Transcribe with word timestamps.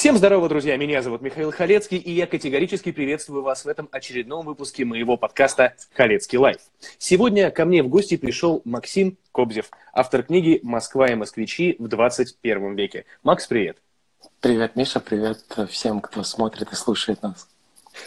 Всем 0.00 0.16
здорово, 0.16 0.48
друзья! 0.48 0.78
Меня 0.78 1.02
зовут 1.02 1.20
Михаил 1.20 1.52
Халецкий, 1.52 1.98
и 1.98 2.10
я 2.10 2.26
категорически 2.26 2.90
приветствую 2.90 3.42
вас 3.42 3.66
в 3.66 3.68
этом 3.68 3.86
очередном 3.92 4.46
выпуске 4.46 4.86
моего 4.86 5.18
подкаста 5.18 5.74
«Халецкий 5.92 6.38
лайф». 6.38 6.56
Сегодня 6.96 7.50
ко 7.50 7.66
мне 7.66 7.82
в 7.82 7.88
гости 7.88 8.16
пришел 8.16 8.62
Максим 8.64 9.18
Кобзев, 9.30 9.70
автор 9.92 10.22
книги 10.22 10.58
«Москва 10.62 11.08
и 11.08 11.14
москвичи 11.16 11.76
в 11.78 11.86
21 11.86 12.76
веке». 12.76 13.04
Макс, 13.22 13.46
привет! 13.46 13.76
Привет, 14.40 14.74
Миша, 14.74 15.00
привет 15.00 15.44
всем, 15.68 16.00
кто 16.00 16.22
смотрит 16.22 16.72
и 16.72 16.76
слушает 16.76 17.22
нас. 17.22 17.46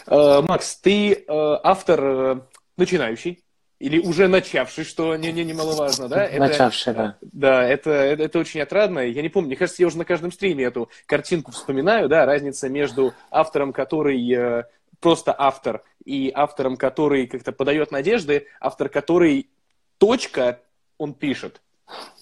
Э, 0.08 0.42
Макс, 0.42 0.74
ты 0.74 1.12
э, 1.12 1.24
автор 1.28 2.04
э, 2.04 2.40
начинающий, 2.76 3.43
или 3.84 3.98
уже 3.98 4.28
начавший, 4.28 4.82
что 4.82 5.14
не, 5.14 5.30
не 5.30 5.44
немаловажно, 5.44 6.08
да? 6.08 6.24
Это, 6.24 6.38
начавший, 6.38 6.94
да. 6.94 7.18
Да, 7.20 7.62
это, 7.62 7.90
это, 7.90 8.22
это 8.22 8.38
очень 8.38 8.62
отрадно. 8.62 9.00
Я 9.00 9.20
не 9.20 9.28
помню, 9.28 9.48
мне 9.48 9.56
кажется, 9.56 9.82
я 9.82 9.88
уже 9.88 9.98
на 9.98 10.06
каждом 10.06 10.32
стриме 10.32 10.64
эту 10.64 10.88
картинку 11.04 11.52
вспоминаю, 11.52 12.08
да, 12.08 12.24
разница 12.24 12.70
между 12.70 13.12
автором, 13.30 13.74
который 13.74 14.32
э, 14.32 14.64
просто 15.00 15.34
автор, 15.36 15.82
и 16.02 16.32
автором, 16.34 16.78
который 16.78 17.26
как-то 17.26 17.52
подает 17.52 17.90
надежды, 17.90 18.46
автор, 18.58 18.88
который 18.88 19.50
точка, 19.98 20.60
он 20.96 21.12
пишет. 21.12 21.60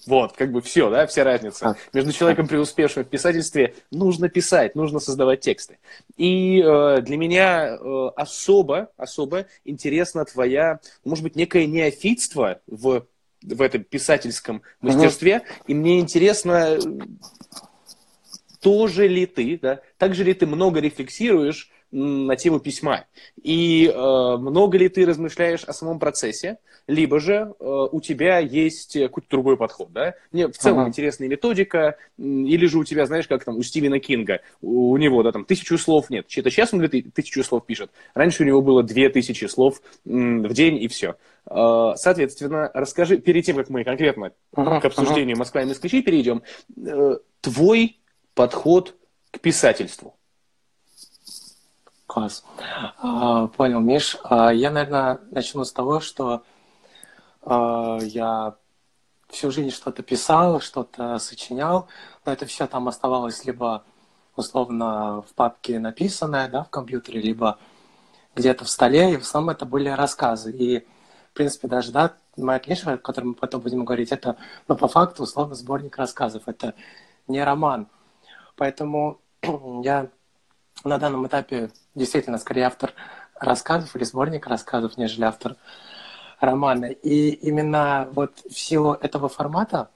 Вот, 0.06 0.32
как 0.32 0.50
бы 0.50 0.60
все, 0.60 0.90
да, 0.90 1.06
вся 1.06 1.24
разница. 1.24 1.76
Между 1.92 2.12
человеком 2.12 2.48
преуспевшим 2.48 3.04
в 3.04 3.08
писательстве 3.08 3.74
нужно 3.90 4.28
писать, 4.28 4.74
нужно 4.74 4.98
создавать 4.98 5.40
тексты. 5.40 5.78
И 6.16 6.60
э, 6.60 7.00
для 7.02 7.16
меня 7.16 7.76
э, 7.76 8.08
особо, 8.16 8.90
особо 8.96 9.46
интересна 9.64 10.24
твоя, 10.24 10.80
может 11.04 11.22
быть, 11.22 11.36
некое 11.36 11.66
неофитство 11.66 12.60
в, 12.66 13.06
в 13.42 13.62
этом 13.62 13.84
писательском 13.84 14.62
мастерстве. 14.80 15.36
Угу. 15.36 15.44
И 15.68 15.74
мне 15.74 16.00
интересно, 16.00 16.78
тоже 18.60 19.06
ли 19.06 19.26
ты, 19.26 19.58
да, 19.60 19.80
так 19.98 20.14
же 20.14 20.24
ли 20.24 20.34
ты 20.34 20.46
много 20.46 20.80
рефлексируешь 20.80 21.70
на 21.92 22.36
тему 22.36 22.58
письма. 22.58 23.04
И 23.42 23.86
э, 23.86 24.36
много 24.38 24.78
ли 24.78 24.88
ты 24.88 25.04
размышляешь 25.04 25.62
о 25.64 25.74
самом 25.74 25.98
процессе, 25.98 26.58
либо 26.86 27.20
же 27.20 27.54
э, 27.60 27.64
у 27.92 28.00
тебя 28.00 28.38
есть 28.38 28.94
какой-то 28.94 29.28
другой 29.30 29.56
подход, 29.58 29.92
да? 29.92 30.14
Мне 30.32 30.48
в 30.48 30.56
целом 30.56 30.80
ага. 30.80 30.88
интересная 30.88 31.28
методика, 31.28 31.96
или 32.18 32.66
же 32.66 32.78
у 32.78 32.84
тебя, 32.84 33.04
знаешь, 33.04 33.28
как 33.28 33.44
там 33.44 33.56
у 33.56 33.62
Стивена 33.62 33.98
Кинга, 33.98 34.40
у, 34.62 34.90
у 34.90 34.96
него, 34.96 35.22
да, 35.22 35.32
там, 35.32 35.44
тысячу 35.44 35.76
слов 35.76 36.08
нет. 36.08 36.26
Чьи-то 36.28 36.50
сейчас 36.50 36.72
он 36.72 36.88
тысячу 36.88 37.44
слов 37.44 37.66
пишет. 37.66 37.90
Раньше 38.14 38.42
у 38.42 38.46
него 38.46 38.62
было 38.62 38.82
две 38.82 39.10
тысячи 39.10 39.44
слов 39.44 39.82
м, 40.06 40.42
в 40.42 40.52
день, 40.54 40.82
и 40.82 40.88
все. 40.88 41.16
Э, 41.46 41.92
соответственно, 41.96 42.70
расскажи, 42.72 43.18
перед 43.18 43.44
тем, 43.44 43.56
как 43.56 43.68
мы 43.68 43.84
конкретно 43.84 44.32
ага, 44.54 44.80
к 44.80 44.84
обсуждению 44.86 45.34
ага. 45.34 45.40
Москва 45.40 45.62
и 45.62 45.66
москвичи 45.66 46.00
перейдем, 46.00 46.42
э, 46.74 47.18
твой 47.42 48.00
подход 48.34 48.96
к 49.30 49.40
писательству. 49.40 50.16
Класс. 52.12 52.44
А, 52.98 53.46
понял, 53.46 53.80
Миш. 53.80 54.18
А, 54.24 54.52
я, 54.52 54.70
наверное, 54.70 55.18
начну 55.30 55.64
с 55.64 55.72
того, 55.72 56.00
что 56.00 56.42
а, 57.40 57.96
я 58.02 58.56
всю 59.30 59.50
жизнь 59.50 59.70
что-то 59.70 60.02
писал, 60.02 60.60
что-то 60.60 61.18
сочинял, 61.18 61.88
но 62.26 62.32
это 62.32 62.44
все 62.44 62.66
там 62.66 62.86
оставалось 62.88 63.46
либо 63.46 63.84
условно 64.36 65.22
в 65.22 65.32
папке 65.34 65.78
написанное, 65.78 66.48
да, 66.48 66.64
в 66.64 66.68
компьютере, 66.68 67.22
либо 67.22 67.58
где-то 68.34 68.66
в 68.66 68.68
столе, 68.68 69.14
и 69.14 69.16
в 69.16 69.22
основном 69.22 69.48
это 69.48 69.64
были 69.64 69.88
рассказы. 69.88 70.52
И, 70.52 70.80
в 71.30 71.32
принципе, 71.32 71.66
даже, 71.66 71.92
да, 71.92 72.12
моя 72.36 72.58
книжка, 72.58 72.92
о 72.92 72.98
которой 72.98 73.24
мы 73.28 73.34
потом 73.36 73.62
будем 73.62 73.86
говорить, 73.86 74.12
это, 74.12 74.36
ну, 74.68 74.76
по 74.76 74.86
факту, 74.86 75.22
условно, 75.22 75.54
сборник 75.54 75.96
рассказов, 75.96 76.42
это 76.44 76.74
не 77.26 77.42
роман. 77.42 77.88
Поэтому 78.56 79.22
я 79.82 80.10
на 80.84 80.98
данном 80.98 81.26
этапе 81.26 81.70
действительно 81.94 82.38
скорее 82.38 82.66
автор 82.66 82.92
рассказов 83.38 83.94
или 83.96 84.04
сборник 84.04 84.46
рассказов, 84.46 84.96
нежели 84.96 85.24
автор 85.24 85.56
романа. 86.40 86.86
И 86.86 87.30
именно 87.30 88.08
вот 88.12 88.40
в 88.48 88.58
силу 88.58 88.94
этого 88.94 89.28
формата 89.28 89.90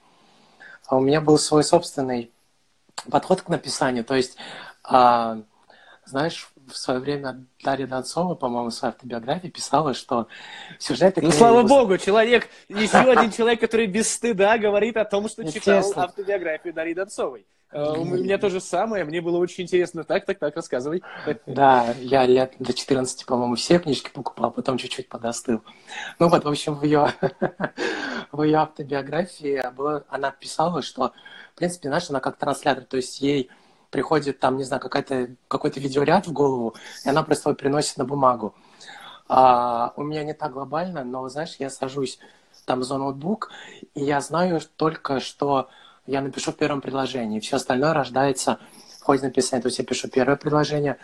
у 0.89 0.99
меня 0.99 1.21
был 1.21 1.37
свой 1.37 1.63
собственный 1.63 2.31
подход 3.09 3.41
к 3.41 3.49
написанию. 3.49 4.03
То 4.03 4.15
есть, 4.15 4.37
а, 4.83 5.39
знаешь, 6.05 6.49
в 6.67 6.75
свое 6.75 6.99
время 6.99 7.45
Дарья 7.63 7.87
Донцова, 7.87 8.35
по-моему, 8.35 8.69
в 8.69 8.73
своей 8.73 8.93
автобиографии 8.93 9.47
писала, 9.47 9.93
что 9.93 10.27
сюжеты... 10.79 11.21
Ну, 11.21 11.31
слава 11.31 11.63
богу, 11.63 11.97
человек, 11.97 12.49
еще 12.67 12.97
один 12.97 13.31
человек, 13.31 13.61
который 13.61 13.87
без 13.87 14.11
стыда 14.11 14.57
говорит 14.57 14.97
о 14.97 15.05
том, 15.05 15.29
что 15.29 15.49
читал 15.49 15.83
автобиографию 15.95 16.73
Дарьи 16.73 16.93
Донцовой. 16.93 17.45
Э, 17.71 17.91
у 17.97 18.05
меня 18.05 18.37
то 18.37 18.49
же 18.49 18.61
самое, 18.61 19.03
мне 19.03 19.21
было 19.21 19.37
очень 19.37 19.65
интересно. 19.65 20.03
Так, 20.03 20.25
так, 20.25 20.39
так, 20.39 20.55
рассказывай. 20.55 21.03
Да, 21.45 21.93
я 21.99 22.25
лет 22.25 22.53
до 22.59 22.73
14, 22.73 23.25
по-моему, 23.25 23.55
все 23.55 23.79
книжки 23.79 24.09
покупал, 24.13 24.51
потом 24.51 24.77
чуть-чуть 24.77 25.09
подостыл. 25.09 25.61
Ну 26.19 26.29
вот, 26.29 26.43
в 26.43 26.47
общем, 26.47 26.75
в 26.75 26.83
ее, 26.83 27.13
в 28.31 28.43
ее 28.43 28.57
автобиографии 28.57 29.61
было, 29.75 30.05
она 30.09 30.31
писала, 30.31 30.81
что, 30.81 31.13
в 31.53 31.57
принципе, 31.57 31.89
знаешь, 31.89 32.09
она 32.09 32.19
как 32.19 32.37
транслятор, 32.37 32.85
то 32.85 32.97
есть 32.97 33.21
ей 33.21 33.49
приходит 33.89 34.39
там, 34.39 34.57
не 34.57 34.63
знаю, 34.63 34.81
какая-то, 34.81 35.35
какой-то 35.47 35.79
видеоряд 35.79 36.27
в 36.27 36.33
голову, 36.33 36.75
и 37.05 37.09
она 37.09 37.23
просто 37.23 37.49
его 37.49 37.57
приносит 37.57 37.97
на 37.97 38.05
бумагу. 38.05 38.53
А, 39.27 39.93
у 39.95 40.03
меня 40.03 40.23
не 40.23 40.33
так 40.33 40.53
глобально, 40.53 41.03
но, 41.03 41.27
знаешь, 41.29 41.55
я 41.59 41.69
сажусь 41.69 42.19
там 42.65 42.83
за 42.83 42.97
ноутбук, 42.97 43.49
и 43.93 44.03
я 44.03 44.21
знаю 44.21 44.59
только, 44.75 45.19
что 45.19 45.69
я 46.07 46.21
напишу 46.21 46.51
в 46.51 46.55
первом 46.55 46.81
предложении. 46.81 47.39
Все 47.39 47.57
остальное 47.57 47.93
рождается 47.93 48.59
в 48.99 49.03
ходе 49.03 49.23
написания. 49.23 49.61
То 49.61 49.67
есть 49.67 49.79
я 49.79 49.85
пишу 49.85 50.07
первое 50.07 50.37
предложение, 50.37 50.97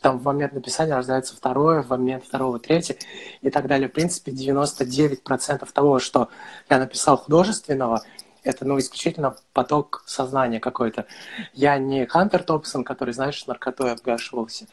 там 0.00 0.18
в 0.18 0.24
момент 0.24 0.52
написания 0.52 0.94
рождается 0.94 1.34
второе, 1.34 1.82
в 1.82 1.88
момент 1.88 2.24
второго 2.24 2.58
третье 2.58 2.96
и 3.40 3.50
так 3.50 3.66
далее. 3.66 3.88
В 3.88 3.92
принципе, 3.92 4.32
99% 4.32 5.68
того, 5.72 5.98
что 5.98 6.28
я 6.68 6.78
написал 6.78 7.16
художественного, 7.16 8.02
это, 8.42 8.64
ну, 8.64 8.78
исключительно 8.78 9.36
поток 9.52 10.04
сознания 10.06 10.60
какой-то. 10.60 11.06
Я 11.52 11.78
не 11.78 12.06
Хантер 12.06 12.44
Топсон, 12.44 12.84
который, 12.84 13.12
знаешь, 13.12 13.44
наркотой 13.46 13.92
обгашивался 13.92 14.66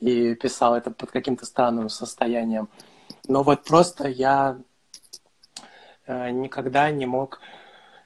и 0.00 0.34
писал 0.34 0.74
это 0.74 0.90
под 0.90 1.10
каким-то 1.12 1.46
странным 1.46 1.88
состоянием. 1.88 2.68
Но 3.28 3.42
вот 3.42 3.62
просто 3.64 4.08
я 4.08 4.58
э, 6.06 6.30
никогда 6.30 6.90
не 6.90 7.06
мог 7.06 7.40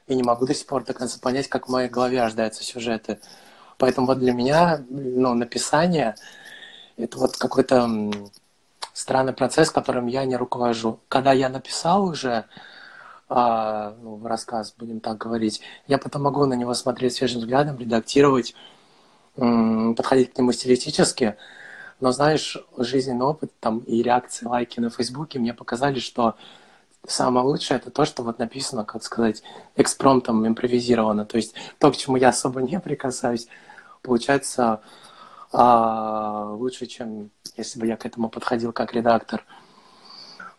и 0.07 0.15
не 0.15 0.23
могу 0.23 0.45
до 0.45 0.53
сих 0.53 0.67
пор 0.67 0.83
до 0.83 0.93
конца 0.93 1.19
понять, 1.21 1.47
как 1.47 1.67
в 1.67 1.71
моей 1.71 1.89
голове 1.89 2.21
рождаются 2.21 2.63
сюжеты. 2.63 3.19
Поэтому 3.77 4.07
вот 4.07 4.19
для 4.19 4.33
меня 4.33 4.83
ну, 4.89 5.33
написание— 5.33 6.15
это 6.97 7.17
вот 7.17 7.37
какой-то 7.37 7.89
странный 8.93 9.33
процесс, 9.33 9.71
которым 9.71 10.07
я 10.07 10.25
не 10.25 10.35
руковожу. 10.35 10.99
Когда 11.07 11.31
я 11.33 11.49
написал 11.49 12.03
уже 12.05 12.45
а, 13.29 13.95
ну, 14.01 14.21
рассказ, 14.27 14.75
будем 14.77 14.99
так 14.99 15.17
говорить, 15.17 15.61
я 15.87 15.97
потом 15.97 16.23
могу 16.23 16.45
на 16.45 16.53
него 16.53 16.73
смотреть 16.73 17.13
свежим 17.15 17.39
взглядом, 17.39 17.77
редактировать, 17.77 18.53
подходить 19.35 20.33
к 20.33 20.37
нему 20.37 20.51
стилистически. 20.51 21.37
Но 22.01 22.11
знаешь, 22.11 22.57
жизненный 22.77 23.25
опыт 23.25 23.51
там, 23.59 23.79
и 23.79 24.01
реакции, 24.01 24.45
лайки 24.45 24.79
на 24.79 24.89
Фейсбуке 24.89 25.39
мне 25.39 25.53
показали, 25.53 25.99
что 25.99 26.35
самое 27.07 27.45
лучшее 27.45 27.77
это 27.77 27.91
то, 27.91 28.05
что 28.05 28.23
вот 28.23 28.39
написано, 28.39 28.85
как 28.85 29.03
сказать, 29.03 29.43
экспромтом, 29.75 30.45
импровизировано. 30.47 31.25
То 31.25 31.37
есть 31.37 31.55
то, 31.79 31.91
к 31.91 31.97
чему 31.97 32.17
я 32.17 32.29
особо 32.29 32.61
не 32.61 32.79
прикасаюсь, 32.79 33.47
получается 34.01 34.81
а, 35.51 36.51
лучше, 36.53 36.85
чем 36.85 37.31
если 37.57 37.79
бы 37.79 37.87
я 37.87 37.97
к 37.97 38.05
этому 38.05 38.29
подходил 38.29 38.71
как 38.71 38.93
редактор. 38.93 39.45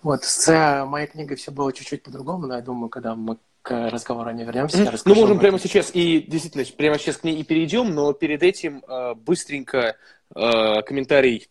Вот, 0.03 0.25
с 0.25 0.85
моей 0.87 1.07
книгой 1.07 1.37
все 1.37 1.53
было 1.53 1.73
чуть-чуть 1.73 2.03
по-другому, 2.03 2.47
но 2.47 2.57
я 2.57 2.61
думаю, 2.61 2.89
когда 2.89 3.15
мы 3.15 3.39
к 3.63 3.91
разговору 3.91 4.31
не 4.33 4.45
вернемся, 4.45 4.79
mm-hmm. 4.79 4.85
я 4.85 4.91
расскажу. 4.91 5.15
Ну, 5.15 5.21
можем 5.21 5.39
прямо 5.39 5.59
сейчас 5.61 5.91
и 5.95 6.21
действительно 6.21 6.65
прямо 6.77 6.99
сейчас 6.99 7.19
к 7.19 7.25
ней 7.25 7.37
и 7.37 7.45
перейдем, 7.45 7.95
но 7.95 8.13
перед 8.13 8.43
этим 8.43 8.83
э, 8.87 9.15
быстренько 9.15 9.97
э, 10.35 10.83
комментарий 10.83 11.49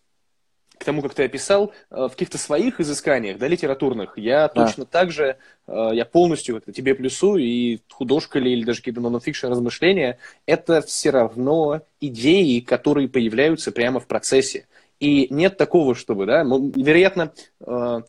к 0.82 0.84
тому, 0.84 1.04
как 1.04 1.14
ты 1.14 1.24
описал, 1.24 1.74
э, 1.92 2.08
в 2.08 2.10
каких-то 2.10 2.40
своих 2.40 2.80
изысканиях, 2.80 3.38
да, 3.38 3.48
литературных, 3.48 4.18
я 4.18 4.48
да. 4.48 4.66
точно 4.66 4.86
так 4.86 5.12
же, 5.12 5.38
э, 5.68 5.90
я 5.94 6.06
полностью 6.06 6.56
как-то 6.56 6.74
тебе 6.74 6.96
плюсую, 6.96 7.44
и 7.44 7.80
художка 7.88 8.40
ли, 8.40 8.52
или 8.52 8.66
даже 8.66 8.80
какие-то 8.80 9.00
нонфикшн 9.00 9.48
размышления, 9.48 10.18
это 10.48 10.82
все 10.82 11.12
равно 11.12 11.82
идеи, 12.00 12.62
которые 12.62 13.08
появляются 13.08 13.72
прямо 13.72 14.00
в 14.00 14.08
процессе. 14.08 14.66
И 15.00 15.28
нет 15.30 15.56
такого, 15.56 15.94
чтобы, 15.94 16.26
да, 16.26 16.44
вероятно, 16.44 17.32
э, 17.60 18.02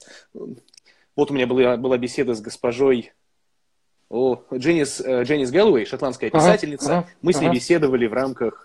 вот 1.14 1.30
у 1.30 1.34
меня 1.34 1.46
была, 1.46 1.76
была 1.76 1.98
беседа 1.98 2.34
с 2.34 2.40
госпожой 2.40 3.12
о, 4.08 4.42
Дженнис, 4.52 5.00
Дженнис 5.00 5.50
Гэллоуэй, 5.50 5.84
шотландская 5.84 6.30
писательница, 6.30 6.98
ага, 6.98 7.08
мы 7.20 7.34
с 7.34 7.40
ней 7.40 7.48
ага. 7.48 7.54
беседовали 7.54 8.06
в 8.06 8.14
рамках 8.14 8.64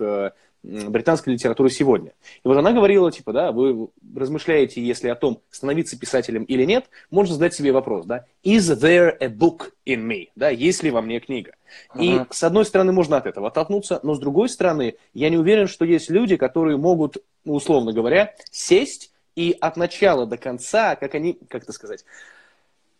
британской 0.63 1.33
литературы 1.33 1.69
сегодня. 1.69 2.13
И 2.44 2.48
вот 2.48 2.57
она 2.57 2.71
говорила, 2.71 3.12
типа, 3.12 3.31
да, 3.31 3.51
вы 3.51 3.89
размышляете, 4.15 4.81
если 4.81 5.07
о 5.07 5.15
том, 5.15 5.42
становиться 5.50 5.98
писателем 5.98 6.44
или 6.44 6.65
нет, 6.65 6.86
можно 7.09 7.36
задать 7.36 7.54
себе 7.54 7.71
вопрос, 7.71 8.06
да, 8.06 8.25
is 8.44 8.75
there 8.77 9.15
a 9.19 9.27
book 9.27 9.71
in 9.86 10.06
me, 10.06 10.30
да, 10.36 10.50
есть 10.50 10.83
ли 10.83 10.92
во 10.92 11.01
мне 11.01 11.19
книга? 11.19 11.54
Uh-huh. 11.95 12.04
И 12.04 12.33
с 12.33 12.44
одной 12.44 12.65
стороны 12.65 12.92
можно 12.92 13.18
от 13.18 13.25
этого 13.25 13.48
оттолкнуться, 13.48 14.00
но 14.04 14.15
с 14.15 14.19
другой 14.19 14.50
стороны 14.50 14.95
я 15.13 15.30
не 15.30 15.38
уверен, 15.38 15.68
что 15.68 15.86
есть 15.86 16.09
люди, 16.09 16.36
которые 16.36 16.77
могут, 16.77 17.18
ну, 17.45 17.54
условно 17.54 17.94
говоря, 17.94 18.33
сесть 18.51 19.12
и 19.36 19.56
от 19.59 19.77
начала 19.77 20.25
до 20.25 20.38
конца, 20.38 20.95
как 20.95 21.13
они, 21.15 21.38
как 21.48 21.63
это 21.63 21.71
сказать, 21.71 22.04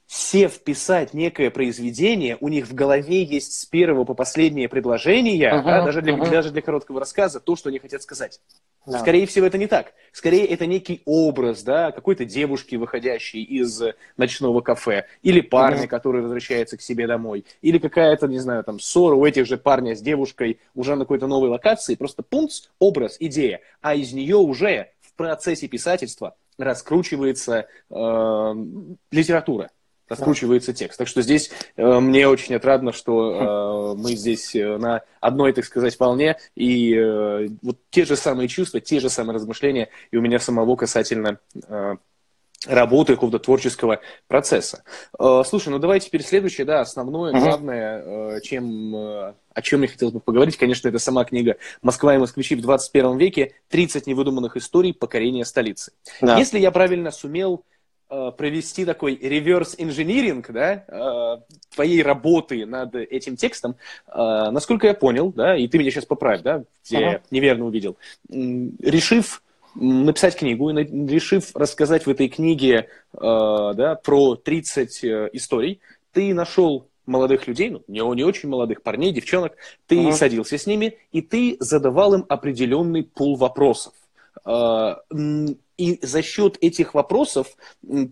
сев 0.08 0.60
писать 0.60 1.14
некое 1.14 1.52
произведение, 1.52 2.38
у 2.40 2.48
них 2.48 2.68
в 2.68 2.74
голове 2.74 3.24
есть 3.24 3.60
с 3.60 3.66
первого 3.66 4.06
по 4.06 4.14
последнее 4.14 4.70
предложение, 4.70 5.52
uh-huh, 5.52 5.64
да, 5.64 5.84
даже, 5.84 6.02
для, 6.02 6.14
uh-huh. 6.14 6.30
даже 6.30 6.50
для 6.52 6.62
короткого 6.62 7.02
рассказа, 7.02 7.42
то, 7.42 7.58
что 7.58 7.68
они 7.68 7.80
хотят 7.80 8.02
сказать. 8.02 8.40
Да. 8.86 9.00
Скорее 9.00 9.28
всего, 9.28 9.46
это 9.46 9.58
не 9.58 9.68
так. 9.68 9.94
Скорее, 10.14 10.46
это 10.46 10.66
некий 10.66 11.02
образ, 11.04 11.62
да, 11.62 11.92
какой-то 11.92 12.24
девушки, 12.24 12.76
выходящей 12.78 13.44
из 13.44 13.82
ночного 14.16 14.62
кафе, 14.62 15.08
или 15.24 15.42
парня, 15.42 15.84
uh-huh. 15.84 15.88
который 15.90 16.22
возвращается 16.22 16.78
к 16.78 16.82
себе 16.82 17.06
домой, 17.06 17.44
или 17.62 17.78
какая-то, 17.78 18.28
не 18.28 18.40
знаю, 18.40 18.64
там, 18.64 18.80
ссора 18.80 19.16
у 19.16 19.26
этих 19.26 19.46
же 19.46 19.58
парня 19.58 19.94
с 19.94 20.00
девушкой 20.00 20.60
уже 20.74 20.96
на 20.96 21.04
какой-то 21.04 21.28
новой 21.28 21.50
локации, 21.50 21.96
просто 21.96 22.24
пункт, 22.24 22.70
образ, 22.80 23.18
идея, 23.20 23.60
а 23.82 23.94
из 23.94 24.14
нее 24.14 24.38
уже 24.38 24.92
в 25.02 25.14
процессе 25.16 25.68
писательства 25.68 26.36
раскручивается 26.58 27.68
э, 27.90 28.56
литература 29.12 29.70
раскручивается 30.10 30.74
текст. 30.74 30.98
Так 30.98 31.08
что 31.08 31.22
здесь 31.22 31.52
э, 31.76 32.00
мне 32.00 32.28
очень 32.28 32.56
отрадно, 32.56 32.92
что 32.92 33.96
э, 33.96 34.02
мы 34.02 34.16
здесь 34.16 34.56
э, 34.56 34.78
на 34.78 35.02
одной, 35.20 35.54
так 35.54 35.66
сказать, 35.66 36.00
волне, 36.00 36.38
и 36.56 36.96
э, 36.96 37.48
вот 37.62 37.78
те 37.90 38.06
же 38.06 38.16
самые 38.16 38.48
чувства, 38.48 38.80
те 38.80 39.00
же 39.00 39.10
самые 39.10 39.36
размышления 39.36 39.90
и 40.12 40.18
у 40.18 40.22
меня 40.22 40.40
самого 40.40 40.76
касательно 40.76 41.40
э, 41.68 41.96
работы 42.66 43.14
какого-то 43.14 43.40
творческого 43.40 44.02
процесса. 44.28 44.84
Э, 45.20 45.44
слушай, 45.46 45.70
ну 45.70 45.80
давай 45.80 46.00
теперь 46.00 46.24
следующее, 46.24 46.66
да, 46.66 46.82
основное, 46.82 47.34
главное, 47.34 48.04
э, 48.38 48.42
чем, 48.42 48.96
о 48.96 49.62
чем 49.62 49.82
я 49.82 49.88
хотел 49.88 50.12
бы 50.12 50.20
поговорить, 50.20 50.58
конечно, 50.58 50.88
это 50.88 51.00
сама 51.00 51.26
книга 51.26 51.58
«Москва 51.82 52.16
и 52.16 52.18
москвичи 52.18 52.56
в 52.56 52.62
21 52.62 53.18
веке. 53.18 53.54
30 53.70 54.08
невыдуманных 54.08 54.58
историй 54.58 54.94
покорения 54.94 55.46
столицы». 55.46 55.92
Да. 56.22 56.38
Если 56.38 56.60
я 56.60 56.72
правильно 56.72 57.12
сумел 57.12 57.64
провести 58.10 58.86
такой 58.86 59.16
реверс-инжиниринг 59.16 60.52
да, 60.52 60.86
э, 60.88 61.56
твоей 61.74 62.02
работы 62.02 62.66
над 62.66 62.96
этим 62.96 63.36
текстом, 63.36 63.76
э, 64.08 64.50
насколько 64.52 64.88
я 64.88 64.94
понял, 64.94 65.34
да, 65.34 65.58
и 65.58 65.68
ты 65.68 65.78
меня 65.78 65.92
сейчас 65.92 66.06
поправь, 66.06 66.42
да, 66.42 66.64
где 66.86 66.98
ага. 66.98 67.06
я 67.06 67.22
неверно 67.32 67.66
увидел, 67.66 67.98
решив 68.30 69.44
написать 69.76 70.38
книгу, 70.38 70.72
решив 70.72 71.56
рассказать 71.56 72.06
в 72.06 72.10
этой 72.10 72.30
книге 72.30 72.90
да, 73.14 74.00
про 74.04 74.36
30 74.36 75.04
историй, 75.34 75.82
ты 76.14 76.34
нашел 76.34 76.88
молодых 77.06 77.46
людей, 77.48 77.70
ну, 77.70 77.84
не, 77.88 78.00
не 78.16 78.24
очень 78.24 78.50
молодых 78.50 78.82
парней, 78.82 79.12
девчонок, 79.12 79.54
ты 79.86 80.00
ага. 80.00 80.14
садился 80.14 80.58
с 80.58 80.66
ними, 80.66 80.98
и 81.12 81.22
ты 81.22 81.58
задавал 81.60 82.16
им 82.16 82.26
определенный 82.28 83.04
пул 83.04 83.36
вопросов 83.36 83.94
и 85.78 86.00
за 86.02 86.22
счет 86.22 86.58
этих 86.60 86.94
вопросов 86.94 87.56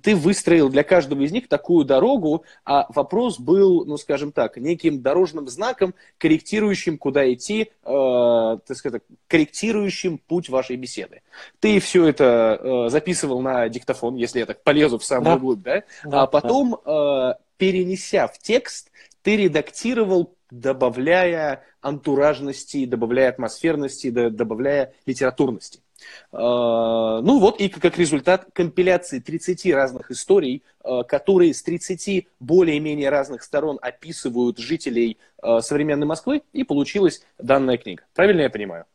ты 0.04 0.16
выстроил 0.16 0.70
для 0.70 0.84
каждого 0.84 1.22
из 1.22 1.32
них 1.32 1.48
такую 1.48 1.84
дорогу, 1.84 2.46
а 2.64 2.86
вопрос 2.94 3.40
был, 3.40 3.86
ну, 3.86 3.98
скажем 3.98 4.32
так, 4.32 4.58
неким 4.58 5.02
дорожным 5.02 5.48
знаком, 5.48 5.96
корректирующим, 6.18 6.98
куда 6.98 7.32
идти, 7.34 7.72
э, 7.84 8.58
так 8.66 8.78
сказать, 8.78 9.02
корректирующим 9.28 10.20
путь 10.20 10.50
вашей 10.50 10.76
беседы. 10.76 11.22
Ты 11.60 11.80
все 11.80 12.08
это 12.08 12.60
э, 12.62 12.90
записывал 12.90 13.42
на 13.42 13.68
диктофон, 13.68 14.16
если 14.16 14.40
я 14.40 14.46
так 14.46 14.64
полезу 14.64 15.00
в 15.00 15.06
самую 15.06 15.36
да. 15.36 15.40
глубь, 15.40 15.62
да? 15.62 15.84
да 16.04 16.22
а 16.22 16.28
потом, 16.28 16.76
э, 16.86 17.34
перенеся 17.58 18.28
в 18.28 18.38
текст, 18.38 18.92
ты 19.24 19.38
редактировал 19.38 20.36
добавляя 20.52 21.64
антуражности, 21.82 22.86
добавляя 22.86 23.30
атмосферности, 23.30 24.10
добавляя 24.10 24.94
литературности. 25.06 25.82
А, 26.32 27.22
ну 27.22 27.40
вот 27.40 27.60
и 27.60 27.70
как 27.70 27.98
результат 27.98 28.48
компиляции 28.54 29.20
30 29.20 29.74
разных 29.74 30.12
историй, 30.12 30.64
а, 30.84 31.04
которые 31.04 31.54
с 31.54 31.64
30 31.64 32.28
более-менее 32.40 33.10
разных 33.10 33.44
сторон 33.44 33.80
описывают 33.82 34.58
жителей 34.58 35.18
а, 35.42 35.62
современной 35.62 36.08
Москвы, 36.08 36.44
и 36.54 36.64
получилась 36.64 37.24
данная 37.38 37.78
книга. 37.78 38.04
Правильно 38.14 38.42
я 38.42 38.50
понимаю? 38.50 38.86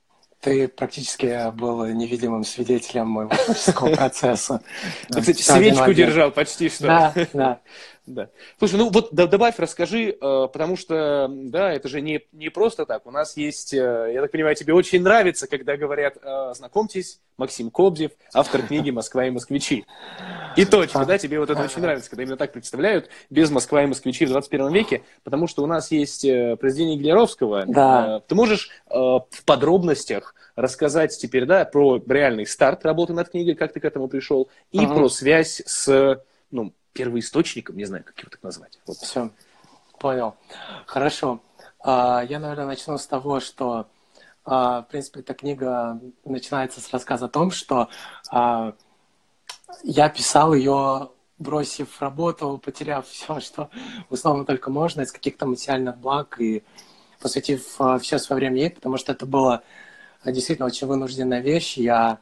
Ты 0.40 0.68
практически 0.68 1.50
был 1.52 1.84
невидимым 1.86 2.44
свидетелем 2.44 3.08
моего 3.08 3.30
творческого 3.30 3.94
процесса. 3.94 4.62
Ты, 5.08 5.20
кстати, 5.20 5.42
свечку 5.42 5.92
держал 5.92 6.30
почти 6.30 6.70
что. 6.70 6.86
Да, 6.86 7.14
да. 7.34 7.60
Да. 8.06 8.28
Слушай, 8.58 8.76
ну 8.76 8.90
вот 8.90 9.12
добавь, 9.12 9.58
расскажи, 9.58 10.10
э, 10.10 10.14
потому 10.20 10.76
что, 10.76 11.28
да, 11.30 11.72
это 11.72 11.88
же 11.88 12.00
не, 12.00 12.22
не 12.32 12.48
просто 12.48 12.86
так. 12.86 13.06
У 13.06 13.10
нас 13.10 13.36
есть, 13.36 13.74
э, 13.74 14.10
я 14.12 14.22
так 14.22 14.32
понимаю, 14.32 14.56
тебе 14.56 14.74
очень 14.74 15.02
нравится, 15.02 15.46
когда 15.46 15.76
говорят, 15.76 16.16
э, 16.22 16.52
знакомьтесь, 16.54 17.20
Максим 17.36 17.70
Кобзев, 17.70 18.12
автор 18.34 18.62
книги 18.62 18.90
«Москва 18.90 19.26
и 19.26 19.30
москвичи». 19.30 19.86
И 20.56 20.64
точка, 20.64 21.04
да, 21.06 21.16
тебе 21.16 21.38
вот 21.40 21.48
это 21.48 21.62
очень 21.62 21.80
нравится, 21.80 22.10
когда 22.10 22.22
именно 22.24 22.36
так 22.36 22.52
представляют, 22.52 23.08
без 23.30 23.50
«Москва 23.50 23.82
и 23.82 23.86
москвичи» 23.86 24.26
в 24.26 24.30
21 24.30 24.72
веке, 24.72 25.02
потому 25.24 25.46
что 25.46 25.62
у 25.62 25.66
нас 25.66 25.90
есть 25.90 26.22
произведение 26.58 26.98
Глеровского. 26.98 27.64
Да. 27.66 28.20
Ты 28.26 28.34
можешь 28.34 28.70
в 28.88 29.44
подробностях 29.46 30.34
рассказать 30.54 31.16
теперь, 31.16 31.46
да, 31.46 31.64
про 31.64 32.02
реальный 32.06 32.46
старт 32.46 32.84
работы 32.84 33.12
над 33.14 33.30
книгой, 33.30 33.54
как 33.54 33.72
ты 33.72 33.80
к 33.80 33.84
этому 33.84 34.08
пришел, 34.08 34.50
и 34.72 34.78
uh-huh. 34.78 34.94
про 34.94 35.08
связь 35.08 35.62
с, 35.64 36.22
ну, 36.50 36.74
первоисточником, 36.92 37.76
не 37.76 37.84
знаю, 37.84 38.04
как 38.04 38.18
его 38.18 38.30
так 38.30 38.42
назвать. 38.42 38.78
Вот. 38.86 38.96
Все, 38.96 39.30
понял. 39.98 40.34
Хорошо. 40.86 41.40
А, 41.82 42.24
я, 42.28 42.38
наверное, 42.38 42.66
начну 42.66 42.98
с 42.98 43.06
того, 43.06 43.40
что, 43.40 43.88
а, 44.44 44.82
в 44.82 44.88
принципе, 44.88 45.20
эта 45.20 45.34
книга 45.34 46.00
начинается 46.24 46.80
с 46.80 46.92
рассказа 46.92 47.26
о 47.26 47.28
том, 47.28 47.50
что 47.50 47.88
а, 48.30 48.74
я 49.82 50.08
писал 50.08 50.52
ее, 50.54 51.10
бросив 51.38 52.00
работу, 52.02 52.60
потеряв 52.62 53.06
все, 53.08 53.40
что 53.40 53.70
условно 54.10 54.44
только 54.44 54.70
можно, 54.70 55.02
из 55.02 55.12
каких-то 55.12 55.46
материальных 55.46 55.96
благ, 55.98 56.40
и 56.40 56.64
посвятив 57.20 57.78
все 58.00 58.18
свое 58.18 58.40
время 58.40 58.56
ей, 58.56 58.70
потому 58.70 58.96
что 58.96 59.12
это 59.12 59.26
было 59.26 59.62
действительно 60.24 60.66
очень 60.66 60.86
вынужденная 60.86 61.40
вещь. 61.40 61.76
Я 61.76 62.18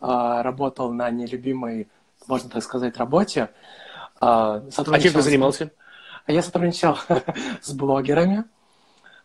работал 0.00 0.92
на 0.92 1.10
нелюбимой, 1.10 1.88
можно 2.28 2.50
так 2.50 2.62
сказать, 2.62 2.96
работе, 2.96 3.50
а, 4.20 4.62
чем 4.70 5.14
ты 5.14 5.22
занимался? 5.22 5.72
А 6.26 6.32
я 6.32 6.42
сотрудничал 6.42 6.96
с 7.60 7.72
блогерами, 7.72 8.44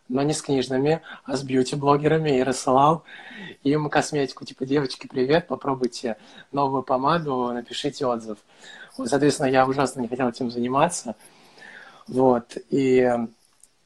но 0.08 0.22
не 0.22 0.32
с 0.32 0.42
книжными, 0.42 1.02
а 1.24 1.36
с 1.36 1.44
бьюти-блогерами 1.44 2.38
и 2.38 2.42
рассылал 2.42 3.04
им 3.62 3.88
косметику. 3.90 4.44
Типа, 4.44 4.66
девочки, 4.66 5.06
привет, 5.06 5.46
попробуйте 5.46 6.16
новую 6.50 6.82
помаду, 6.82 7.52
напишите 7.52 8.06
отзыв. 8.06 8.38
Соответственно, 8.96 9.46
я 9.46 9.66
ужасно 9.66 10.00
не 10.00 10.08
хотел 10.08 10.28
этим 10.28 10.50
заниматься. 10.50 11.14
Вот. 12.08 12.56
И 12.70 13.08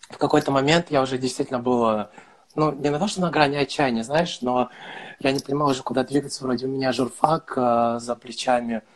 в 0.08 0.16
какой-то 0.16 0.50
момент 0.50 0.86
я 0.90 1.02
уже 1.02 1.18
действительно 1.18 1.58
был, 1.58 2.06
ну, 2.54 2.72
не 2.72 2.88
на 2.88 2.98
то, 2.98 3.06
что 3.06 3.20
на 3.20 3.30
грани 3.30 3.56
отчаяния, 3.56 4.04
знаешь, 4.04 4.40
но 4.40 4.70
я 5.20 5.32
не 5.32 5.40
понимал 5.40 5.68
уже, 5.68 5.82
куда 5.82 6.04
двигаться. 6.04 6.42
Вроде 6.42 6.64
у 6.64 6.70
меня 6.70 6.92
журфак 6.92 7.52
э, 7.54 7.98
за 8.00 8.16
плечами– 8.16 8.80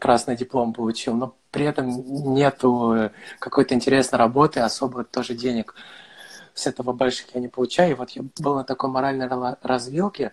красный 0.00 0.36
диплом 0.36 0.72
получил, 0.72 1.14
но 1.14 1.34
при 1.50 1.66
этом 1.66 1.88
нету 2.34 3.10
какой-то 3.38 3.74
интересной 3.74 4.18
работы, 4.18 4.60
особо 4.60 5.04
тоже 5.04 5.34
денег 5.34 5.74
с 6.54 6.66
этого 6.66 6.92
больших 6.92 7.34
я 7.34 7.40
не 7.40 7.48
получаю. 7.48 7.92
И 7.92 7.94
вот 7.94 8.10
я 8.10 8.22
был 8.38 8.54
на 8.54 8.64
такой 8.64 8.90
моральной 8.90 9.28
развилке, 9.62 10.32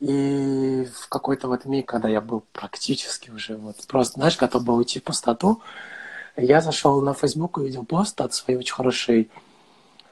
и 0.00 0.86
в 0.94 1.08
какой-то 1.08 1.48
вот 1.48 1.64
миг, 1.64 1.86
когда 1.88 2.08
я 2.08 2.20
был 2.20 2.44
практически 2.52 3.30
уже 3.30 3.56
вот 3.56 3.76
просто, 3.86 4.14
знаешь, 4.14 4.36
готов 4.36 4.64
был 4.64 4.76
уйти 4.76 5.00
в 5.00 5.04
пустоту, 5.04 5.62
я 6.36 6.60
зашел 6.60 7.00
на 7.00 7.14
Facebook 7.14 7.56
и 7.56 7.60
увидел 7.62 7.84
пост 7.84 8.20
от 8.20 8.34
своей 8.34 8.58
очень 8.58 8.74
хорошей 8.74 9.30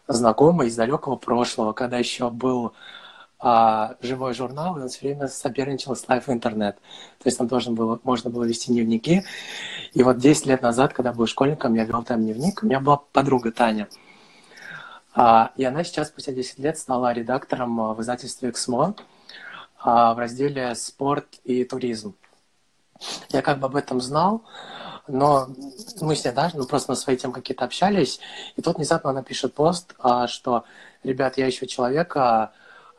знакомой 0.08 0.68
из 0.68 0.76
далекого 0.76 1.16
прошлого, 1.16 1.72
когда 1.72 1.98
еще 1.98 2.30
был 2.30 2.72
а, 3.38 3.96
живой 4.00 4.34
журнал, 4.34 4.78
и 4.78 4.82
он 4.82 4.88
все 4.88 5.00
время 5.00 5.28
соперничал 5.28 5.96
с 5.96 6.04
Life 6.06 6.26
Internet. 6.26 6.74
То 6.74 7.26
есть 7.26 7.38
там 7.38 7.46
должен 7.46 7.74
было, 7.74 8.00
можно 8.02 8.30
было 8.30 8.44
вести 8.44 8.72
дневники. 8.72 9.24
И 9.92 10.02
вот 10.02 10.18
10 10.18 10.46
лет 10.46 10.62
назад, 10.62 10.92
когда 10.92 11.12
был 11.12 11.26
школьником, 11.26 11.74
я 11.74 11.84
вел 11.84 12.02
там 12.02 12.22
дневник, 12.22 12.62
у 12.62 12.66
меня 12.66 12.80
была 12.80 12.96
подруга 13.12 13.52
Таня. 13.52 13.88
А, 15.14 15.52
и 15.56 15.64
она 15.64 15.84
сейчас, 15.84 16.08
спустя 16.08 16.32
10 16.32 16.58
лет, 16.58 16.78
стала 16.78 17.12
редактором 17.12 17.80
а, 17.80 17.94
в 17.94 18.02
издательстве 18.02 18.50
«Эксмо» 18.50 18.94
а, 19.78 20.14
в 20.14 20.18
разделе 20.18 20.74
«Спорт 20.74 21.26
и 21.44 21.64
туризм». 21.64 22.16
Я 23.30 23.42
как 23.42 23.58
бы 23.60 23.66
об 23.66 23.76
этом 23.76 24.00
знал, 24.00 24.42
Но 25.06 25.48
мы 26.00 26.16
с 26.16 26.24
ней, 26.24 26.32
да, 26.32 26.50
ну, 26.54 26.64
просто 26.66 26.92
на 26.92 26.96
свои 26.96 27.16
темы 27.16 27.34
какие-то 27.34 27.64
общались, 27.66 28.20
и 28.56 28.62
тут 28.62 28.76
внезапно 28.76 29.10
она 29.10 29.22
пишет 29.22 29.52
пост, 29.52 29.94
а, 29.98 30.26
что, 30.28 30.64
ребят, 31.02 31.36
я 31.36 31.48
ищу 31.48 31.66
человека, 31.66 32.52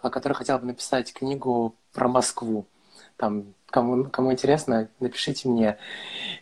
который 0.10 0.34
хотел 0.34 0.60
бы 0.60 0.66
написать 0.66 1.14
книгу 1.14 1.76
про 1.94 2.08
Москву. 2.08 2.66
Там, 3.18 3.54
кому, 3.68 4.06
кому 4.06 4.32
интересно, 4.32 4.90
напишите 5.00 5.48
мне. 5.48 5.78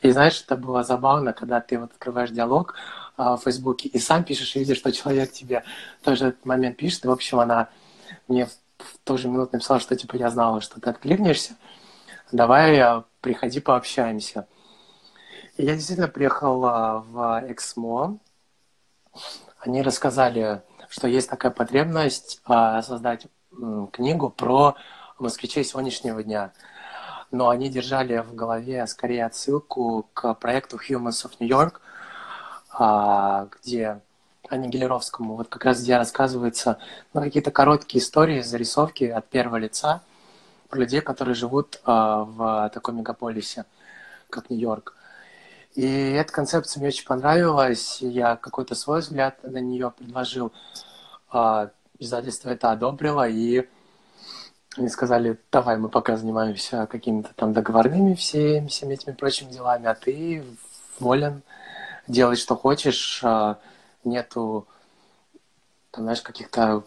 И 0.02 0.12
знаешь, 0.12 0.42
это 0.44 0.56
было 0.56 0.84
забавно, 0.84 1.34
когда 1.34 1.62
ты 1.62 1.80
вот 1.80 1.92
открываешь 1.92 2.32
диалог 2.32 2.76
а, 3.16 3.38
в 3.38 3.44
Фейсбуке 3.44 3.90
и 3.90 4.00
сам 4.00 4.24
пишешь, 4.24 4.56
и 4.56 4.60
видишь, 4.60 4.78
что 4.78 4.92
человек 4.92 5.32
тебе 5.32 5.64
тоже 6.02 6.30
этот 6.30 6.46
момент 6.46 6.78
пишет. 6.78 7.06
И, 7.06 7.08
в 7.08 7.12
общем, 7.12 7.40
она 7.40 7.70
мне 8.28 8.48
в, 8.48 8.52
в 8.78 8.98
ту 9.04 9.18
же 9.18 9.28
минуту 9.28 9.52
написала, 9.54 9.80
что 9.80 9.96
типа 9.96 10.16
я 10.16 10.30
знала, 10.30 10.62
что 10.62 10.80
ты 10.82 10.90
откликнешься. 10.90 11.56
Давай 12.32 12.80
а, 12.80 13.04
приходи, 13.22 13.60
пообщаемся. 13.60 14.48
И 15.58 15.66
я 15.66 15.76
действительно 15.76 16.08
приехал 16.08 16.60
в 16.62 17.44
Эксмо. 17.48 18.18
Они 19.60 19.84
рассказали, 19.84 20.64
что 20.90 21.08
есть 21.08 21.30
такая 21.30 21.52
потребность 21.52 22.42
а, 22.46 22.82
создать 22.82 23.28
книгу 23.92 24.30
про 24.30 24.76
москвичей 25.20 25.64
сегодняшнего 25.64 26.24
дня. 26.24 26.52
Но 27.32 27.50
они 27.50 27.70
держали 27.70 28.20
в 28.20 28.36
голове 28.36 28.86
скорее 28.88 29.26
отсылку 29.26 30.08
к 30.14 30.34
проекту 30.36 30.78
Humans 30.78 31.26
of 31.26 31.32
New 31.40 31.48
York, 31.48 31.82
а, 32.72 33.48
где 33.52 34.00
Аннигилировскому, 34.50 35.36
вот 35.36 35.48
как 35.48 35.66
раз 35.66 35.82
где 35.82 35.98
рассказываются 35.98 36.78
ну, 37.14 37.22
какие-то 37.22 37.52
короткие 37.52 38.04
истории, 38.04 38.42
зарисовки 38.42 39.06
от 39.06 39.28
первого 39.28 39.58
лица 39.58 40.02
про 40.70 40.80
людей, 40.80 41.02
которые 41.02 41.36
живут 41.36 41.82
а, 41.86 42.24
в 42.24 42.72
таком 42.74 42.98
мегаполисе, 42.98 43.66
как 44.30 44.50
Нью-Йорк. 44.50 44.96
И 45.76 46.12
эта 46.12 46.32
концепция 46.32 46.80
мне 46.82 46.90
очень 46.90 47.06
понравилась. 47.06 48.00
Я 48.02 48.36
какой-то 48.36 48.76
свой 48.76 49.00
взгляд 49.00 49.44
на 49.44 49.58
нее 49.58 49.92
предложил. 49.98 50.52
Издательство 52.00 52.50
это 52.50 52.72
одобрило, 52.72 53.28
и 53.28 53.68
они 54.76 54.90
сказали, 54.90 55.38
давай, 55.52 55.78
мы 55.78 55.90
пока 55.90 56.18
занимаемся 56.18 56.88
какими-то 56.88 57.34
там 57.36 57.54
договорными 57.54 58.16
всеми, 58.16 58.68
всеми 58.68 58.96
этими 58.96 59.14
прочими 59.14 59.52
делами, 59.52 59.88
а 59.88 59.96
ты 59.96 60.44
волен 61.00 61.44
делать, 62.08 62.40
что 62.40 62.56
хочешь. 62.56 63.22
А, 63.24 63.60
нету, 64.04 64.68
там, 65.92 66.04
знаешь, 66.04 66.22
каких-то 66.22 66.84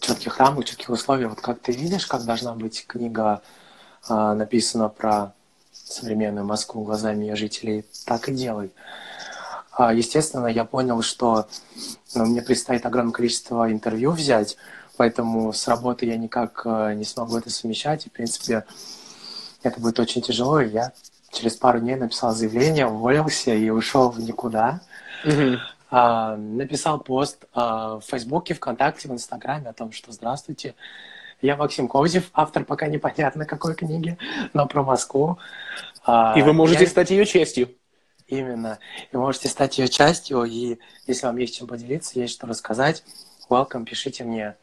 четких 0.00 0.38
рамок, 0.38 0.64
четких 0.64 0.90
условий. 0.90 1.26
Вот 1.26 1.40
как 1.40 1.60
ты 1.60 1.72
видишь, 1.72 2.06
как 2.06 2.24
должна 2.24 2.54
быть 2.54 2.86
книга 2.86 3.42
а, 4.08 4.34
написана 4.34 4.88
про 4.88 5.32
современную 5.72 6.44
Москву 6.44 6.84
глазами 6.84 7.24
ее 7.24 7.36
жителей, 7.36 7.84
так 8.06 8.28
и 8.28 8.34
делай. 8.34 8.70
А, 9.76 9.92
естественно, 9.92 10.46
я 10.46 10.64
понял, 10.64 11.02
что 11.02 11.46
ну, 12.14 12.26
мне 12.26 12.42
предстоит 12.42 12.86
огромное 12.86 13.12
количество 13.12 13.70
интервью 13.70 14.12
взять, 14.12 14.56
поэтому 14.96 15.52
с 15.52 15.66
работы 15.66 16.06
я 16.06 16.16
никак 16.16 16.62
э, 16.64 16.94
не 16.94 17.04
смогу 17.04 17.36
это 17.36 17.50
совмещать. 17.50 18.06
И, 18.06 18.08
в 18.08 18.12
принципе, 18.12 18.64
это 19.62 19.80
будет 19.80 19.98
очень 19.98 20.22
тяжело. 20.22 20.60
И 20.60 20.70
я 20.70 20.92
через 21.32 21.56
пару 21.56 21.80
дней 21.80 21.96
написал 21.96 22.32
заявление, 22.32 22.86
уволился 22.86 23.52
и 23.52 23.68
ушел 23.70 24.10
в 24.10 24.20
никуда. 24.20 24.80
Mm-hmm. 25.24 25.56
А, 25.90 26.36
написал 26.36 27.00
пост 27.00 27.44
а, 27.52 27.98
в 27.98 28.02
Фейсбуке, 28.02 28.54
ВКонтакте, 28.54 29.08
в 29.08 29.12
Инстаграме 29.12 29.68
о 29.68 29.72
том, 29.72 29.90
что 29.90 30.12
«Здравствуйте, 30.12 30.74
я 31.42 31.56
Максим 31.56 31.88
Козев, 31.88 32.30
автор 32.32 32.64
пока 32.64 32.86
непонятно 32.86 33.44
какой 33.44 33.74
книги, 33.74 34.18
но 34.52 34.66
про 34.66 34.82
Москву». 34.82 35.38
А, 36.04 36.34
и 36.36 36.42
вы 36.42 36.52
можете 36.52 36.84
я... 36.84 36.90
стать 36.90 37.10
ее 37.10 37.26
частью. 37.26 37.70
Именно. 38.38 38.78
И 39.12 39.16
можете 39.16 39.48
стать 39.48 39.78
ее 39.78 39.88
частью, 39.88 40.44
и 40.44 40.78
если 41.06 41.26
вам 41.26 41.36
есть 41.36 41.56
чем 41.56 41.68
поделиться, 41.68 42.18
есть 42.18 42.34
что 42.34 42.46
рассказать, 42.46 43.04
welcome, 43.48 43.84
пишите 43.84 44.24
мне. 44.24 44.56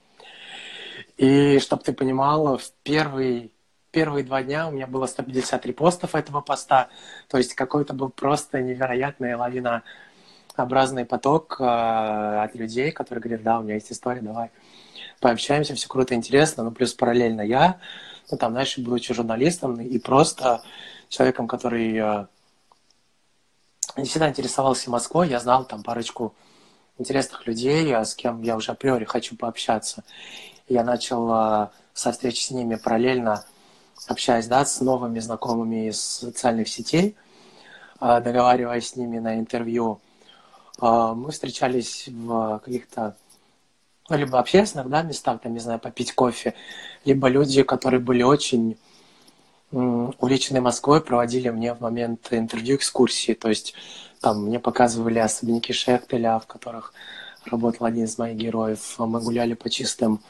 И 1.18 1.60
чтобы 1.60 1.84
ты 1.84 1.94
понимала, 1.94 2.58
в 2.58 2.72
первый, 2.84 3.54
первые 3.92 4.26
два 4.26 4.44
дня 4.44 4.68
у 4.68 4.72
меня 4.72 4.88
было 4.88 5.06
150 5.06 5.66
репостов 5.66 6.16
этого 6.16 6.42
поста, 6.42 6.90
то 7.30 7.38
есть 7.38 7.54
какой-то 7.54 7.94
был 7.94 8.10
просто 8.10 8.62
невероятная 8.62 9.38
лавина 9.38 9.84
образный 10.58 11.06
поток 11.06 11.58
э, 11.60 11.64
от 11.64 12.56
людей, 12.56 12.92
которые 12.92 13.22
говорят, 13.22 13.44
да, 13.44 13.60
у 13.60 13.64
меня 13.64 13.76
есть 13.76 13.92
история, 13.92 14.22
давай 14.22 14.52
пообщаемся, 15.22 15.76
все 15.76 15.88
круто, 15.88 16.14
интересно, 16.14 16.64
ну, 16.64 16.72
плюс 16.72 16.94
параллельно 16.94 17.42
я, 17.42 17.80
ну, 18.30 18.38
там, 18.38 18.52
знаешь, 18.52 18.78
будучи 18.78 19.14
журналистом 19.14 19.80
и 19.80 19.98
просто 20.00 20.62
человеком, 21.08 21.48
который 21.48 21.96
э, 21.96 22.28
не 23.98 24.06
всегда 24.06 24.30
интересовался 24.30 24.90
Москвой, 24.90 25.30
я 25.30 25.40
знал 25.40 25.66
там 25.66 25.84
парочку 25.84 26.34
интересных 26.98 27.48
людей, 27.48 27.94
а 27.96 28.06
с 28.06 28.16
кем 28.16 28.42
я 28.42 28.56
уже 28.56 28.72
априори 28.72 29.06
хочу 29.06 29.36
пообщаться. 29.36 30.04
я 30.68 30.84
начал 30.84 31.32
а, 31.32 31.72
со 31.94 32.12
встреч 32.12 32.46
с 32.46 32.52
ними 32.52 32.76
параллельно 32.76 33.46
общаясь 34.08 34.48
да, 34.48 34.66
с 34.66 34.82
новыми 34.82 35.20
знакомыми 35.20 35.90
из 35.90 36.02
социальных 36.02 36.68
сетей, 36.68 37.16
а, 38.00 38.20
договариваясь 38.20 38.90
с 38.90 38.96
ними 38.96 39.20
на 39.20 39.40
интервью. 39.40 40.00
Мы 40.80 41.30
встречались 41.30 42.08
в 42.08 42.60
каких-то 42.66 43.16
ну, 44.10 44.18
либо 44.18 44.40
общественных 44.40 44.90
да, 44.90 45.04
местах, 45.04 45.40
там, 45.42 45.54
не 45.54 45.60
знаю, 45.60 45.80
попить 45.80 46.14
кофе, 46.14 46.54
либо 47.06 47.28
люди, 47.28 47.64
которые 47.64 48.00
были 48.00 48.24
очень 48.24 48.78
увлеченные 49.72 50.62
Москвой, 50.62 51.02
проводили 51.02 51.50
мне 51.50 51.74
в 51.74 51.82
момент 51.82 52.28
интервью 52.32 52.76
экскурсии. 52.76 53.34
То 53.34 53.50
есть 53.50 53.74
там 54.20 54.46
мне 54.46 54.60
показывали 54.60 55.20
особняки 55.20 55.74
Шехтеля, 55.74 56.40
в 56.40 56.48
которых 56.48 56.94
работал 57.46 57.86
один 57.86 58.06
из 58.06 58.18
моих 58.18 58.38
героев. 58.38 58.96
Мы 59.00 59.20
гуляли 59.20 59.54
по 59.54 59.70
чистым 59.70 60.22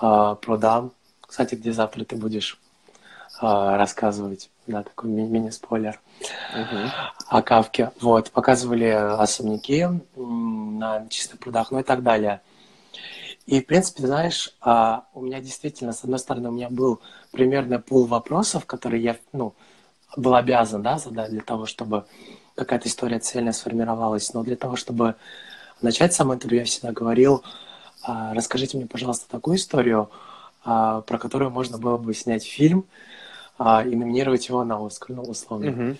э, 0.00 0.36
прудам. 0.40 0.92
Кстати, 1.20 1.54
где 1.54 1.72
завтра 1.72 2.04
ты 2.04 2.16
будешь 2.16 2.60
э, 3.40 3.46
рассказывать, 3.46 4.50
да, 4.66 4.82
такой 4.82 5.10
ми- 5.10 5.26
мини-спойлер 5.26 6.00
uh-huh. 6.54 6.88
о 7.26 7.42
Кавке. 7.42 7.90
Вот, 8.00 8.30
показывали 8.30 8.84
особняки 8.84 9.86
на 10.14 11.08
чистых 11.08 11.40
прудах, 11.40 11.70
ну 11.70 11.80
и 11.80 11.82
так 11.82 12.02
далее. 12.02 12.42
И, 13.46 13.60
в 13.60 13.66
принципе, 13.66 14.06
знаешь, 14.06 14.56
а, 14.60 15.04
у 15.14 15.20
меня 15.20 15.40
действительно, 15.40 15.92
с 15.92 16.02
одной 16.02 16.18
стороны, 16.18 16.48
у 16.48 16.52
меня 16.52 16.68
был 16.68 17.00
примерно 17.36 17.78
пул 17.78 18.06
вопросов, 18.06 18.64
которые 18.64 19.02
я, 19.02 19.16
ну, 19.32 19.54
был 20.16 20.34
обязан, 20.34 20.82
да, 20.82 20.96
задать 20.96 21.30
для 21.30 21.42
того, 21.42 21.66
чтобы 21.66 22.06
какая-то 22.54 22.88
история 22.88 23.18
цельно 23.18 23.52
сформировалась. 23.52 24.32
Но 24.32 24.42
для 24.42 24.56
того, 24.56 24.76
чтобы 24.76 25.16
начать 25.82 26.14
сам 26.14 26.32
интервью, 26.32 26.60
я 26.60 26.64
всегда 26.64 26.92
говорил, 26.92 27.42
а, 28.02 28.32
расскажите 28.32 28.78
мне, 28.78 28.86
пожалуйста, 28.86 29.28
такую 29.28 29.58
историю, 29.58 30.08
а, 30.64 31.02
про 31.02 31.18
которую 31.18 31.50
можно 31.50 31.76
было 31.76 31.98
бы 31.98 32.14
снять 32.14 32.44
фильм 32.44 32.86
и 33.58 33.96
номинировать 33.96 34.48
его 34.48 34.64
на 34.64 34.84
Оскар, 34.84 35.16
ну, 35.16 35.22
условно. 35.22 35.70
Mm-hmm. 35.70 35.96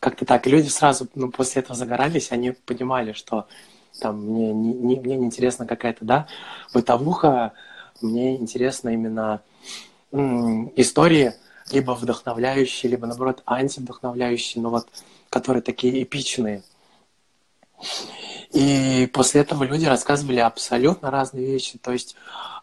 Как-то 0.00 0.24
так. 0.24 0.46
И 0.46 0.50
люди 0.50 0.68
сразу, 0.68 1.08
ну, 1.14 1.30
после 1.30 1.62
этого 1.62 1.76
загорались, 1.76 2.32
они 2.32 2.52
понимали, 2.52 3.12
что 3.12 3.46
там 4.00 4.20
мне 4.20 4.52
не, 4.52 4.72
не, 4.72 4.96
мне 5.00 5.16
не 5.16 5.26
интересна 5.26 5.66
какая-то, 5.66 6.04
да, 6.04 6.26
бытовуха, 6.74 7.52
мне 8.00 8.36
интересно 8.36 8.88
именно 8.88 9.40
истории, 10.12 11.34
либо 11.70 11.92
вдохновляющие, 11.92 12.90
либо, 12.90 13.06
наоборот, 13.06 13.42
антивдохновляющие, 13.46 14.62
но 14.62 14.70
вот, 14.70 14.88
которые 15.28 15.62
такие 15.62 16.02
эпичные. 16.02 16.62
И 18.52 19.08
после 19.12 19.42
этого 19.42 19.64
люди 19.64 19.86
рассказывали 19.86 20.40
абсолютно 20.40 21.10
разные 21.10 21.46
вещи. 21.46 21.78
То 21.78 21.92
есть 21.92 22.16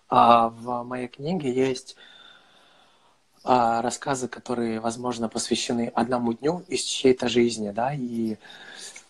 а, 0.10 0.50
в 0.50 0.84
моей 0.84 1.08
книге 1.08 1.54
есть 1.54 1.96
а, 3.44 3.82
рассказы, 3.82 4.28
которые, 4.28 4.80
возможно, 4.80 5.30
посвящены 5.30 5.92
одному 5.96 6.34
дню 6.34 6.64
из 6.68 6.82
чьей-то 6.82 7.30
жизни, 7.30 7.72
да, 7.72 7.94
и 7.94 8.38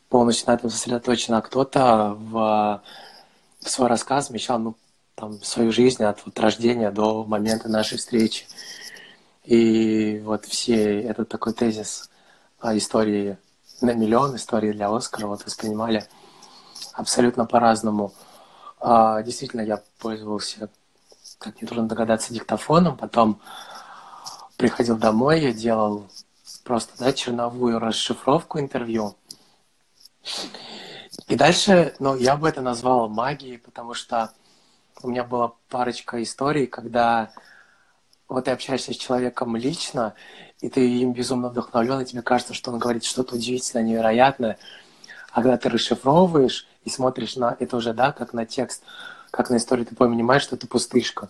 полностью 0.10 0.48
на 0.50 0.56
этом 0.56 0.70
сосредоточен, 0.70 1.34
а 1.34 1.42
кто-то 1.42 2.16
в 2.18 2.82
свой 3.60 3.90
рассказ 3.90 4.30
вмещал 4.30 4.60
ну, 4.60 4.76
там, 5.18 5.42
свою 5.42 5.72
жизнь 5.72 6.04
от 6.04 6.24
вот, 6.26 6.40
рождения 6.40 6.92
до 6.92 7.24
момента 7.24 7.68
нашей 7.68 7.98
встречи. 7.98 8.46
И 9.44 10.22
вот 10.24 10.46
все 10.46 11.02
этот 11.02 11.28
такой 11.28 11.54
тезис 11.54 12.12
о 12.60 12.78
истории 12.78 13.38
на 13.82 13.94
миллион, 13.94 14.36
истории 14.36 14.72
для 14.72 14.96
Оскара 14.96 15.26
вот 15.26 15.44
воспринимали 15.44 16.06
абсолютно 16.94 17.46
по-разному. 17.46 18.14
А, 18.80 19.24
действительно, 19.24 19.62
я 19.62 19.82
пользовался, 19.98 20.70
как 21.40 21.62
нетрудно 21.62 21.88
догадаться, 21.88 22.32
диктофоном, 22.32 22.96
потом 22.96 23.42
приходил 24.56 24.98
домой, 24.98 25.42
я 25.42 25.52
делал 25.52 26.08
просто 26.64 26.94
да, 27.00 27.12
черновую 27.12 27.80
расшифровку 27.80 28.60
интервью, 28.60 29.16
и 31.28 31.36
дальше, 31.36 31.96
ну, 32.00 32.16
я 32.16 32.36
бы 32.36 32.48
это 32.50 32.62
назвал 32.62 33.10
магией, 33.10 33.58
потому 33.58 33.94
что 33.94 34.32
у 35.04 35.10
меня 35.10 35.24
была 35.24 35.54
парочка 35.70 36.22
историй, 36.22 36.68
когда 36.68 37.32
вот 38.28 38.46
ты 38.46 38.52
общаешься 38.52 38.94
с 38.94 38.98
человеком 38.98 39.56
лично, 39.56 40.14
и 40.60 40.70
ты 40.70 40.88
им 40.88 41.14
безумно 41.14 41.50
вдохновлен, 41.50 42.02
и 42.02 42.06
тебе 42.06 42.22
кажется, 42.22 42.54
что 42.54 42.72
он 42.72 42.80
говорит 42.80 43.04
что-то 43.04 43.36
удивительное, 43.36 43.86
невероятное. 43.86 44.58
А 45.32 45.42
когда 45.42 45.58
ты 45.58 45.70
расшифровываешь 45.70 46.68
и 46.84 46.90
смотришь 46.90 47.36
на 47.36 47.56
это 47.60 47.78
уже, 47.78 47.94
да, 47.94 48.12
как 48.12 48.34
на 48.34 48.46
текст, 48.46 48.84
как 49.32 49.50
на 49.50 49.58
историю, 49.58 49.86
ты 49.86 49.96
понимаешь, 49.96 50.44
что 50.44 50.56
это 50.56 50.68
пустышка. 50.68 51.30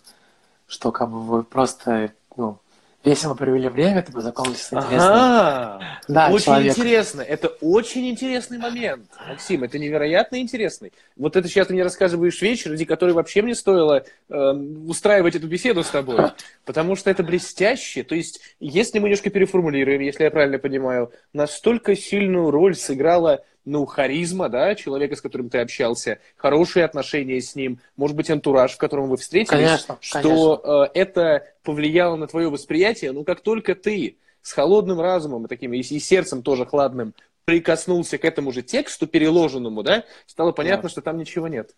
Что 0.68 0.92
как 0.92 1.10
бы 1.10 1.22
вы 1.22 1.44
просто, 1.44 2.14
ну, 2.36 2.60
весело 3.08 3.34
провели 3.34 3.70
время, 3.70 4.02
ты 4.02 4.12
познакомился 4.12 4.64
с 4.64 4.74
интересным. 4.74 5.00
Ага. 5.02 6.00
Да, 6.08 6.30
очень 6.30 6.46
человек. 6.46 6.78
интересно. 6.78 7.22
Это 7.22 7.48
очень 7.62 8.10
интересный 8.10 8.58
момент, 8.58 9.10
Максим. 9.28 9.64
Это 9.64 9.80
невероятно 9.80 10.40
интересный. 10.40 10.94
Вот 11.16 11.36
это 11.36 11.48
сейчас 11.48 11.68
ты 11.68 11.74
мне 11.74 11.84
рассказываешь 11.84 12.42
вещь, 12.42 12.66
ради 12.66 12.86
которой 12.86 13.12
вообще 13.12 13.42
мне 13.42 13.56
стоило 13.56 14.04
э, 14.30 14.36
устраивать 14.36 15.36
эту 15.36 15.48
беседу 15.48 15.84
с 15.84 15.90
тобой. 15.90 16.18
Потому 16.66 16.96
что 16.96 17.10
это 17.10 17.24
блестяще. 17.24 18.04
То 18.04 18.16
есть, 18.16 18.42
если 18.60 19.00
мы 19.00 19.08
немножко 19.08 19.30
переформулируем, 19.30 20.02
если 20.02 20.24
я 20.24 20.32
правильно 20.32 20.60
понимаю, 20.60 21.12
настолько 21.34 21.96
сильную 21.96 22.52
роль 22.52 22.76
сыграла 22.76 23.44
ну, 23.68 23.86
харизма, 23.86 24.48
да, 24.48 24.76
человека, 24.76 25.16
с 25.18 25.22
которым 25.22 25.50
ты 25.50 25.60
общался, 25.60 26.20
хорошие 26.38 26.86
отношения 26.86 27.42
с 27.42 27.54
ним, 27.54 27.80
может 27.98 28.16
быть, 28.16 28.30
антураж, 28.30 28.72
в 28.72 28.78
котором 28.78 29.10
вы 29.10 29.18
встретились, 29.18 29.50
конечно, 29.50 29.98
что 30.00 30.58
конечно. 30.58 30.84
Э, 30.86 30.90
это 30.94 31.54
повлияло 31.64 32.16
на 32.16 32.28
твое 32.28 32.50
восприятие, 32.50 33.12
ну, 33.12 33.26
как 33.26 33.42
только 33.42 33.76
ты 33.76 34.18
с 34.42 34.54
холодным 34.54 35.02
разумом 35.02 35.46
и 35.46 35.48
таким, 35.50 35.74
и, 35.74 35.80
и 35.80 36.00
сердцем 36.00 36.44
тоже 36.44 36.66
хладным 36.66 37.14
прикоснулся 37.44 38.18
к 38.18 38.24
этому 38.24 38.54
же 38.54 38.62
тексту 38.62 39.06
переложенному, 39.06 39.84
да, 39.84 40.06
стало 40.26 40.54
понятно, 40.54 40.84
да. 40.84 40.90
что 40.90 41.02
там 41.02 41.18
ничего 41.18 41.50
нет. 41.50 41.76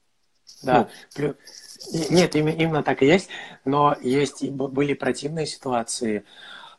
Да. 0.62 0.90
Ну. 1.18 1.36
Нет, 2.12 2.36
именно 2.36 2.84
так 2.84 3.02
и 3.02 3.08
есть, 3.08 3.30
но 3.66 3.98
есть 4.02 4.48
были 4.48 4.94
противные 4.94 5.48
ситуации, 5.48 6.24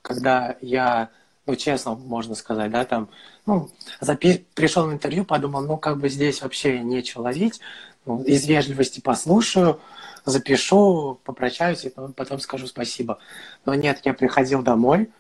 когда 0.03 0.57
я 0.61 1.11
ну, 1.51 1.57
честно 1.57 1.95
можно 1.97 2.37
сказать, 2.37 2.71
да, 2.71 2.85
там, 2.85 3.11
ну, 3.51 3.69
запи- 4.01 4.45
пришел 4.55 4.87
в 4.87 4.93
интервью, 4.93 5.25
подумал, 5.25 5.63
ну, 5.63 5.77
как 5.77 5.99
бы 5.99 6.09
здесь 6.09 6.41
вообще 6.41 6.81
нечего 6.81 7.23
ловить, 7.23 7.61
ну, 8.07 8.23
из 8.23 8.47
вежливости 8.47 9.01
послушаю, 9.01 9.81
запишу, 10.25 11.21
попрощаюсь, 11.25 11.85
и 11.85 11.91
потом 11.91 12.39
скажу 12.39 12.67
спасибо. 12.69 13.19
Но 13.65 13.75
нет, 13.75 14.03
я 14.05 14.15
приходил 14.15 14.63
домой, 14.63 15.11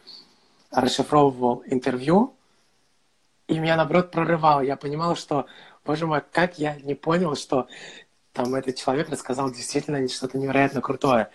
расшифровывал 0.70 1.64
интервью, 1.66 2.34
и 3.48 3.58
меня, 3.58 3.76
наоборот, 3.76 4.12
прорывало. 4.12 4.60
Я 4.60 4.76
понимал, 4.76 5.16
что, 5.16 5.46
боже 5.84 6.06
мой, 6.06 6.22
как 6.30 6.60
я 6.60 6.76
не 6.76 6.94
понял, 6.94 7.34
что 7.34 7.66
там 8.32 8.54
этот 8.54 8.76
человек 8.76 9.08
рассказал 9.08 9.50
действительно 9.50 10.06
что-то 10.08 10.38
невероятно 10.38 10.80
крутое. 10.80 11.30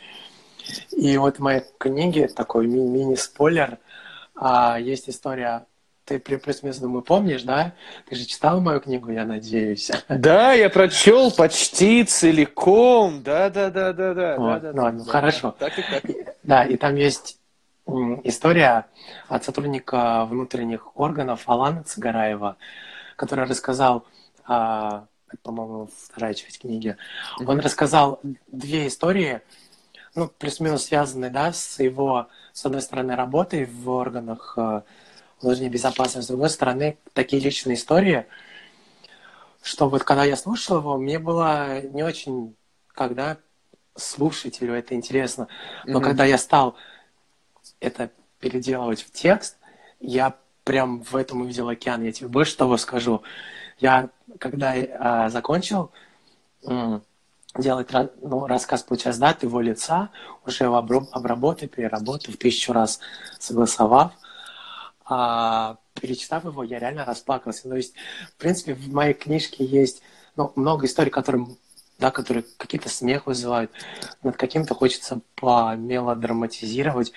И 0.92 1.18
вот 1.18 1.38
в 1.38 1.40
моей 1.42 1.64
книге 1.78 2.30
такой 2.30 2.68
ми- 2.68 2.88
мини-спойлер– 2.88 3.80
а, 4.36 4.78
есть 4.78 5.10
история 5.10 5.66
ты 6.06 6.20
плюс-минус, 6.20 6.78
думаю, 6.78 7.02
помнишь, 7.02 7.44
да? 7.44 7.74
Ты 8.08 8.16
же 8.16 8.26
читал 8.26 8.62
мою 8.62 8.80
книгу, 8.80 9.12
я 9.12 9.26
надеюсь. 9.26 9.92
Да, 10.08 10.54
я 10.54 10.70
прочел 10.70 11.32
почти 11.32 12.04
целиком. 12.04 13.24
Да, 13.24 13.50
да, 13.50 13.70
да, 13.70 13.92
да, 13.92 14.14
да. 14.14 14.36
Вот, 14.38 14.62
да, 14.62 14.72
ну, 14.72 14.82
да, 14.84 14.92
ну, 14.92 15.04
да, 15.04 15.12
хорошо. 15.12 15.56
Так 15.58 15.78
и 15.80 15.82
так. 15.82 16.04
Да, 16.44 16.64
и 16.64 16.78
там 16.78 16.96
есть 16.96 17.40
история 18.24 18.86
от 19.28 19.44
сотрудника 19.44 20.26
внутренних 20.26 20.96
органов 20.98 21.44
Алана 21.48 21.84
Цыгараева, 21.84 22.58
который 23.16 23.46
рассказал, 23.46 24.06
а, 24.46 25.06
по-моему, 25.44 25.90
вторая 26.08 26.34
часть 26.34 26.60
книги, 26.60 26.98
он 27.40 27.60
рассказал 27.60 28.20
две 28.48 28.88
истории, 28.88 29.42
ну, 30.14 30.28
плюс-минус 30.28 30.86
связанные, 30.86 31.30
да, 31.32 31.52
с 31.52 31.80
его 31.80 32.28
с 32.54 32.66
одной 32.66 32.82
стороны, 32.82 33.16
работой 33.16 33.66
в 33.66 33.90
органах 33.90 34.58
внутренней 35.46 35.70
безопасности, 35.70 36.26
с 36.26 36.28
другой 36.28 36.50
стороны, 36.50 36.98
такие 37.14 37.42
личные 37.42 37.76
истории, 37.76 38.26
что 39.62 39.90
вот 39.90 40.04
когда 40.04 40.24
я 40.24 40.36
слушал 40.36 40.78
его, 40.78 40.98
мне 40.98 41.20
было 41.20 41.82
не 41.82 42.04
очень, 42.04 42.56
когда 42.88 43.38
слушателю 43.96 44.74
это 44.74 44.96
интересно, 44.96 45.48
но 45.86 46.00
mm-hmm. 46.00 46.04
когда 46.04 46.26
я 46.26 46.38
стал 46.38 46.76
это 47.80 48.12
переделывать 48.40 49.02
в 49.02 49.12
текст, 49.12 49.58
я 50.00 50.36
прям 50.64 51.02
в 51.04 51.16
этом 51.16 51.42
увидел 51.42 51.70
океан. 51.70 52.04
Я 52.04 52.12
тебе 52.12 52.28
больше 52.28 52.58
того 52.58 52.78
скажу. 52.78 53.22
Я, 53.80 54.10
когда 54.40 54.74
а, 54.74 55.30
закончил, 55.30 55.92
делать 57.58 57.88
ну, 58.22 58.48
рассказ, 58.48 58.84
получается, 58.84 59.22
да, 59.22 59.30
от 59.30 59.44
его 59.44 59.62
лица, 59.62 60.10
уже 60.46 60.66
его 60.66 60.78
обработав, 60.78 61.70
переработав, 61.70 62.36
тысячу 62.38 62.74
раз 62.74 63.00
согласовав, 63.40 64.12
а, 65.06 65.78
перечитав 65.94 66.46
его, 66.46 66.64
я 66.64 66.80
реально 66.80 67.06
расплакался. 67.06 67.70
То 67.70 67.76
есть, 67.76 67.94
в 68.34 68.38
принципе, 68.38 68.74
в 68.74 68.94
моей 68.94 69.14
книжке 69.14 69.64
есть 69.64 70.02
ну, 70.36 70.52
много 70.56 70.86
историй, 70.86 71.12
которые, 71.12 71.48
да, 72.00 72.12
которые 72.12 72.46
какие-то 72.58 72.90
смех 72.90 73.28
вызывают, 73.28 73.72
над 74.24 74.36
каким-то 74.36 74.74
хочется 74.74 75.22
помелодраматизировать, 75.36 77.14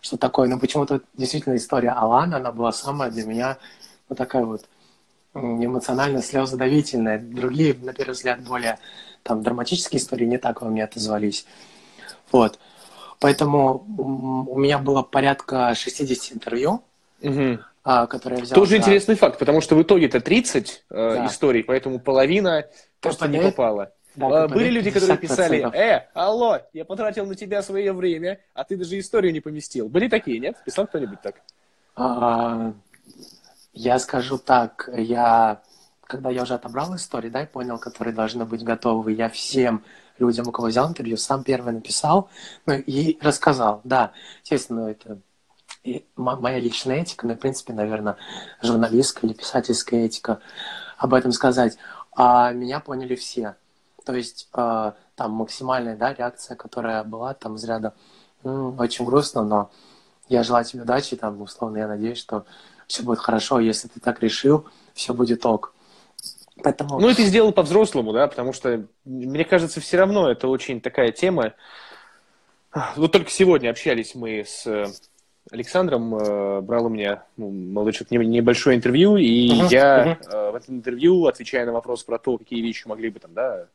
что 0.00 0.16
такое. 0.16 0.48
Но 0.48 0.58
почему-то 0.58 1.02
действительно 1.14 1.56
история 1.56 1.90
Алана, 1.90 2.36
она 2.36 2.52
была 2.52 2.72
самая 2.72 3.10
для 3.10 3.24
меня 3.24 3.58
вот 4.08 4.18
такая 4.18 4.44
вот 4.44 4.64
эмоционально 5.34 6.22
слезодавительная. 6.22 7.18
Другие, 7.18 7.74
на 7.74 7.92
первый 7.92 8.12
взгляд, 8.12 8.42
более 8.42 8.78
там 9.22 9.42
драматические 9.42 10.00
истории 10.00 10.24
не 10.24 10.38
так 10.38 10.62
во 10.62 10.68
мне 10.68 10.84
отозвались. 10.84 11.46
Вот. 12.32 12.58
Поэтому 13.18 13.84
у 13.98 14.58
меня 14.58 14.78
было 14.78 15.02
порядка 15.02 15.74
60 15.74 16.36
интервью, 16.36 16.82
угу. 17.22 17.58
которые 18.08 18.38
я 18.38 18.44
взял. 18.44 18.54
Тоже 18.54 18.70
за... 18.72 18.76
интересный 18.78 19.14
факт, 19.14 19.38
потому 19.38 19.60
что 19.60 19.76
в 19.76 19.82
итоге 19.82 20.06
это 20.06 20.20
30 20.20 20.84
э, 20.90 20.94
да. 20.94 21.26
историй, 21.26 21.64
поэтому 21.64 21.98
половина 21.98 22.66
просто 23.00 23.28
не 23.28 23.40
попала. 23.40 23.92
Да, 24.14 24.44
а, 24.44 24.48
Были 24.48 24.70
люди, 24.70 24.90
которые 24.90 25.18
писали, 25.18 25.68
э, 25.76 26.08
алло, 26.14 26.58
я 26.72 26.86
потратил 26.86 27.26
на 27.26 27.34
тебя 27.34 27.62
свое 27.62 27.92
время, 27.92 28.40
а 28.54 28.64
ты 28.64 28.76
даже 28.76 28.98
историю 28.98 29.32
не 29.32 29.40
поместил. 29.40 29.88
Были 29.88 30.08
такие, 30.08 30.38
нет? 30.38 30.56
Писал 30.64 30.86
кто-нибудь 30.86 31.20
так? 31.20 31.42
А, 31.96 32.72
я 33.74 33.98
скажу 33.98 34.38
так, 34.38 34.88
я 34.96 35.60
когда 36.06 36.30
я 36.30 36.42
уже 36.42 36.54
отобрал 36.54 36.94
истории, 36.94 37.28
да, 37.28 37.42
и 37.42 37.46
понял, 37.46 37.78
которые 37.78 38.14
должны 38.14 38.44
быть 38.44 38.62
готовы, 38.62 39.12
я 39.12 39.28
всем 39.28 39.84
людям, 40.18 40.48
у 40.48 40.52
кого 40.52 40.68
взял 40.68 40.88
интервью, 40.88 41.16
сам 41.16 41.42
первый 41.42 41.74
написал, 41.74 42.30
ну, 42.64 42.74
и 42.74 43.18
рассказал, 43.20 43.80
да, 43.84 44.12
естественно, 44.42 44.88
это 44.88 45.18
и 45.86 46.04
моя 46.16 46.58
личная 46.58 47.02
этика, 47.02 47.26
ну, 47.26 47.34
в 47.34 47.38
принципе, 47.38 47.72
наверное, 47.72 48.16
журналистская 48.60 49.30
или 49.30 49.36
писательская 49.36 50.04
этика 50.04 50.40
об 50.98 51.14
этом 51.14 51.30
сказать. 51.30 51.78
А 52.12 52.50
меня 52.52 52.80
поняли 52.80 53.14
все. 53.14 53.54
То 54.04 54.14
есть 54.14 54.48
э, 54.54 54.92
там 55.14 55.30
максимальная 55.30 55.96
да, 55.96 56.12
реакция, 56.12 56.56
которая 56.56 57.04
была 57.04 57.34
там 57.34 57.54
из 57.54 57.64
ряда 57.64 57.94
очень 58.42 59.04
грустно, 59.04 59.44
но 59.44 59.70
я 60.28 60.42
желаю 60.42 60.64
тебе 60.64 60.82
удачи, 60.82 61.16
там, 61.16 61.40
условно, 61.40 61.78
я 61.78 61.88
надеюсь, 61.88 62.18
что 62.18 62.46
все 62.88 63.02
будет 63.02 63.20
хорошо. 63.20 63.60
Если 63.60 63.88
ты 63.88 64.00
так 64.00 64.20
решил, 64.22 64.66
все 64.92 65.14
будет 65.14 65.46
ок. 65.46 65.72
Поэтому... 66.62 66.98
Ну, 66.98 67.08
и 67.08 67.14
ты 67.14 67.24
сделал 67.24 67.52
по-взрослому, 67.52 68.12
да, 68.12 68.26
потому 68.26 68.52
что, 68.52 68.86
мне 69.04 69.44
кажется, 69.44 69.80
все 69.80 69.98
равно 69.98 70.30
это 70.30 70.48
очень 70.48 70.80
такая 70.80 71.12
тема. 71.12 71.54
Вот 72.96 73.12
только 73.12 73.30
сегодня 73.30 73.70
общались 73.70 74.14
мы 74.14 74.44
с 74.46 74.66
Александром, 75.50 76.14
э, 76.14 76.60
брал 76.60 76.86
у 76.86 76.88
меня 76.88 77.24
ну, 77.36 77.50
молодой 77.50 77.92
человек 77.92 78.28
небольшое 78.28 78.76
интервью, 78.76 79.16
и 79.16 79.50
uh-huh, 79.50 79.68
я 79.70 80.18
uh-huh. 80.20 80.52
в 80.52 80.54
этом 80.56 80.76
интервью, 80.76 81.26
отвечая 81.26 81.64
на 81.66 81.72
вопрос 81.72 82.02
про 82.04 82.18
то, 82.18 82.38
какие 82.38 82.62
вещи 82.62 82.88
могли 82.88 83.10
бы 83.10 83.20
там, 83.20 83.32
да, 83.34 83.66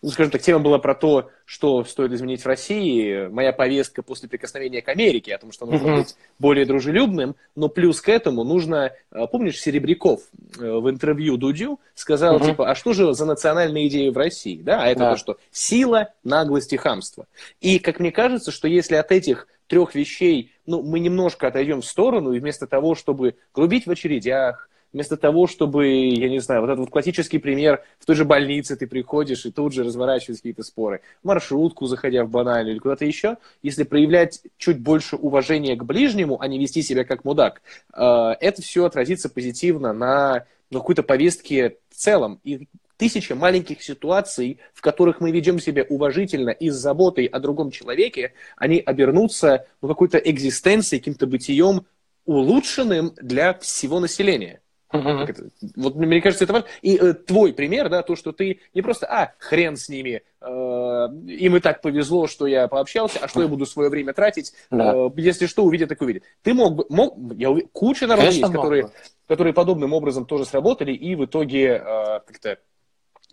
ну, 0.00 0.10
скажем 0.10 0.30
так, 0.30 0.42
тема 0.42 0.60
была 0.60 0.78
про 0.78 0.94
то, 0.94 1.30
что 1.44 1.84
стоит 1.84 2.12
изменить 2.12 2.42
в 2.42 2.46
России. 2.46 3.28
Моя 3.28 3.52
повестка 3.52 4.02
после 4.02 4.28
прикосновения 4.28 4.82
к 4.82 4.88
Америке, 4.88 5.34
о 5.34 5.38
том, 5.38 5.52
что 5.52 5.66
нужно 5.66 5.88
mm-hmm. 5.88 5.96
быть 5.98 6.16
более 6.38 6.66
дружелюбным, 6.66 7.36
но 7.54 7.68
плюс 7.68 8.00
к 8.00 8.08
этому 8.08 8.44
нужно, 8.44 8.92
э, 9.10 9.26
помнишь, 9.30 9.60
Серебряков 9.60 10.22
э, 10.58 10.60
в 10.60 10.88
интервью 10.90 11.36
Дудю 11.36 11.80
сказал, 11.94 12.38
mm-hmm. 12.38 12.46
типа, 12.46 12.70
а 12.70 12.74
что 12.74 12.92
же 12.92 13.14
за 13.14 13.24
национальные 13.24 13.88
идеи 13.88 14.08
в 14.08 14.16
России, 14.16 14.60
да? 14.62 14.82
А 14.82 14.86
это 14.88 15.00
да. 15.00 15.10
то, 15.12 15.16
что 15.16 15.36
сила, 15.50 16.12
наглость 16.24 16.72
и 16.72 16.76
хамство. 16.76 17.26
И, 17.60 17.78
как 17.78 18.00
мне 18.00 18.12
кажется, 18.12 18.50
что 18.50 18.68
если 18.68 18.96
от 18.96 19.12
этих 19.12 19.46
трех 19.66 19.94
вещей, 19.94 20.51
ну, 20.66 20.82
мы 20.82 21.00
немножко 21.00 21.48
отойдем 21.48 21.80
в 21.80 21.86
сторону, 21.86 22.32
и 22.32 22.40
вместо 22.40 22.66
того, 22.66 22.94
чтобы 22.94 23.36
грубить 23.54 23.86
в 23.86 23.90
очередях, 23.90 24.68
вместо 24.92 25.16
того, 25.16 25.46
чтобы, 25.46 25.88
я 25.88 26.28
не 26.28 26.38
знаю, 26.38 26.60
вот 26.60 26.68
этот 26.68 26.80
вот 26.80 26.90
классический 26.90 27.38
пример, 27.38 27.82
в 27.98 28.06
той 28.06 28.16
же 28.16 28.24
больнице 28.24 28.76
ты 28.76 28.86
приходишь 28.86 29.46
и 29.46 29.50
тут 29.50 29.72
же 29.72 29.84
разворачиваются 29.84 30.42
какие-то 30.42 30.62
споры, 30.62 31.00
маршрутку 31.22 31.86
заходя 31.86 32.24
в 32.24 32.30
банальную 32.30 32.74
или 32.74 32.78
куда-то 32.78 33.04
еще, 33.04 33.38
если 33.62 33.84
проявлять 33.84 34.42
чуть 34.58 34.80
больше 34.80 35.16
уважения 35.16 35.76
к 35.76 35.84
ближнему, 35.84 36.40
а 36.40 36.46
не 36.48 36.58
вести 36.58 36.82
себя 36.82 37.04
как 37.04 37.24
мудак, 37.24 37.62
э, 37.94 38.02
это 38.40 38.62
все 38.62 38.84
отразится 38.84 39.28
позитивно 39.28 39.92
на, 39.92 40.44
на 40.70 40.78
какой-то 40.78 41.02
повестке 41.02 41.78
в 41.90 41.96
целом. 41.96 42.40
И 42.44 42.68
тысяча 43.02 43.34
маленьких 43.34 43.82
ситуаций, 43.82 44.60
в 44.72 44.80
которых 44.80 45.20
мы 45.20 45.32
ведем 45.32 45.58
себя 45.58 45.84
уважительно 45.88 46.50
и 46.50 46.70
с 46.70 46.76
заботой 46.76 47.26
о 47.26 47.40
другом 47.40 47.72
человеке, 47.72 48.32
они 48.56 48.78
обернутся 48.78 49.66
ну, 49.80 49.88
какой-то 49.88 50.18
экзистенцией, 50.18 51.00
каким-то 51.00 51.26
бытием 51.26 51.84
улучшенным 52.26 53.12
для 53.20 53.54
всего 53.54 53.98
населения. 53.98 54.60
Uh-huh. 54.92 55.50
Вот 55.74 55.96
мне 55.96 56.20
кажется, 56.20 56.44
это 56.44 56.52
важно. 56.52 56.68
И 56.82 56.96
э, 56.96 57.14
твой 57.14 57.52
пример, 57.52 57.88
да, 57.88 58.02
то, 58.02 58.14
что 58.14 58.30
ты 58.30 58.60
не 58.72 58.82
просто, 58.82 59.06
а, 59.06 59.32
хрен 59.38 59.76
с 59.76 59.88
ними, 59.88 60.22
э, 60.40 60.46
им 60.46 61.56
и 61.56 61.60
так 61.60 61.80
повезло, 61.80 62.28
что 62.28 62.46
я 62.46 62.68
пообщался, 62.68 63.18
а 63.20 63.26
что 63.26 63.42
я 63.42 63.48
буду 63.48 63.66
свое 63.66 63.88
время 63.88 64.12
тратить, 64.12 64.52
да. 64.70 64.94
э, 64.94 65.10
если 65.16 65.46
что, 65.46 65.64
увидят, 65.64 65.88
так 65.88 66.02
увидят. 66.02 66.22
Ты 66.42 66.54
мог 66.54 66.74
бы, 66.74 66.86
мог, 66.88 67.16
я 67.36 67.50
уверен, 67.50 67.68
куча 67.72 68.06
народу 68.06 68.28
есть, 68.28 68.42
которые, 68.42 68.90
которые 69.26 69.54
подобным 69.54 69.92
образом 69.92 70.24
тоже 70.26 70.44
сработали 70.44 70.92
и 70.92 71.16
в 71.16 71.24
итоге 71.24 71.82
э, 71.82 72.20
как-то 72.26 72.58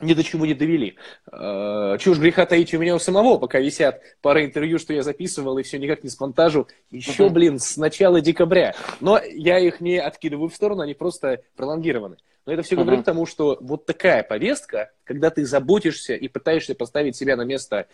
ни 0.01 0.13
до 0.13 0.23
чего 0.23 0.45
не 0.45 0.53
довели. 0.53 0.95
Э, 1.31 1.97
чего 1.99 2.15
ж 2.15 2.19
греха 2.19 2.45
таить 2.45 2.73
у 2.73 2.79
меня 2.79 2.95
у 2.95 2.99
самого, 2.99 3.37
пока 3.37 3.59
висят 3.59 4.01
пара 4.21 4.45
интервью, 4.45 4.79
что 4.79 4.93
я 4.93 5.03
записывал, 5.03 5.57
и 5.57 5.63
все 5.63 5.77
никак 5.77 6.03
не 6.03 6.09
с 6.09 6.19
монтажу. 6.19 6.67
Еще, 6.89 7.27
uh-huh. 7.27 7.29
блин, 7.29 7.59
с 7.59 7.77
начала 7.77 8.21
декабря. 8.21 8.75
Но 8.99 9.19
я 9.19 9.59
их 9.59 9.81
не 9.81 9.97
откидываю 9.97 10.49
в 10.49 10.55
сторону, 10.55 10.81
они 10.81 10.93
просто 10.93 11.41
пролонгированы. 11.55 12.17
Но 12.45 12.53
это 12.53 12.63
все 12.63 12.75
uh-huh. 12.75 12.79
говорит 12.79 13.01
к 13.01 13.05
тому, 13.05 13.25
что 13.25 13.57
вот 13.61 13.85
такая 13.85 14.23
повестка, 14.23 14.91
когда 15.03 15.29
ты 15.29 15.45
заботишься 15.45 16.15
и 16.15 16.27
пытаешься 16.27 16.75
поставить 16.75 17.15
себя 17.15 17.35
на 17.35 17.43
место 17.43 17.87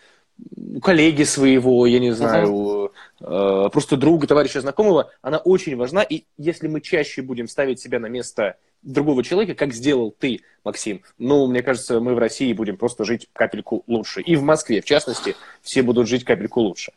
коллеги 0.82 1.22
своего, 1.24 1.86
я 1.86 1.98
не 1.98 2.12
знаю, 2.12 2.92
uh-huh. 3.20 3.70
просто 3.70 3.96
друга, 3.96 4.26
товарища, 4.26 4.60
знакомого, 4.60 5.10
она 5.22 5.38
очень 5.38 5.76
важна. 5.76 6.02
И 6.02 6.24
если 6.36 6.68
мы 6.68 6.80
чаще 6.80 7.22
будем 7.22 7.48
ставить 7.48 7.80
себя 7.80 7.98
на 7.98 8.06
место 8.06 8.56
другого 8.82 9.22
человека, 9.24 9.54
как 9.54 9.72
сделал 9.72 10.14
ты, 10.16 10.42
Максим, 10.64 11.02
ну, 11.18 11.46
мне 11.46 11.62
кажется, 11.62 12.00
мы 12.00 12.14
в 12.14 12.18
России 12.18 12.52
будем 12.52 12.76
просто 12.76 13.04
жить 13.04 13.28
капельку 13.32 13.84
лучше. 13.86 14.20
И 14.20 14.36
в 14.36 14.42
Москве, 14.42 14.80
в 14.80 14.84
частности, 14.84 15.34
все 15.62 15.82
будут 15.82 16.08
жить 16.08 16.24
капельку 16.24 16.60
лучше. 16.60 16.92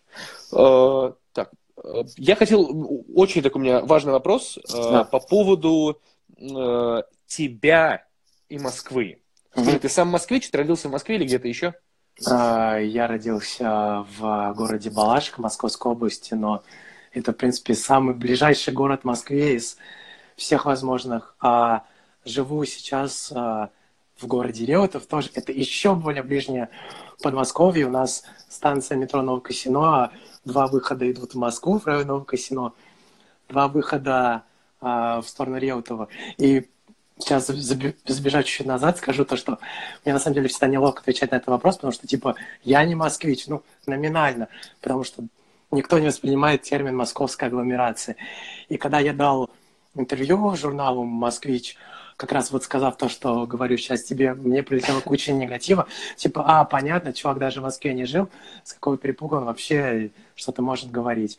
Э, 0.53 1.11
так, 1.33 1.51
э, 1.83 2.03
я 2.17 2.35
хотел, 2.35 3.05
очень 3.15 3.41
такой 3.41 3.61
у 3.61 3.63
меня 3.63 3.81
важный 3.81 4.11
вопрос 4.11 4.57
э, 4.57 4.61
да. 4.73 5.03
по 5.03 5.19
поводу 5.19 5.99
тебя 7.27 8.05
и 8.47 8.57
Москвы. 8.57 9.19
Скажи, 9.51 9.79
ты 9.79 9.89
сам 9.89 10.07
москвич, 10.07 10.49
ты 10.49 10.57
родился 10.57 10.87
в 10.87 10.91
Москве 10.91 11.15
или 11.15 11.25
где-то 11.25 11.47
еще? 11.47 11.73
Я 12.21 13.07
родился 13.07 14.05
в 14.17 14.53
городе 14.53 14.89
Балашка 14.89 15.41
Московской 15.41 15.91
области, 15.91 16.33
но 16.33 16.63
это, 17.13 17.31
в 17.31 17.37
принципе, 17.37 17.75
самый 17.75 18.13
ближайший 18.13 18.73
город 18.73 19.03
Москве 19.03 19.55
из 19.55 19.77
всех 20.35 20.65
возможных. 20.65 21.35
А 21.39 21.85
живу 22.25 22.63
сейчас 22.65 23.31
а, 23.33 23.69
в 24.17 24.27
городе 24.27 24.65
Реутов, 24.65 25.05
тоже 25.05 25.29
это 25.33 25.51
еще 25.51 25.95
более 25.95 26.23
ближнее 26.23 26.69
Подмосковье. 27.21 27.87
У 27.87 27.91
нас 27.91 28.23
станция 28.49 28.97
метро 28.97 29.21
Новокосино, 29.21 30.03
а 30.03 30.11
два 30.45 30.67
выхода 30.67 31.09
идут 31.09 31.33
в 31.33 31.37
Москву, 31.37 31.79
в 31.79 31.85
район 31.85 32.07
Новокосино, 32.07 32.73
два 33.47 33.67
выхода 33.67 34.43
а, 34.81 35.21
в 35.21 35.27
сторону 35.27 35.57
Реутова. 35.57 36.09
И 36.37 36.69
сейчас 37.19 37.47
забежать 37.47 38.45
чуть-чуть 38.45 38.65
назад, 38.65 38.97
скажу 38.97 39.25
то, 39.25 39.35
что 39.35 39.59
мне 40.03 40.13
на 40.13 40.19
самом 40.19 40.35
деле 40.35 40.47
всегда 40.47 40.67
неловко 40.67 41.01
отвечать 41.01 41.31
на 41.31 41.35
этот 41.35 41.49
вопрос, 41.49 41.75
потому 41.75 41.91
что, 41.91 42.07
типа, 42.07 42.35
я 42.63 42.83
не 42.85 42.95
москвич, 42.95 43.47
ну, 43.47 43.61
номинально, 43.85 44.47
потому 44.81 45.03
что 45.03 45.23
никто 45.71 45.99
не 45.99 46.07
воспринимает 46.07 46.63
термин 46.63 46.95
московская 46.95 47.47
агломерация. 47.47 48.15
И 48.69 48.77
когда 48.77 48.99
я 48.99 49.13
дал 49.13 49.49
интервью 49.95 50.55
журналу 50.55 51.03
«Москвич», 51.03 51.77
как 52.15 52.33
раз 52.33 52.51
вот 52.51 52.63
сказав 52.63 52.97
то, 52.97 53.07
что 53.07 53.47
говорю 53.47 53.77
сейчас 53.77 54.03
тебе, 54.03 54.33
мне 54.33 54.61
прилетела 54.61 54.99
куча 54.99 55.31
негатива. 55.31 55.87
Типа, 56.17 56.43
а, 56.45 56.65
понятно, 56.65 57.13
чувак 57.13 57.37
даже 57.37 57.61
в 57.61 57.63
Москве 57.63 57.93
не 57.93 58.05
жил, 58.05 58.27
с 58.65 58.73
какого 58.73 58.97
перепуга 58.97 59.35
он 59.35 59.45
вообще 59.45 60.11
что-то 60.35 60.61
может 60.61 60.91
говорить. 60.91 61.37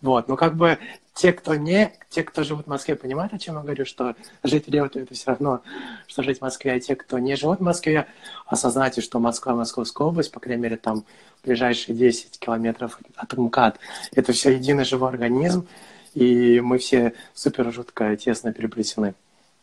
Вот, 0.00 0.28
но 0.28 0.36
как 0.36 0.56
бы 0.56 0.78
те, 1.14 1.32
кто 1.32 1.54
не, 1.54 1.92
те, 2.08 2.22
кто 2.22 2.42
живут 2.42 2.66
в 2.66 2.68
Москве, 2.68 2.96
понимают, 2.96 3.34
о 3.34 3.38
чем 3.38 3.56
я 3.56 3.62
говорю, 3.62 3.84
что 3.84 4.14
жить 4.42 4.66
в 4.66 4.70
Реутове 4.70 5.04
это 5.04 5.14
все 5.14 5.30
равно, 5.30 5.62
что 6.06 6.22
жить 6.22 6.38
в 6.38 6.42
Москве, 6.42 6.72
а 6.72 6.80
те, 6.80 6.96
кто 6.96 7.18
не 7.18 7.36
живут 7.36 7.58
в 7.58 7.62
Москве, 7.62 8.06
осознайте, 8.46 9.00
что 9.00 9.18
Москва, 9.18 9.54
Московская 9.54 10.06
область, 10.08 10.32
по 10.32 10.40
крайней 10.40 10.62
мере, 10.62 10.76
там 10.76 11.04
ближайшие 11.44 11.94
10 11.94 12.38
километров 12.38 12.98
от 13.14 13.36
МКАД, 13.36 13.78
это 14.14 14.32
все 14.32 14.52
единый 14.52 14.84
живой 14.84 15.10
организм, 15.10 15.66
и 16.14 16.60
мы 16.60 16.78
все 16.78 17.14
супер 17.34 17.72
жутко 17.72 18.16
тесно 18.16 18.52
переплетены. 18.52 19.14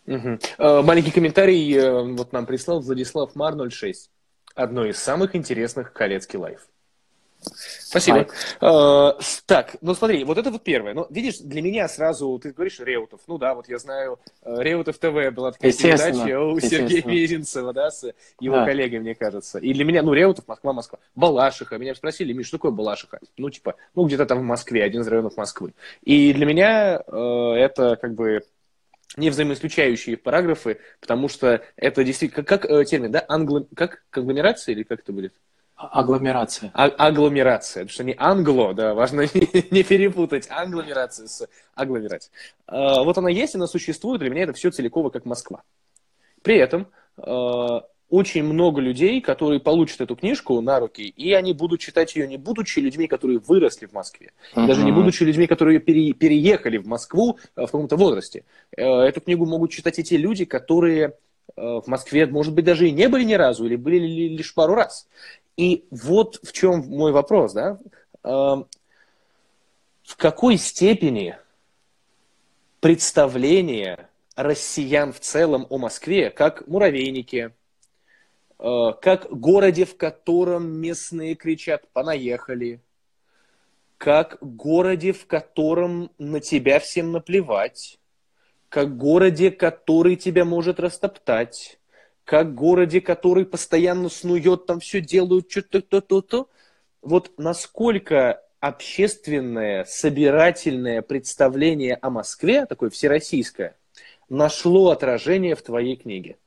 Угу. 0.08 0.40
Маленький 0.58 1.12
комментарий 1.12 1.72
э, 1.76 2.02
вот 2.16 2.32
нам 2.34 2.48
прислал 2.48 2.80
Владислав 2.80 3.36
Мар 3.36 3.56
06. 3.70 4.10
Одно 4.56 4.86
из 4.86 4.98
самых 4.98 5.36
интересных 5.36 5.94
Колецкий 5.94 6.40
лайф. 6.40 6.68
Спасибо. 7.42 8.28
Uh, 8.60 9.14
так, 9.46 9.78
ну 9.82 9.96
смотри, 9.96 10.24
вот 10.24 10.38
это 10.38 10.52
вот 10.52 10.64
первое. 10.64 10.94
Ну, 10.94 11.08
видишь, 11.10 11.38
для 11.40 11.62
меня 11.62 11.88
сразу, 11.88 12.38
ты 12.40 12.52
говоришь 12.52 12.80
Реутов. 12.80 13.22
Ну 13.28 13.38
да, 13.38 13.56
вот 13.56 13.70
я 13.70 13.78
знаю, 13.80 14.20
э, 14.44 14.56
Реутов 14.62 14.98
ТВ 14.98 15.34
была 15.34 15.54
такая 15.54 15.72
передача 15.72 16.40
у 16.40 16.60
Сергея 16.60 17.04
Мезенцева, 17.06 17.74
да, 17.74 17.90
с 17.90 18.14
его 18.40 18.58
да. 18.58 18.66
коллегой, 18.66 19.00
мне 19.00 19.16
кажется. 19.16 19.58
И 19.60 19.74
для 19.74 19.86
меня, 19.86 20.04
ну, 20.04 20.14
Реутов, 20.14 20.48
Москва, 20.48 20.74
Москва. 20.74 21.00
Балашиха. 21.16 21.78
Меня 21.78 21.96
спросили, 21.96 22.34
Миш, 22.34 22.48
что 22.48 22.58
такое 22.58 22.72
Балашиха? 22.72 23.20
Ну, 23.38 23.50
типа, 23.50 23.76
ну, 23.96 24.06
где-то 24.06 24.26
там 24.26 24.40
в 24.40 24.44
Москве, 24.44 24.84
один 24.84 25.02
из 25.02 25.08
районов 25.08 25.38
Москвы. 25.38 25.74
И 26.04 26.34
для 26.34 26.46
меня 26.46 27.02
э, 27.08 27.54
это 27.58 27.96
как 27.96 28.14
бы 28.14 28.44
не 29.18 29.30
взаимоисключающие 29.30 30.18
параграфы, 30.18 30.80
потому 31.00 31.28
что 31.30 31.62
это 31.76 32.04
действительно, 32.04 32.44
как, 32.44 32.62
как 32.62 32.72
э, 32.72 32.86
термин, 32.86 33.12
да, 33.12 33.26
англо, 33.28 33.66
как 33.76 34.04
конгломерация 34.10 34.74
или 34.74 34.84
как 34.84 35.00
это 35.00 35.12
будет? 35.12 35.34
Агломерация. 35.80 36.72
А, 36.74 36.88
агломерация. 36.88 37.84
Потому 37.84 37.94
что 37.94 38.04
не 38.04 38.16
англо, 38.18 38.74
да, 38.74 38.94
важно 38.94 39.22
не, 39.34 39.66
не 39.72 39.84
перепутать 39.84 40.48
агломерацию 40.50 41.30
с 41.30 41.48
агломерацией. 41.74 42.34
А, 42.68 43.02
вот 43.04 43.18
она 43.18 43.30
есть, 43.30 43.56
она 43.56 43.66
существует, 43.66 44.20
для 44.20 44.30
меня 44.30 44.44
это 44.44 44.52
все 44.52 44.72
целиково 44.72 45.10
как 45.10 45.24
Москва. 45.24 45.64
При 46.42 46.58
этом 46.58 46.88
а, 47.16 47.86
очень 48.10 48.44
много 48.44 48.82
людей, 48.82 49.22
которые 49.22 49.62
получат 49.62 50.02
эту 50.02 50.18
книжку 50.18 50.60
на 50.60 50.82
руки, 50.82 51.04
и 51.04 51.32
они 51.32 51.54
будут 51.54 51.80
читать 51.80 52.14
ее 52.14 52.28
не 52.28 52.36
будучи 52.36 52.80
людьми, 52.80 53.08
которые 53.08 53.40
выросли 53.40 53.86
в 53.86 53.94
Москве, 53.94 54.34
uh-huh. 54.54 54.68
даже 54.68 54.84
не 54.84 54.92
будучи 54.92 55.24
людьми, 55.24 55.48
которые 55.48 55.80
пере, 55.80 56.12
переехали 56.12 56.78
в 56.78 56.88
Москву 56.88 57.40
а, 57.56 57.68
в 57.68 57.72
каком-то 57.72 57.96
возрасте. 57.96 58.44
Эту 58.72 59.22
книгу 59.22 59.46
могут 59.46 59.72
читать 59.72 59.98
и 59.98 60.04
те 60.04 60.18
люди, 60.18 60.44
которые 60.44 61.14
в 61.56 61.86
Москве, 61.88 62.28
может 62.28 62.54
быть, 62.54 62.64
даже 62.64 62.88
и 62.88 62.92
не 62.92 63.10
были 63.10 63.24
ни 63.24 63.34
разу, 63.34 63.66
или 63.66 63.76
были 63.76 63.98
лишь 63.98 64.54
пару 64.54 64.76
раз. 64.76 65.08
И 65.60 65.86
вот 65.92 66.40
в 66.42 66.54
чем 66.54 66.88
мой 66.88 67.12
вопрос, 67.12 67.52
да? 67.52 67.78
Эм, 68.24 68.66
в 70.04 70.16
какой 70.16 70.56
степени 70.56 71.38
представление 72.80 74.08
россиян 74.38 75.12
в 75.12 75.20
целом 75.20 75.68
о 75.70 75.78
Москве, 75.78 76.30
как 76.30 76.66
муравейнике, 76.66 77.54
э, 78.58 78.92
как 79.02 79.30
городе, 79.30 79.84
в 79.84 79.98
котором 79.98 80.80
местные 80.80 81.36
кричат 81.36 81.90
«понаехали», 81.92 82.80
как 83.98 84.38
городе, 84.40 85.12
в 85.12 85.28
котором 85.28 86.10
на 86.18 86.40
тебя 86.40 86.80
всем 86.80 87.12
наплевать, 87.12 88.00
как 88.70 88.96
городе, 88.96 89.52
который 89.52 90.16
тебя 90.16 90.46
может 90.46 90.80
растоптать, 90.80 91.79
как 92.30 92.54
городе, 92.54 93.02
который 93.02 93.44
постоянно 93.44 94.08
снует, 94.08 94.68
там 94.68 94.80
все 94.82 95.02
делают, 95.02 95.50
что-то 95.50 95.82
то-то-то. 95.82 96.48
Вот 97.02 97.32
насколько 97.38 98.44
общественное, 98.60 99.84
собирательное 99.86 101.02
представление 101.02 101.96
о 101.96 102.12
Москве, 102.12 102.68
такое 102.68 102.92
всероссийское, 102.92 103.76
нашло 104.30 104.92
отражение 104.92 105.56
в 105.56 105.64
твоей 105.64 105.96
книге? 105.96 106.38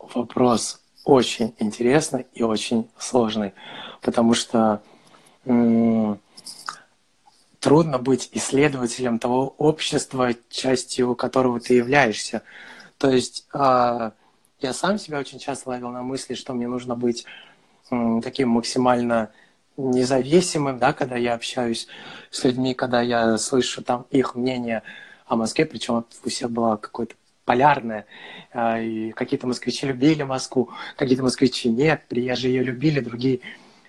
Вопрос 0.00 0.82
очень 1.04 1.54
интересный 1.60 2.26
и 2.32 2.42
очень 2.42 2.90
сложный, 2.98 3.52
потому 4.02 4.34
что 4.34 4.82
трудно 7.60 7.98
быть 7.98 8.30
исследователем 8.32 9.18
того 9.18 9.54
общества, 9.58 10.34
частью 10.48 11.14
которого 11.14 11.60
ты 11.60 11.74
являешься. 11.74 12.42
То 12.98 13.10
есть 13.10 13.46
э, 13.52 14.10
я 14.60 14.72
сам 14.72 14.98
себя 14.98 15.18
очень 15.18 15.38
часто 15.38 15.70
ловил 15.70 15.90
на 15.90 16.02
мысли, 16.02 16.34
что 16.34 16.54
мне 16.54 16.66
нужно 16.68 16.96
быть 16.96 17.26
таким 18.22 18.50
максимально 18.50 19.30
независимым, 19.76 20.78
да, 20.78 20.92
когда 20.92 21.16
я 21.16 21.34
общаюсь 21.34 21.88
с 22.30 22.44
людьми, 22.44 22.74
когда 22.74 23.00
я 23.00 23.36
слышу 23.38 23.82
там 23.82 24.06
их 24.10 24.34
мнение 24.34 24.82
о 25.26 25.36
Москве, 25.36 25.64
причем 25.64 26.04
у 26.24 26.28
всех 26.28 26.50
было 26.50 26.76
какое-то 26.76 27.14
полярное, 27.44 28.06
э, 28.52 28.84
и 28.84 29.12
какие-то 29.12 29.46
москвичи 29.46 29.86
любили 29.86 30.22
Москву, 30.22 30.70
какие-то 30.96 31.22
москвичи 31.22 31.68
нет, 31.68 32.02
приезжие 32.08 32.54
ее 32.54 32.62
любили, 32.62 33.00
другие 33.00 33.40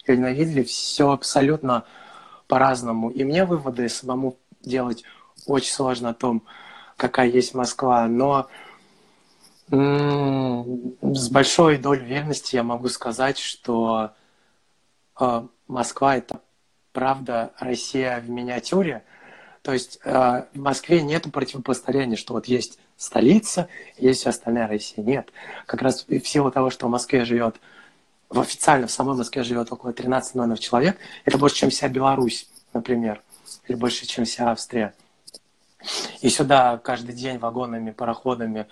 ее 0.07 0.17
ненавидели, 0.17 0.63
все 0.63 1.11
абсолютно 1.11 1.85
по-разному. 2.51 3.09
И 3.09 3.23
мне 3.23 3.45
выводы 3.45 3.87
самому 3.87 4.37
делать 4.61 5.05
очень 5.47 5.71
сложно 5.71 6.09
о 6.09 6.13
том, 6.13 6.43
какая 6.97 7.29
есть 7.29 7.53
Москва. 7.53 8.05
Но 8.09 8.49
С 9.69 11.29
большой 11.29 11.77
долей 11.77 12.05
верности 12.05 12.57
я 12.57 12.63
могу 12.63 12.89
сказать, 12.89 13.37
что 13.37 14.11
э, 15.17 15.43
Москва 15.69 16.17
это 16.17 16.41
правда 16.91 17.53
Россия 17.57 18.19
в 18.19 18.29
миниатюре. 18.29 19.05
То 19.61 19.71
есть 19.71 20.01
э, 20.03 20.43
в 20.53 20.59
Москве 20.59 21.01
нет 21.01 21.31
противопоставления, 21.31 22.17
что 22.17 22.33
вот 22.33 22.47
есть 22.47 22.79
столица, 22.97 23.69
есть 23.97 24.27
остальная 24.27 24.67
Россия. 24.67 25.05
Нет. 25.05 25.31
Как 25.67 25.81
раз 25.81 26.05
в 26.05 26.27
силу 26.27 26.51
того, 26.51 26.69
что 26.69 26.87
в 26.87 26.89
Москве 26.89 27.23
живет, 27.23 27.61
в 28.31 28.39
официально 28.39 28.87
в 28.87 28.91
самой 28.91 29.15
Москве 29.17 29.43
живет 29.43 29.71
около 29.71 29.91
13 29.93 30.35
миллионов 30.35 30.59
человек, 30.59 30.97
это 31.25 31.37
больше, 31.37 31.57
чем 31.57 31.69
вся 31.69 31.89
Беларусь, 31.89 32.47
например, 32.73 33.21
или 33.67 33.75
больше, 33.75 34.05
чем 34.05 34.23
вся 34.23 34.51
Австрия. 34.51 34.93
И 36.21 36.29
сюда 36.29 36.77
каждый 36.77 37.13
день 37.13 37.39
вагонами, 37.39 37.91
пароходами, 37.91 38.67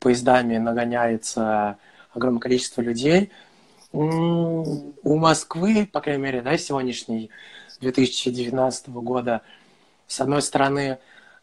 поездами 0.00 0.58
нагоняется 0.58 1.78
огромное 2.12 2.40
количество 2.40 2.82
людей. 2.82 3.30
У 3.92 5.16
Москвы, 5.16 5.88
по 5.90 6.00
крайней 6.00 6.22
мере, 6.22 6.42
да, 6.42 6.56
сегодняшней 6.58 7.30
2019 7.80 8.88
года, 8.88 9.40
с 10.06 10.20
одной 10.20 10.42
стороны, 10.42 10.98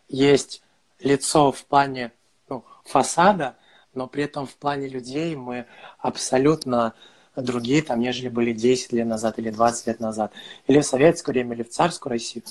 есть 0.08 0.62
лицо 1.00 1.52
в 1.52 1.66
плане 1.66 2.12
ну, 2.50 2.64
фасада, 2.86 3.56
но 3.94 4.08
при 4.08 4.24
этом 4.24 4.46
в 4.46 4.56
плане 4.56 4.88
людей 4.88 5.36
мы 5.36 5.66
абсолютно 6.00 6.94
другие, 7.42 7.82
там, 7.82 8.00
нежели 8.00 8.30
были 8.30 8.54
10 8.54 8.94
лет 8.94 9.08
назад 9.08 9.40
или 9.40 9.50
20 9.50 9.88
лет 9.88 10.00
назад, 10.00 10.32
или 10.68 10.80
в 10.80 10.86
советское 10.86 11.32
время, 11.32 11.56
или 11.56 11.64
в 11.64 11.70
царскую 11.70 12.12
Россию. 12.12 12.44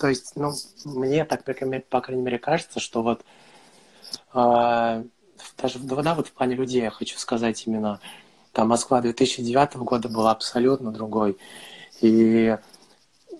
То 0.00 0.08
есть, 0.08 0.32
ну, 0.36 0.52
мне 0.84 1.24
так, 1.24 1.44
по 1.44 2.00
крайней 2.00 2.22
мере, 2.22 2.38
кажется, 2.38 2.80
что 2.80 3.02
вот 3.02 3.24
э, 4.34 5.04
даже 5.56 5.78
да, 5.78 6.14
вот 6.14 6.28
в 6.28 6.32
плане 6.32 6.54
людей 6.54 6.82
я 6.82 6.90
хочу 6.90 7.18
сказать 7.18 7.66
именно, 7.66 8.00
там 8.52 8.68
Москва 8.68 9.00
2009 9.00 9.76
года 9.76 10.08
была 10.08 10.30
абсолютно 10.30 10.92
другой. 10.92 11.36
И 12.00 12.56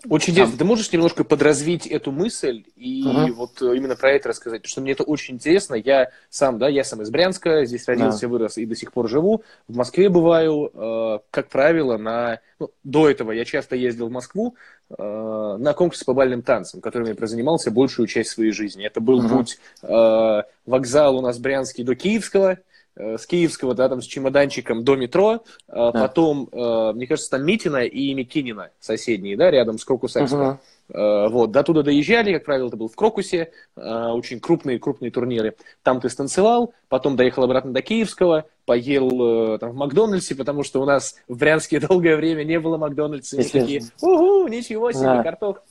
очень 0.08 0.32
интересно. 0.32 0.58
Ты 0.58 0.64
можешь 0.64 0.92
немножко 0.92 1.24
подразвить 1.24 1.87
эту 1.87 2.12
мысль 2.12 2.64
и 2.76 3.02
uh-huh. 3.04 3.32
вот 3.32 3.62
э, 3.62 3.76
именно 3.76 3.96
про 3.96 4.12
это 4.12 4.28
рассказать? 4.30 4.62
Потому 4.62 4.70
что 4.70 4.80
мне 4.80 4.92
это 4.92 5.02
очень 5.02 5.34
интересно. 5.34 5.74
Я 5.74 6.11
сам, 6.30 6.58
да, 6.58 6.68
я 6.68 6.84
сам 6.84 7.02
из 7.02 7.11
Брянска, 7.11 7.64
здесь 7.64 7.87
родился, 7.87 8.22
да. 8.22 8.28
вырос 8.28 8.58
и 8.58 8.66
до 8.66 8.76
сих 8.76 8.92
пор 8.92 9.08
живу. 9.08 9.42
В 9.66 9.76
Москве 9.76 10.08
бываю, 10.08 10.70
э, 10.72 11.18
как 11.30 11.48
правило, 11.48 11.96
на... 11.96 12.40
Ну, 12.58 12.70
до 12.84 13.08
этого 13.08 13.32
я 13.32 13.44
часто 13.44 13.76
ездил 13.76 14.08
в 14.08 14.12
Москву 14.12 14.56
э, 14.90 15.56
на 15.58 15.72
конкурсы 15.74 16.04
по 16.04 16.14
бальным 16.14 16.42
танцам, 16.42 16.80
которыми 16.80 17.11
я 17.11 17.14
прозанимался 17.14 17.70
большую 17.70 18.06
часть 18.08 18.30
своей 18.30 18.52
жизни. 18.52 18.84
Это 18.84 19.00
был 19.00 19.24
uh-huh. 19.24 19.28
путь 19.28 19.58
э, 19.82 20.42
вокзал 20.66 21.16
у 21.16 21.20
нас 21.20 21.38
Брянский 21.38 21.84
до 21.84 21.94
Киевского, 21.94 22.58
с 22.98 23.26
Киевского, 23.26 23.74
да, 23.74 23.88
там 23.88 24.02
с 24.02 24.04
чемоданчиком 24.04 24.84
до 24.84 24.96
метро, 24.96 25.34
э, 25.34 25.40
да. 25.68 25.92
потом, 25.92 26.48
э, 26.50 26.92
мне 26.94 27.06
кажется, 27.06 27.30
там 27.30 27.44
Митина 27.44 27.84
и 27.84 28.12
Микинина 28.12 28.70
соседние, 28.80 29.37
да, 29.37 29.50
рядом 29.50 29.78
с 29.78 29.84
Крокус-Экспо. 29.84 30.50
Угу. 30.50 30.58
Вот, 30.90 31.50
до 31.50 31.62
туда 31.64 31.82
доезжали, 31.82 32.32
как 32.32 32.46
правило, 32.46 32.68
это 32.68 32.78
был 32.78 32.88
в 32.88 32.96
Крокусе, 32.96 33.52
очень 33.76 34.40
крупные-крупные 34.40 35.11
турниры. 35.11 35.54
Там 35.82 36.00
ты 36.00 36.08
станцевал, 36.08 36.72
потом 36.88 37.14
доехал 37.14 37.44
обратно 37.44 37.74
до 37.74 37.82
Киевского, 37.82 38.46
поел 38.64 39.58
там 39.58 39.72
в 39.72 39.74
Макдональдсе, 39.74 40.34
потому 40.34 40.62
что 40.62 40.80
у 40.80 40.87
нас 40.87 41.16
в 41.28 41.37
Брянске 41.37 41.78
долгое 41.87 42.16
время 42.16 42.42
не 42.44 42.58
было 42.58 42.78
Макдональдса. 42.78 43.38
И 43.38 43.44
такие, 43.44 43.82
угу, 44.00 44.48
ничего 44.48 44.90
себе, 44.90 45.02
да. 45.02 45.22
картох, 45.22 45.62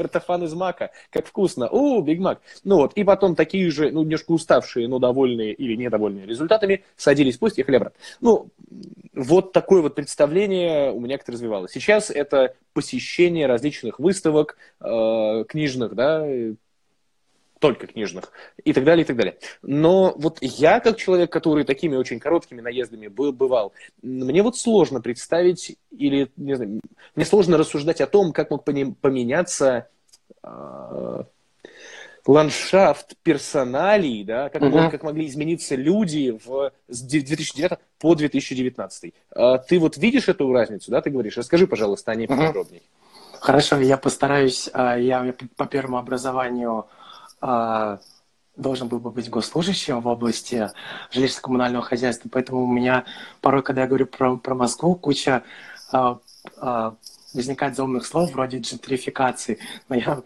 картофан 0.00 0.44
из 0.44 0.54
мака, 0.54 0.90
как 1.10 1.26
вкусно, 1.26 1.68
у, 1.68 2.00
Биг 2.00 2.20
Мак. 2.20 2.40
Ну 2.64 2.76
вот, 2.76 2.94
и 2.94 3.04
потом 3.04 3.34
такие 3.34 3.70
же, 3.70 3.90
ну, 3.90 4.02
немножко 4.02 4.32
уставшие, 4.32 4.88
но 4.88 4.98
довольные 4.98 5.52
или 5.52 5.76
недовольные 5.76 6.26
результатами, 6.26 6.84
садились 6.96 7.38
и 7.40 7.60
ехали 7.60 7.76
обратно. 7.76 7.98
Ну, 8.20 8.48
вот 9.14 9.52
такое 9.52 9.82
вот 9.82 9.94
представление 9.94 10.90
у 10.92 11.00
меня 11.00 11.18
как-то 11.18 11.32
развивалось. 11.32 11.72
Сейчас 11.72 12.10
это 12.10 12.54
посещение 12.72 13.46
различных 13.46 13.98
выставок 13.98 14.56
э, 14.80 15.44
книжных, 15.46 15.94
да, 15.94 16.26
только 17.60 17.86
книжных, 17.86 18.32
и 18.64 18.72
так 18.72 18.84
далее, 18.84 19.04
и 19.04 19.06
так 19.06 19.16
далее. 19.16 19.38
Но 19.62 20.14
вот 20.16 20.38
я, 20.40 20.80
как 20.80 20.96
человек, 20.96 21.30
который 21.30 21.64
такими 21.64 21.94
очень 21.94 22.18
короткими 22.18 22.60
наездами 22.60 23.06
был, 23.06 23.32
бывал, 23.32 23.72
мне 24.02 24.42
вот 24.42 24.56
сложно 24.56 25.00
представить, 25.00 25.76
или, 25.90 26.32
не 26.36 26.56
знаю, 26.56 26.80
мне 27.14 27.24
сложно 27.24 27.58
рассуждать 27.58 28.00
о 28.00 28.06
том, 28.06 28.32
как 28.32 28.50
мог 28.50 28.64
поменяться 28.64 29.88
э, 30.42 31.22
ландшафт 32.26 33.16
персоналей, 33.22 34.24
да, 34.24 34.48
как, 34.48 34.62
мог, 34.62 34.90
как 34.90 35.02
могли 35.02 35.26
измениться 35.26 35.74
люди 35.74 36.38
в, 36.44 36.72
с 36.88 37.02
2009 37.02 37.78
по 37.98 38.14
2019. 38.14 39.14
А, 39.32 39.58
ты 39.58 39.78
вот 39.78 39.96
видишь 39.96 40.28
эту 40.28 40.52
разницу, 40.52 40.90
да, 40.90 41.02
ты 41.02 41.10
говоришь? 41.10 41.36
Расскажи, 41.36 41.66
пожалуйста, 41.66 42.12
о 42.12 42.14
ней 42.14 42.26
uh-huh. 42.26 42.46
подробнее. 42.46 42.82
Хорошо, 43.40 43.78
я 43.80 43.96
постараюсь, 43.96 44.70
а, 44.72 44.96
я 44.98 45.34
по 45.56 45.66
первому 45.66 45.98
образованию 45.98 46.86
должен 47.40 48.88
был 48.88 49.00
бы 49.00 49.10
быть 49.10 49.30
госслужащим 49.30 50.00
в 50.00 50.06
области 50.06 50.70
жилищно-коммунального 51.12 51.82
хозяйства, 51.82 52.28
поэтому 52.30 52.64
у 52.64 52.70
меня 52.70 53.04
порой, 53.40 53.62
когда 53.62 53.82
я 53.82 53.86
говорю 53.86 54.06
про, 54.06 54.36
про 54.36 54.54
Москву, 54.54 54.94
куча 54.94 55.42
а, 55.92 56.18
а, 56.58 56.94
возникает 57.34 57.76
заумных 57.76 58.06
слов 58.06 58.32
вроде 58.32 58.58
джентрификации, 58.58 59.58
но 59.88 59.96
я 59.96 60.22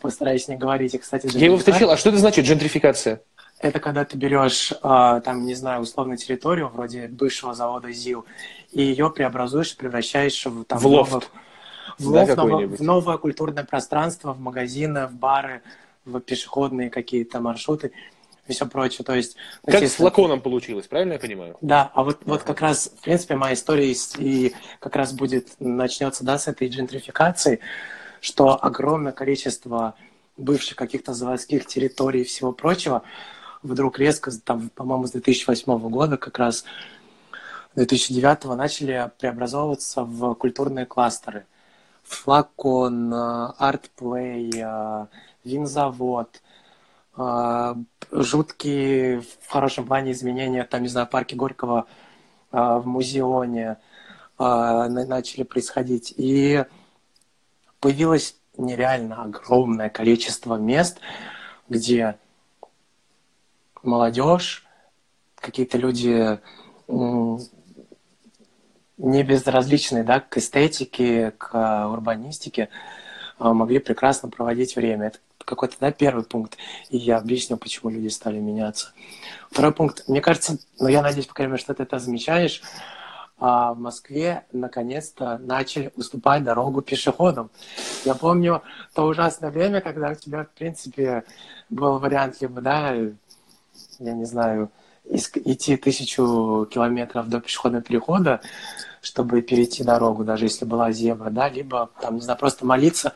постараюсь 0.00 0.48
не 0.48 0.56
говорить. 0.56 0.94
И, 0.94 0.98
кстати, 0.98 1.28
я 1.32 1.46
его 1.46 1.58
встречал. 1.58 1.90
А 1.90 1.96
что 1.96 2.10
это 2.10 2.18
значит 2.18 2.44
джентрификация? 2.44 3.22
Это 3.58 3.78
когда 3.78 4.06
ты 4.06 4.16
берешь, 4.16 4.72
там, 4.80 5.44
не 5.44 5.54
знаю, 5.54 5.82
условную 5.82 6.16
территорию, 6.16 6.70
вроде 6.70 7.08
бывшего 7.08 7.52
завода 7.52 7.92
ЗИЛ, 7.92 8.24
и 8.72 8.82
ее 8.82 9.10
преобразуешь, 9.10 9.76
превращаешь 9.76 10.46
в, 10.46 10.64
там, 10.64 10.78
в 10.78 10.86
лофт. 10.86 11.30
Новое, 11.98 12.24
в, 12.24 12.26
да, 12.26 12.36
новое, 12.36 12.66
в 12.66 12.80
новое 12.80 13.18
культурное 13.18 13.64
пространство, 13.64 14.32
в 14.32 14.40
магазины, 14.40 15.06
в 15.06 15.12
бары, 15.12 15.60
в 16.04 16.20
пешеходные 16.20 16.90
какие-то 16.90 17.40
маршруты 17.40 17.92
и 18.46 18.52
все 18.52 18.66
прочее. 18.66 19.04
То 19.04 19.14
есть, 19.14 19.36
как 19.64 19.82
с 19.82 19.94
флаконом 19.94 20.40
получилось, 20.40 20.86
правильно 20.86 21.14
я 21.14 21.18
понимаю? 21.18 21.56
Да, 21.60 21.90
а 21.94 22.02
вот, 22.02 22.20
вот 22.24 22.42
как 22.42 22.60
раз, 22.60 22.92
в 22.96 23.02
принципе, 23.02 23.36
моя 23.36 23.54
история 23.54 23.92
и 24.18 24.54
как 24.80 24.96
раз 24.96 25.12
будет, 25.12 25.54
начнется, 25.60 26.24
да, 26.24 26.38
с 26.38 26.48
этой 26.48 26.68
джентрификации, 26.68 27.60
что 28.20 28.62
огромное 28.62 29.12
количество 29.12 29.94
бывших 30.36 30.76
каких-то 30.76 31.12
заводских 31.12 31.66
территорий 31.66 32.22
и 32.22 32.24
всего 32.24 32.52
прочего 32.52 33.02
вдруг 33.62 33.98
резко, 33.98 34.30
там, 34.42 34.70
по-моему, 34.70 35.06
с 35.06 35.12
2008 35.12 35.78
года 35.90 36.16
как 36.16 36.38
раз 36.38 36.64
2009 37.74 38.56
начали 38.56 39.10
преобразовываться 39.18 40.02
в 40.02 40.34
культурные 40.34 40.86
кластеры. 40.86 41.46
Флакон, 42.04 43.12
артплей, 43.14 44.64
винзавод, 45.44 46.42
а, 47.16 47.76
жуткие 48.10 49.20
в 49.20 49.48
хорошем 49.48 49.86
плане 49.86 50.12
изменения, 50.12 50.64
там, 50.64 50.82
не 50.82 50.88
знаю, 50.88 51.06
парке 51.06 51.36
Горького 51.36 51.86
а, 52.50 52.78
в 52.78 52.86
музеоне 52.86 53.78
а, 54.38 54.88
начали 54.88 55.42
происходить. 55.42 56.14
И 56.16 56.64
появилось 57.80 58.36
нереально 58.56 59.22
огромное 59.22 59.90
количество 59.90 60.56
мест, 60.56 61.00
где 61.68 62.18
молодежь, 63.82 64.66
какие-то 65.36 65.78
люди 65.78 66.38
не 68.98 69.22
безразличные 69.22 70.04
да, 70.04 70.20
к 70.20 70.36
эстетике, 70.36 71.30
к 71.32 71.88
урбанистике, 71.88 72.68
могли 73.38 73.78
прекрасно 73.78 74.28
проводить 74.28 74.76
время. 74.76 75.06
Это 75.06 75.18
какой-то 75.50 75.76
да, 75.80 75.92
первый 75.92 76.24
пункт. 76.24 76.56
И 76.88 76.96
я 76.96 77.18
объясню, 77.18 77.56
почему 77.56 77.90
люди 77.90 78.08
стали 78.08 78.38
меняться. 78.38 78.92
Второй 79.50 79.72
пункт. 79.72 80.04
Мне 80.08 80.20
кажется, 80.20 80.58
ну 80.78 80.88
я 80.88 81.02
надеюсь, 81.02 81.26
по 81.26 81.34
крайней 81.34 81.52
мере, 81.52 81.62
что 81.62 81.74
ты 81.74 81.82
это 81.82 81.98
замечаешь, 81.98 82.62
а 83.38 83.72
в 83.72 83.80
Москве 83.80 84.44
наконец-то 84.52 85.38
начали 85.38 85.92
уступать 85.96 86.44
дорогу 86.44 86.82
пешеходам. 86.82 87.50
Я 88.04 88.14
помню 88.14 88.62
то 88.94 89.06
ужасное 89.06 89.50
время, 89.50 89.80
когда 89.80 90.10
у 90.10 90.14
тебя, 90.14 90.44
в 90.44 90.50
принципе, 90.50 91.24
был 91.68 91.98
вариант 91.98 92.40
либо, 92.40 92.60
да, 92.60 92.92
я 92.92 94.12
не 94.12 94.24
знаю, 94.24 94.70
идти 95.04 95.76
тысячу 95.76 96.68
километров 96.70 97.28
до 97.28 97.40
пешеходного 97.40 97.82
перехода, 97.82 98.40
чтобы 99.00 99.40
перейти 99.40 99.82
дорогу, 99.82 100.24
даже 100.24 100.44
если 100.44 100.66
была 100.66 100.92
зебра, 100.92 101.30
да, 101.30 101.48
либо, 101.48 101.90
там, 102.00 102.16
не 102.16 102.20
знаю, 102.20 102.38
просто 102.38 102.66
молиться, 102.66 103.14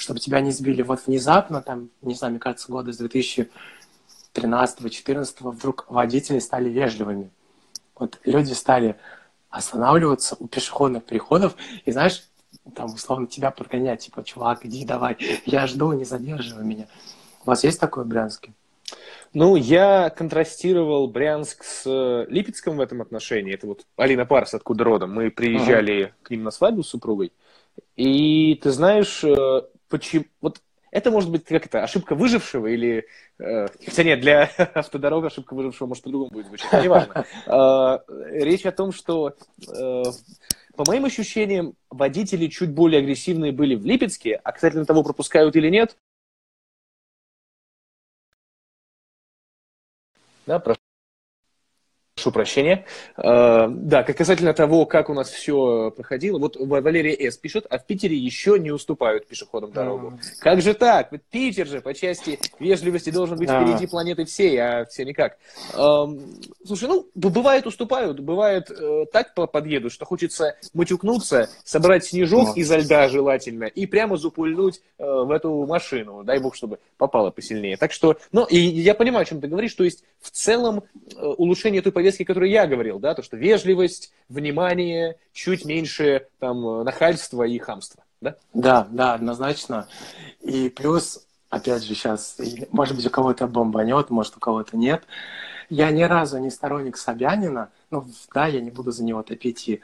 чтобы 0.00 0.20
тебя 0.20 0.40
не 0.40 0.50
сбили. 0.50 0.82
Вот 0.82 1.06
внезапно, 1.06 1.62
там, 1.62 1.90
не 2.02 2.14
знаю, 2.14 2.32
мне 2.32 2.40
кажется, 2.40 2.70
года 2.70 2.92
с 2.92 3.00
2013-2014 3.00 5.50
вдруг 5.50 5.86
водители 5.88 6.38
стали 6.38 6.68
вежливыми. 6.68 7.30
Вот 7.98 8.18
люди 8.24 8.52
стали 8.52 8.96
останавливаться 9.50 10.36
у 10.38 10.46
пешеходных 10.46 11.04
переходов, 11.04 11.56
и 11.84 11.92
знаешь, 11.92 12.24
там, 12.74 12.86
условно, 12.86 13.26
тебя 13.26 13.50
подгонять, 13.50 14.00
типа, 14.00 14.24
чувак, 14.24 14.64
иди 14.64 14.84
давай, 14.84 15.16
я 15.44 15.66
жду, 15.66 15.92
не 15.92 16.04
задерживай 16.04 16.64
меня. 16.64 16.86
У 17.44 17.50
вас 17.50 17.64
есть 17.64 17.80
такое 17.80 18.04
в 18.04 18.08
Брянске? 18.08 18.52
Ну, 19.32 19.54
я 19.54 20.10
контрастировал 20.10 21.06
Брянск 21.06 21.62
с 21.62 21.84
э, 21.86 22.26
Липецком 22.28 22.76
в 22.76 22.80
этом 22.80 23.00
отношении. 23.00 23.54
Это 23.54 23.68
вот 23.68 23.86
Алина 23.96 24.26
Парс, 24.26 24.54
откуда 24.54 24.82
родом. 24.82 25.14
Мы 25.14 25.30
приезжали 25.30 26.02
ага. 26.02 26.14
к 26.22 26.30
ним 26.30 26.42
на 26.42 26.50
свадьбу 26.50 26.82
с 26.82 26.88
супругой. 26.88 27.32
И 27.94 28.56
ты 28.56 28.72
знаешь, 28.72 29.22
э, 29.22 29.62
почему... 29.90 30.24
Вот 30.40 30.62
это 30.90 31.10
может 31.10 31.30
быть 31.30 31.44
как 31.44 31.66
это, 31.66 31.82
ошибка 31.82 32.14
выжившего 32.14 32.66
или... 32.66 33.06
Э, 33.38 33.66
хотя 33.84 34.02
нет, 34.02 34.20
для 34.20 34.44
автодорог 34.74 35.26
ошибка 35.26 35.54
выжившего 35.54 35.88
может 35.88 36.02
по-другому 36.02 36.30
будет 36.30 36.46
звучать, 36.46 36.82
неважно. 36.82 37.26
Речь 38.30 38.64
о 38.64 38.72
том, 38.72 38.92
что 38.92 39.36
по 40.80 40.84
моим 40.86 41.04
ощущениям, 41.04 41.74
водители 41.90 42.46
чуть 42.46 42.70
более 42.70 43.00
агрессивные 43.00 43.52
были 43.52 43.74
в 43.74 43.84
Липецке, 43.84 44.40
а 44.42 44.52
касательно 44.52 44.86
того, 44.86 45.02
пропускают 45.02 45.54
или 45.56 45.68
нет, 45.68 45.96
да, 50.46 50.58
прошу 50.58 50.79
Прошу 52.20 52.32
прощения. 52.32 52.84
Э, 53.16 53.66
да, 53.70 54.02
касательно 54.02 54.52
того, 54.52 54.84
как 54.84 55.08
у 55.08 55.14
нас 55.14 55.30
все 55.30 55.90
проходило. 55.90 56.38
Вот 56.38 56.54
Валерия 56.58 57.14
С. 57.30 57.38
пишет, 57.38 57.64
а 57.70 57.78
в 57.78 57.86
Питере 57.86 58.14
еще 58.14 58.58
не 58.58 58.70
уступают 58.70 59.26
пешеходам 59.26 59.72
дорогу. 59.72 60.08
Mm. 60.08 60.18
Как 60.40 60.60
же 60.60 60.74
так? 60.74 61.12
Ведь 61.12 61.22
Питер 61.30 61.66
же 61.66 61.80
по 61.80 61.94
части 61.94 62.38
вежливости 62.58 63.08
должен 63.08 63.38
быть 63.38 63.48
yeah. 63.48 63.64
впереди 63.64 63.86
планеты 63.86 64.26
всей, 64.26 64.58
а 64.58 64.84
все 64.84 65.06
никак. 65.06 65.38
Эм, 65.72 66.34
слушай, 66.66 66.88
ну, 66.88 67.06
бывает 67.14 67.66
уступают, 67.66 68.20
бывает 68.20 68.70
э, 68.70 69.06
так 69.10 69.32
подъедут, 69.34 69.92
что 69.92 70.04
хочется 70.04 70.56
матюкнуться, 70.74 71.48
собрать 71.64 72.04
снежок 72.04 72.50
mm. 72.50 72.60
изо 72.60 72.76
льда 72.76 73.08
желательно 73.08 73.64
и 73.64 73.86
прямо 73.86 74.18
запульнуть 74.18 74.82
э, 74.98 75.04
в 75.04 75.30
эту 75.30 75.64
машину. 75.64 76.22
Дай 76.22 76.38
бог, 76.38 76.54
чтобы 76.54 76.80
попало 76.98 77.30
посильнее. 77.30 77.78
Так 77.78 77.92
что, 77.92 78.18
ну, 78.30 78.44
и 78.44 78.58
я 78.58 78.94
понимаю, 78.94 79.22
о 79.22 79.24
чем 79.24 79.40
ты 79.40 79.48
говоришь, 79.48 79.72
то 79.72 79.84
есть 79.84 80.04
в 80.20 80.30
целом 80.30 80.82
улучшение 81.16 81.80
той 81.80 81.92
повестки 81.92 82.09
повестки, 82.10 82.24
которые 82.24 82.52
я 82.52 82.66
говорил, 82.66 82.98
да, 82.98 83.14
то, 83.14 83.22
что 83.22 83.36
вежливость, 83.36 84.12
внимание, 84.28 85.16
чуть 85.32 85.64
меньше 85.64 86.26
там 86.40 86.82
нахальства 86.84 87.44
и 87.44 87.58
хамства, 87.58 88.04
да? 88.20 88.36
Да, 88.52 88.88
да, 88.90 89.14
однозначно. 89.14 89.86
И 90.40 90.68
плюс, 90.68 91.26
опять 91.50 91.84
же, 91.84 91.94
сейчас, 91.94 92.36
может 92.72 92.96
быть, 92.96 93.06
у 93.06 93.10
кого-то 93.10 93.46
бомбанет, 93.46 94.10
может, 94.10 94.36
у 94.36 94.40
кого-то 94.40 94.76
нет. 94.76 95.04
Я 95.68 95.90
ни 95.92 96.02
разу 96.02 96.38
не 96.38 96.50
сторонник 96.50 96.96
Собянина, 96.96 97.70
ну, 97.90 98.04
да, 98.34 98.46
я 98.46 98.60
не 98.60 98.70
буду 98.70 98.90
за 98.90 99.04
него 99.04 99.22
топить 99.22 99.68
и 99.68 99.80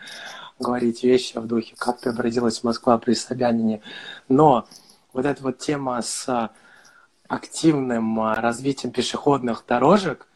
говорить 0.59 1.05
вещи 1.05 1.39
в 1.39 1.47
духе, 1.47 1.75
как 1.79 2.01
преобразилась 2.01 2.65
Москва 2.65 2.99
при 2.99 3.15
Собянине, 3.15 3.83
но 4.29 4.67
вот 5.12 5.27
эта 5.27 5.43
вот 5.45 5.59
тема 5.59 6.03
с 6.03 6.51
активным 7.29 8.21
развитием 8.35 8.93
пешеходных 8.93 9.65
дорожек– 9.69 10.27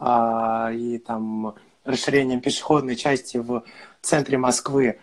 и 0.00 1.02
там 1.06 1.54
расширением 1.84 2.40
пешеходной 2.40 2.96
части 2.96 3.38
в 3.38 3.64
центре 4.02 4.38
Москвы, 4.38 4.98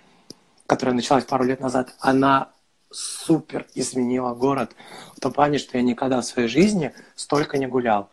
которая 0.68 0.96
началась 0.96 1.26
пару 1.26 1.44
лет 1.44 1.60
назад, 1.60 1.96
она 2.00 2.52
супер 2.92 3.66
изменила 3.74 4.34
город 4.36 4.76
в 5.16 5.20
том 5.20 5.32
плане, 5.34 5.58
что 5.58 5.78
я 5.78 5.84
никогда 5.84 6.22
в 6.22 6.26
своей 6.26 6.48
жизни 6.48 6.94
столько 7.16 7.58
не 7.58 7.68
гулял. 7.68 8.10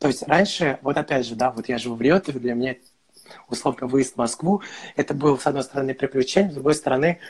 То 0.00 0.08
есть 0.08 0.24
раньше, 0.24 0.78
вот 0.82 0.96
опять 0.96 1.26
же, 1.26 1.36
да, 1.36 1.50
вот 1.50 1.68
я 1.68 1.78
живу 1.78 1.94
в 1.94 2.02
Риотове, 2.02 2.40
для 2.40 2.54
меня 2.54 2.74
условно 3.48 3.86
выезд 3.86 4.14
в 4.14 4.18
Москву, 4.18 4.60
это 4.96 5.14
был, 5.14 5.38
с 5.38 5.46
одной 5.46 5.62
стороны, 5.62 5.94
приключение, 5.94 6.50
с 6.50 6.54
другой 6.54 6.74
стороны, 6.74 7.20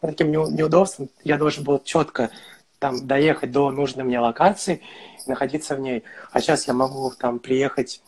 таким 0.00 0.30
неудобством 0.32 1.10
я 1.22 1.36
должен 1.36 1.64
был 1.64 1.78
четко 1.80 2.30
там 2.78 3.06
доехать 3.06 3.50
до 3.52 3.70
нужной 3.70 4.04
мне 4.04 4.18
локации, 4.18 4.82
находиться 5.26 5.76
в 5.76 5.80
ней. 5.80 6.02
А 6.32 6.40
сейчас 6.40 6.66
я 6.66 6.74
могу 6.74 7.10
там 7.12 7.38
приехать 7.38 8.02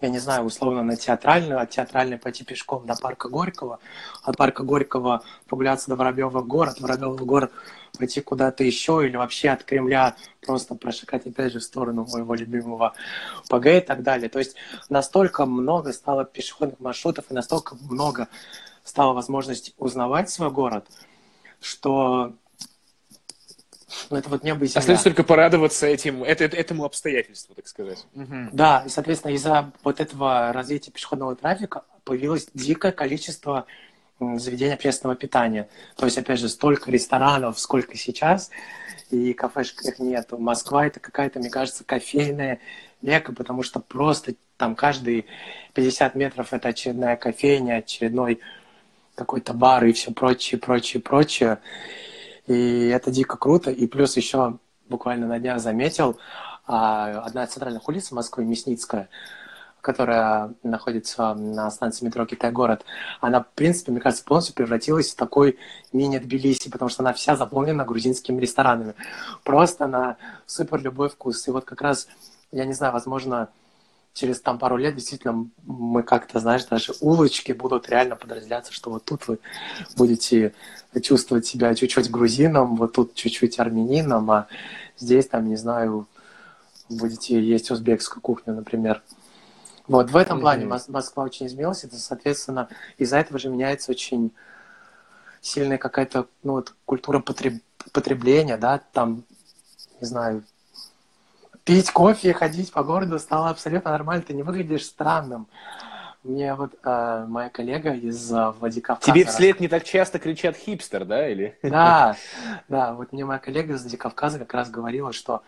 я 0.00 0.08
не 0.08 0.18
знаю, 0.18 0.44
условно 0.44 0.82
на 0.82 0.96
театральную, 0.96 1.60
от 1.60 1.70
театральной 1.70 2.18
пойти 2.18 2.44
пешком 2.44 2.86
до 2.86 2.94
парка 2.96 3.28
Горького, 3.28 3.78
от 4.22 4.36
парка 4.36 4.62
Горького 4.62 5.22
прогуляться 5.46 5.88
до 5.88 5.96
Воробьева 5.96 6.42
город, 6.42 6.80
Воробьева 6.80 7.16
город 7.16 7.52
пойти 7.98 8.20
куда-то 8.20 8.64
еще 8.64 9.06
или 9.06 9.16
вообще 9.16 9.50
от 9.50 9.64
Кремля 9.64 10.16
просто 10.44 10.74
прошагать 10.74 11.26
опять 11.26 11.52
же 11.52 11.58
в 11.58 11.64
сторону 11.64 12.06
моего 12.10 12.34
любимого 12.34 12.94
ПГ 13.48 13.66
и 13.66 13.80
так 13.80 14.02
далее. 14.02 14.28
То 14.28 14.38
есть 14.38 14.56
настолько 14.88 15.46
много 15.46 15.92
стало 15.92 16.24
пешеходных 16.24 16.80
маршрутов 16.80 17.26
и 17.30 17.34
настолько 17.34 17.76
много 17.90 18.28
стало 18.84 19.12
возможность 19.12 19.74
узнавать 19.78 20.30
свой 20.30 20.50
город, 20.50 20.86
что 21.60 22.34
ну, 24.10 24.16
это 24.16 24.28
вот 24.28 24.42
небо 24.44 24.64
и 24.64 24.68
земля. 24.68 24.80
Остается 24.80 25.04
только 25.04 25.24
порадоваться 25.24 25.86
этим, 25.86 26.22
это, 26.24 26.44
этому 26.44 26.84
обстоятельству, 26.84 27.54
так 27.54 27.66
сказать. 27.66 28.06
Угу. 28.14 28.48
Да, 28.52 28.84
и, 28.86 28.88
соответственно, 28.88 29.32
из-за 29.32 29.72
вот 29.82 30.00
этого 30.00 30.52
развития 30.52 30.90
пешеходного 30.90 31.36
трафика 31.36 31.84
появилось 32.04 32.48
дикое 32.54 32.92
количество 32.92 33.66
заведений 34.18 34.74
общественного 34.74 35.16
питания. 35.16 35.68
То 35.96 36.06
есть, 36.06 36.18
опять 36.18 36.38
же, 36.38 36.48
столько 36.48 36.90
ресторанов, 36.90 37.58
сколько 37.58 37.96
сейчас, 37.96 38.50
и 39.10 39.32
кафешек 39.32 39.82
их 39.82 39.98
нету. 39.98 40.38
Москва 40.38 40.86
это 40.86 41.00
какая-то, 41.00 41.38
мне 41.38 41.50
кажется, 41.50 41.84
кофейная 41.84 42.60
века, 43.02 43.32
потому 43.32 43.62
что 43.62 43.80
просто 43.80 44.34
там 44.56 44.74
каждые 44.76 45.24
50 45.74 46.14
метров 46.14 46.52
это 46.52 46.68
очередная 46.68 47.16
кофейня, 47.16 47.78
очередной 47.78 48.40
какой-то 49.14 49.52
бар 49.52 49.84
и 49.84 49.92
все 49.92 50.12
прочее, 50.12 50.60
прочее, 50.60 51.02
прочее. 51.02 51.58
И 52.50 52.88
это 52.88 53.12
дико 53.12 53.36
круто. 53.36 53.70
И 53.70 53.86
плюс 53.86 54.16
еще 54.16 54.58
буквально 54.88 55.28
на 55.28 55.38
днях 55.38 55.60
заметил, 55.60 56.18
а, 56.66 57.20
одна 57.20 57.44
из 57.44 57.50
центральных 57.50 57.86
улиц 57.88 58.10
Москвы, 58.10 58.44
Мясницкая, 58.44 59.08
которая 59.80 60.52
находится 60.64 61.32
на 61.34 61.70
станции 61.70 62.04
метро 62.04 62.26
Китай-город, 62.26 62.84
она, 63.20 63.40
в 63.44 63.46
принципе, 63.54 63.92
мне 63.92 64.00
кажется, 64.00 64.24
полностью 64.24 64.56
превратилась 64.56 65.12
в 65.12 65.14
такой 65.14 65.60
мини-Тбилиси, 65.92 66.72
потому 66.72 66.88
что 66.88 67.04
она 67.04 67.12
вся 67.12 67.36
заполнена 67.36 67.84
грузинскими 67.84 68.40
ресторанами. 68.40 68.94
Просто 69.44 69.86
на 69.86 70.16
супер 70.44 70.82
любой 70.82 71.08
вкус. 71.08 71.46
И 71.46 71.52
вот 71.52 71.64
как 71.64 71.80
раз, 71.80 72.08
я 72.50 72.64
не 72.64 72.72
знаю, 72.72 72.92
возможно, 72.92 73.48
через 74.14 74.40
там 74.40 74.58
пару 74.58 74.76
лет 74.76 74.94
действительно 74.94 75.48
мы 75.64 76.02
как-то, 76.02 76.40
знаешь, 76.40 76.64
даже 76.64 76.92
улочки 77.00 77.52
будут 77.52 77.88
реально 77.88 78.16
подразделяться, 78.16 78.72
что 78.72 78.90
вот 78.90 79.04
тут 79.04 79.28
вы 79.28 79.38
будете 79.96 80.54
чувствовать 81.02 81.46
себя 81.46 81.74
чуть-чуть 81.74 82.10
грузином, 82.10 82.76
вот 82.76 82.92
тут 82.92 83.14
чуть-чуть 83.14 83.58
армянином, 83.60 84.30
а 84.30 84.46
здесь 84.98 85.28
там, 85.28 85.48
не 85.48 85.56
знаю, 85.56 86.06
будете 86.88 87.40
есть 87.40 87.70
узбекскую 87.70 88.20
кухню, 88.20 88.54
например. 88.54 89.02
Вот 89.86 90.10
в 90.10 90.16
этом 90.16 90.38
mm-hmm. 90.38 90.40
плане 90.40 90.66
Москва 90.66 91.24
очень 91.24 91.46
изменилась, 91.46 91.84
это, 91.84 91.96
соответственно, 91.96 92.68
из-за 92.98 93.18
этого 93.18 93.38
же 93.38 93.48
меняется 93.48 93.90
очень 93.90 94.32
сильная 95.40 95.78
какая-то 95.78 96.26
ну, 96.42 96.52
вот, 96.52 96.74
культура 96.84 97.20
потреб... 97.20 97.62
потребления, 97.92 98.56
да, 98.56 98.80
там, 98.92 99.24
не 100.00 100.06
знаю, 100.06 100.44
пить 101.70 101.90
кофе 101.92 102.30
и 102.30 102.32
ходить 102.32 102.72
по 102.72 102.82
городу 102.82 103.18
стало 103.20 103.50
абсолютно 103.50 103.92
нормально, 103.92 104.24
ты 104.26 104.34
не 104.34 104.42
выглядишь 104.42 104.86
странным. 104.86 105.46
Мне 106.24 106.54
вот 106.54 106.74
э, 106.84 107.24
моя 107.28 107.48
коллега 107.48 107.94
из 107.94 108.30
э, 108.32 108.50
Владикавказа... 108.58 109.10
Тебе 109.10 109.24
вслед 109.24 109.60
не 109.60 109.68
так 109.68 109.84
часто 109.84 110.18
кричат 110.18 110.56
хипстер, 110.56 111.04
да? 111.04 111.28
Или... 111.28 111.56
Да, 111.62 112.16
да, 112.68 112.92
вот 112.92 113.12
мне 113.12 113.24
моя 113.24 113.38
коллега 113.38 113.74
из 113.74 113.82
Владикавказа 113.82 114.40
как 114.40 114.52
раз 114.52 114.68
говорила, 114.68 115.12
что 115.12 115.42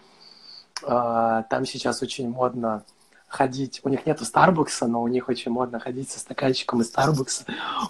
э, 0.82 1.42
там 1.50 1.66
сейчас 1.66 2.02
очень 2.02 2.30
модно 2.30 2.84
ходить, 3.26 3.80
у 3.82 3.88
них 3.88 4.06
нету 4.06 4.24
Старбукса, 4.24 4.86
но 4.86 5.02
у 5.02 5.08
них 5.08 5.28
очень 5.28 5.50
модно 5.50 5.80
ходить 5.80 6.08
со 6.10 6.20
стаканчиком 6.20 6.82
из 6.82 6.86
Старбукса 6.86 7.44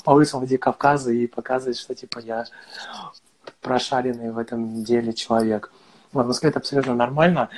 по 0.05 0.13
улицам 0.13 0.41
Владикавказа 0.41 1.13
и 1.13 1.27
показывать, 1.27 1.79
что 1.79 1.95
типа 1.95 2.19
я 2.21 2.47
прошаренный 3.61 4.33
в 4.33 4.39
этом 4.39 4.83
деле 4.83 5.13
человек. 5.13 5.71
Вот, 6.13 6.25
в 6.25 6.29
Москве 6.29 6.51
это 6.51 6.59
абсолютно 6.59 6.95
нормально. 6.95 7.49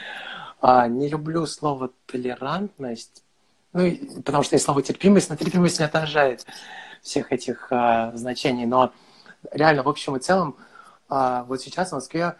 А, 0.66 0.88
не 0.88 1.08
люблю 1.08 1.44
слово 1.44 1.90
толерантность, 2.06 3.22
ну, 3.74 3.94
потому 4.24 4.42
что 4.42 4.54
есть 4.54 4.64
слово 4.64 4.80
терпимость, 4.80 5.28
но 5.28 5.36
терпимость 5.36 5.78
не 5.78 5.84
отражает 5.84 6.46
всех 7.02 7.32
этих 7.32 7.70
а, 7.70 8.16
значений. 8.16 8.64
Но 8.64 8.90
реально, 9.52 9.82
в 9.82 9.90
общем 9.90 10.16
и 10.16 10.20
целом, 10.20 10.56
а, 11.10 11.44
вот 11.44 11.60
сейчас 11.60 11.90
в 11.90 11.96
Москве 11.96 12.36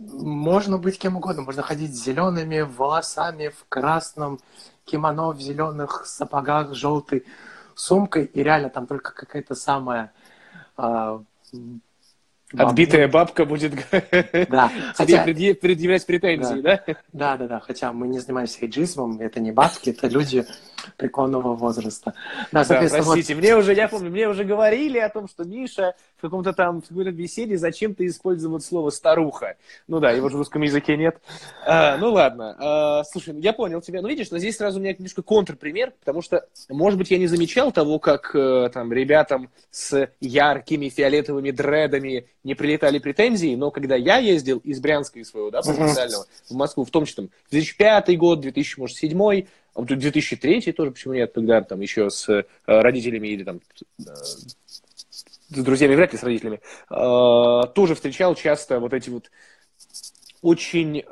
можно 0.00 0.78
быть 0.78 0.98
кем 0.98 1.18
угодно. 1.18 1.42
Можно 1.42 1.60
ходить 1.60 1.94
с 1.94 2.02
зелеными 2.02 2.62
волосами, 2.62 3.48
в 3.48 3.66
красном 3.68 4.40
кимоно, 4.86 5.32
в 5.32 5.38
зеленых 5.38 6.06
сапогах, 6.06 6.72
желтой 6.72 7.26
сумкой. 7.74 8.24
И 8.24 8.42
реально 8.42 8.70
там 8.70 8.86
только 8.86 9.12
какая-то 9.12 9.54
самая 9.54 10.14
а, 10.78 11.22
Отбитая 12.56 13.08
бабка 13.08 13.44
будет 13.44 13.72
да. 14.48 14.70
Хотя... 14.94 15.24
предъявлять 15.24 16.06
претензии, 16.06 16.60
да? 16.60 16.82
Да, 17.12 17.36
да, 17.36 17.48
да. 17.48 17.60
Хотя 17.60 17.92
мы 17.92 18.08
не 18.08 18.18
занимаемся 18.18 18.58
эйджизмом, 18.62 19.20
это 19.20 19.40
не 19.40 19.52
бабки, 19.52 19.90
это 19.90 20.08
люди 20.08 20.44
преклонного 20.96 21.54
возраста. 21.54 22.14
Да, 22.52 22.64
да 22.64 22.78
простите, 22.88 23.34
вот... 23.34 23.42
мне 23.42 23.56
уже, 23.56 23.74
я 23.74 23.88
помню, 23.88 24.10
мне 24.10 24.28
уже 24.28 24.44
говорили 24.44 24.98
о 24.98 25.08
том, 25.08 25.28
что 25.28 25.44
Миша 25.44 25.94
в 26.16 26.20
каком-то 26.20 26.52
там 26.52 26.82
в 26.82 26.88
какой-то 26.88 27.12
беседе 27.12 27.56
зачем-то 27.56 28.06
использовал 28.06 28.60
слово 28.60 28.90
«старуха». 28.90 29.56
Ну 29.88 30.00
да, 30.00 30.10
его 30.10 30.28
же 30.28 30.36
в 30.36 30.38
русском 30.38 30.62
языке 30.62 30.96
нет. 30.96 31.18
А, 31.66 31.96
ну 31.96 32.12
ладно. 32.12 32.56
А, 32.58 33.04
слушай, 33.04 33.34
я 33.40 33.52
понял 33.52 33.80
тебя. 33.80 34.02
Ну 34.02 34.08
видишь, 34.08 34.30
но 34.30 34.38
здесь 34.38 34.56
сразу 34.56 34.78
у 34.78 34.82
меня 34.82 34.92
немножко 34.92 35.22
контрпример, 35.22 35.92
потому 36.00 36.22
что, 36.22 36.46
может 36.68 36.98
быть, 36.98 37.10
я 37.10 37.18
не 37.18 37.26
замечал 37.26 37.72
того, 37.72 37.98
как 37.98 38.34
э, 38.34 38.70
там 38.72 38.92
ребятам 38.92 39.50
с 39.70 40.08
яркими 40.20 40.88
фиолетовыми 40.88 41.50
дредами 41.50 42.26
не 42.44 42.54
прилетали 42.54 42.98
претензии, 42.98 43.54
но 43.56 43.70
когда 43.70 43.96
я 43.96 44.18
ездил 44.18 44.58
из 44.58 44.80
Брянска, 44.80 45.18
из 45.18 45.30
своего, 45.30 45.50
да, 45.50 45.62
потенциального, 45.62 46.26
в 46.48 46.54
Москву, 46.54 46.84
в 46.84 46.90
том 46.90 47.06
числе 47.06 47.24
там, 47.24 47.30
2005 47.50 48.18
год, 48.18 48.40
2007, 48.40 49.46
а 49.74 49.80
вот 49.80 49.88
2003 49.88 50.72
тоже, 50.72 50.92
почему 50.92 51.14
нет, 51.14 51.32
когда 51.34 51.60
там 51.60 51.80
еще 51.80 52.08
с 52.08 52.28
э, 52.28 52.44
родителями 52.66 53.28
или 53.28 53.42
там 53.42 53.60
э, 53.98 54.02
с 54.04 54.56
друзьями, 55.48 55.96
вряд 55.96 56.12
ли 56.12 56.18
с 56.18 56.22
родителями, 56.22 56.60
э, 56.90 57.72
тоже 57.74 57.96
встречал 57.96 58.36
часто 58.36 58.78
вот 58.78 58.92
эти 58.92 59.10
вот 59.10 59.30
очень 60.42 61.02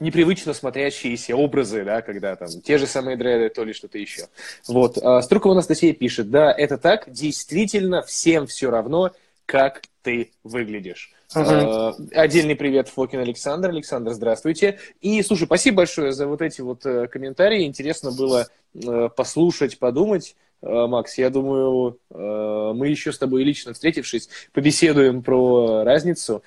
непривычно 0.00 0.54
смотрящиеся 0.54 1.36
образы, 1.36 1.84
да, 1.84 2.00
когда 2.02 2.34
там 2.36 2.48
те 2.48 2.78
же 2.78 2.86
самые 2.86 3.16
дреды, 3.16 3.50
то 3.50 3.64
ли 3.64 3.72
что-то 3.72 3.98
еще. 3.98 4.28
Вот. 4.66 4.96
Струкова 5.22 5.52
Анастасия 5.52 5.92
пишет, 5.92 6.30
да, 6.30 6.50
это 6.50 6.78
так, 6.78 7.04
действительно, 7.12 8.02
всем 8.02 8.46
все 8.46 8.70
равно, 8.70 9.12
как 9.46 9.82
ты 10.02 10.32
выглядишь. 10.42 11.13
Uh-huh. 11.32 11.94
Отдельный 12.12 12.54
привет 12.54 12.88
Фокин 12.88 13.20
Александр. 13.20 13.70
Александр, 13.70 14.12
здравствуйте. 14.12 14.78
И, 15.00 15.22
слушай, 15.22 15.46
спасибо 15.46 15.78
большое 15.78 16.12
за 16.12 16.26
вот 16.26 16.42
эти 16.42 16.60
вот 16.60 16.84
э, 16.86 17.08
комментарии. 17.08 17.64
Интересно 17.64 18.12
было 18.12 18.46
э, 18.74 19.08
послушать, 19.14 19.78
подумать. 19.78 20.36
Макс, 20.62 21.18
я 21.18 21.28
думаю, 21.28 21.98
мы 22.08 22.88
еще 22.88 23.12
с 23.12 23.18
тобой 23.18 23.42
лично 23.42 23.74
встретившись, 23.74 24.30
побеседуем 24.54 25.22
про 25.22 25.84
разницу. 25.84 26.42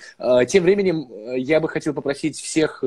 Тем 0.48 0.64
временем 0.64 1.08
я 1.36 1.60
бы 1.60 1.70
хотел 1.70 1.94
попросить 1.94 2.36
всех 2.36 2.84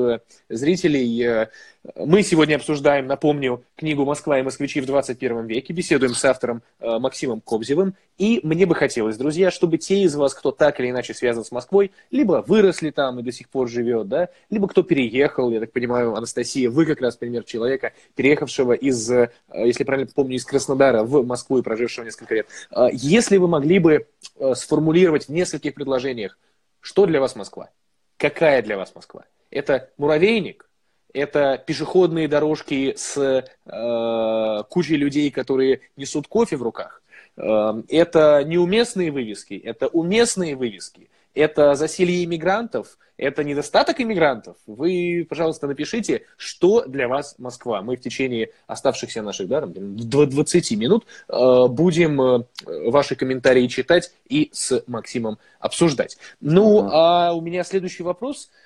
зрителей 0.49 1.47
мы 1.95 2.21
сегодня 2.21 2.55
обсуждаем, 2.55 3.07
напомню, 3.07 3.63
книгу 3.75 4.05
«Москва 4.05 4.39
и 4.39 4.43
москвичи 4.43 4.81
в 4.81 4.85
21 4.85 5.47
веке». 5.47 5.73
Беседуем 5.73 6.13
с 6.13 6.23
автором 6.23 6.61
э, 6.79 6.99
Максимом 6.99 7.41
Кобзевым. 7.41 7.95
И 8.19 8.39
мне 8.43 8.67
бы 8.67 8.75
хотелось, 8.75 9.17
друзья, 9.17 9.49
чтобы 9.49 9.79
те 9.79 10.03
из 10.03 10.15
вас, 10.15 10.35
кто 10.35 10.51
так 10.51 10.79
или 10.79 10.91
иначе 10.91 11.15
связан 11.15 11.43
с 11.43 11.51
Москвой, 11.51 11.91
либо 12.11 12.43
выросли 12.45 12.91
там 12.91 13.19
и 13.19 13.23
до 13.23 13.31
сих 13.31 13.49
пор 13.49 13.67
живет, 13.67 14.07
да, 14.07 14.29
либо 14.51 14.67
кто 14.67 14.83
переехал, 14.83 15.49
я 15.49 15.59
так 15.59 15.71
понимаю, 15.71 16.13
Анастасия, 16.13 16.69
вы 16.69 16.85
как 16.85 17.01
раз 17.01 17.15
пример 17.15 17.45
человека, 17.45 17.93
переехавшего 18.15 18.73
из, 18.73 19.09
э, 19.09 19.31
если 19.51 19.83
правильно 19.83 20.11
помню, 20.13 20.35
из 20.35 20.45
Краснодара 20.45 21.03
в 21.03 21.25
Москву 21.25 21.57
и 21.57 21.63
прожившего 21.63 22.05
несколько 22.05 22.35
лет. 22.35 22.47
Э, 22.69 22.89
если 22.91 23.37
вы 23.37 23.47
могли 23.47 23.79
бы 23.79 24.07
э, 24.37 24.53
сформулировать 24.53 25.25
в 25.25 25.29
нескольких 25.29 25.73
предложениях, 25.73 26.37
что 26.79 27.07
для 27.07 27.19
вас 27.19 27.35
Москва? 27.35 27.71
Какая 28.17 28.61
для 28.61 28.77
вас 28.77 28.93
Москва? 28.93 29.25
Это 29.49 29.89
муравейник? 29.97 30.67
Это 31.13 31.61
пешеходные 31.65 32.27
дорожки 32.27 32.93
с 32.95 33.17
э, 33.65 34.63
кучей 34.69 34.95
людей, 34.95 35.31
которые 35.31 35.81
несут 35.97 36.27
кофе 36.27 36.57
в 36.57 36.63
руках. 36.63 37.01
Э, 37.37 37.73
это 37.89 38.43
неуместные 38.45 39.11
вывески, 39.11 39.53
это 39.53 39.87
уместные 39.87 40.55
вывески. 40.55 41.09
Это 41.33 41.75
засилье 41.75 42.25
иммигрантов, 42.25 42.97
это 43.15 43.45
недостаток 43.45 44.01
иммигрантов. 44.01 44.57
Вы, 44.67 45.25
пожалуйста, 45.29 45.65
напишите, 45.65 46.23
что 46.35 46.83
для 46.85 47.07
вас 47.07 47.35
Москва. 47.37 47.81
Мы 47.81 47.95
в 47.95 48.01
течение 48.01 48.49
оставшихся 48.67 49.21
наших 49.21 49.47
да, 49.47 49.61
20 49.65 50.71
минут 50.71 51.05
э, 51.29 51.67
будем 51.69 52.21
э, 52.21 52.43
ваши 52.89 53.15
комментарии 53.15 53.67
читать 53.67 54.11
и 54.27 54.49
с 54.51 54.83
Максимом 54.87 55.37
обсуждать. 55.59 56.17
Ну, 56.41 56.89
а 56.91 57.33
у 57.33 57.39
меня 57.39 57.63
следующий 57.63 58.03
вопрос– 58.03 58.49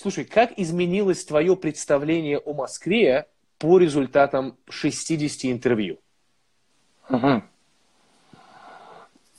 Слушай, 0.00 0.26
как 0.26 0.52
изменилось 0.56 1.24
твое 1.24 1.56
представление 1.56 2.38
о 2.38 2.54
Москве 2.54 3.26
по 3.58 3.78
результатам 3.78 4.56
60 4.68 5.50
интервью? 5.50 5.98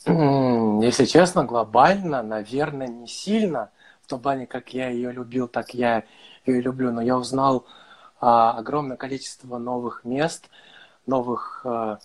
Если 0.05 1.05
честно, 1.05 1.45
глобально, 1.45 2.21
наверное, 2.23 2.89
не 2.89 3.07
сильно. 3.07 3.71
В 4.01 4.07
том 4.07 4.19
плане, 4.19 4.47
как 4.47 4.73
я 4.73 4.89
ее 4.89 5.13
любил, 5.13 5.47
так 5.47 5.73
я 5.73 6.03
ее 6.45 6.59
люблю. 6.59 6.91
Но 6.91 7.01
я 7.01 7.17
узнал 7.17 7.65
а, 8.19 8.51
огромное 8.51 8.97
количество 8.97 9.59
новых 9.59 10.03
мест, 10.03 10.49
новых 11.05 11.61
а, 11.63 11.99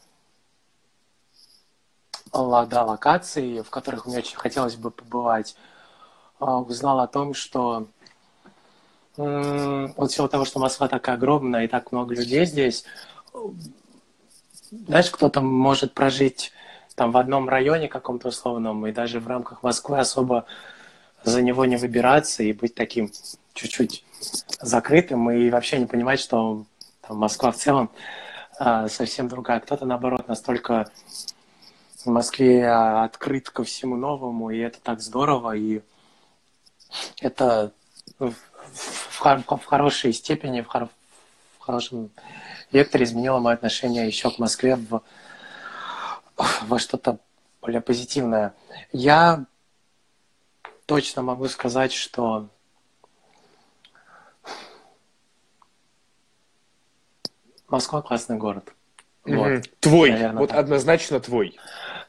да, 2.33 2.85
локаций, 2.85 3.63
в 3.63 3.71
которых 3.71 4.07
мне 4.07 4.19
очень 4.19 4.37
хотелось 4.37 4.77
бы 4.77 4.93
побывать. 4.93 5.57
А, 6.39 6.61
узнал 6.61 7.01
о 7.01 7.09
том, 7.09 7.35
что 7.35 7.89
вот 9.17 10.11
всего 10.11 10.29
того, 10.29 10.45
что 10.45 10.59
Москва 10.59 10.89
такая 10.89 11.17
огромная 11.17 11.65
и 11.65 11.69
так 11.69 11.93
много 11.93 12.15
людей 12.15 12.45
здесь, 12.47 12.85
знаешь, 14.71 15.11
кто-то 15.11 15.41
может 15.41 15.95
прожить 15.95 16.53
там 16.95 17.13
в 17.13 17.17
одном 17.17 17.49
районе 17.49 17.89
каком-то 17.89 18.29
условном 18.29 18.87
и 18.87 18.93
даже 18.93 19.21
в 19.21 19.27
рамках 19.27 19.63
Москвы 19.63 19.99
особо 19.99 20.47
за 21.23 21.43
него 21.43 21.65
не 21.65 21.77
выбираться 21.77 22.43
и 22.43 22.53
быть 22.53 22.75
таким 22.75 23.11
чуть-чуть 23.55 24.05
закрытым 24.61 25.31
и 25.31 25.51
вообще 25.51 25.79
не 25.79 25.87
понимать, 25.87 26.21
что 26.21 26.65
там 27.01 27.19
Москва 27.19 27.51
в 27.51 27.57
целом 27.57 27.91
а, 28.59 28.89
совсем 28.89 29.29
другая. 29.29 29.61
Кто-то, 29.61 29.87
наоборот, 29.87 30.29
настолько 30.29 30.91
в 32.05 32.07
Москве 32.07 32.69
открыт 32.69 33.51
ко 33.51 33.65
всему 33.65 33.97
новому, 33.97 34.51
и 34.51 34.59
это 34.59 34.79
так 34.81 35.01
здорово, 35.01 35.57
и 35.57 35.81
это 37.21 37.73
в, 38.73 39.21
в 39.21 39.65
хорошей 39.65 40.13
степени, 40.13 40.61
в, 40.61 40.67
хор, 40.67 40.89
в 41.59 41.63
хорошем 41.63 42.11
векторе 42.73 43.05
изменило 43.05 43.39
мое 43.39 43.55
отношение 43.55 44.07
еще 44.07 44.31
к 44.31 44.39
Москве 44.39 44.77
в, 44.77 45.03
во 46.63 46.79
что-то 46.79 47.19
более 47.61 47.81
позитивное. 47.81 48.55
Я 48.93 49.45
точно 50.87 51.23
могу 51.23 51.49
сказать, 51.49 51.93
что 51.93 52.49
Москва 57.69 58.03
классный 58.03 58.37
город. 58.37 58.73
Вот. 59.25 59.63
Твой, 59.81 60.11
Наверное, 60.11 60.41
вот 60.41 60.51
так. 60.51 60.59
однозначно 60.59 61.19
твой. 61.19 61.57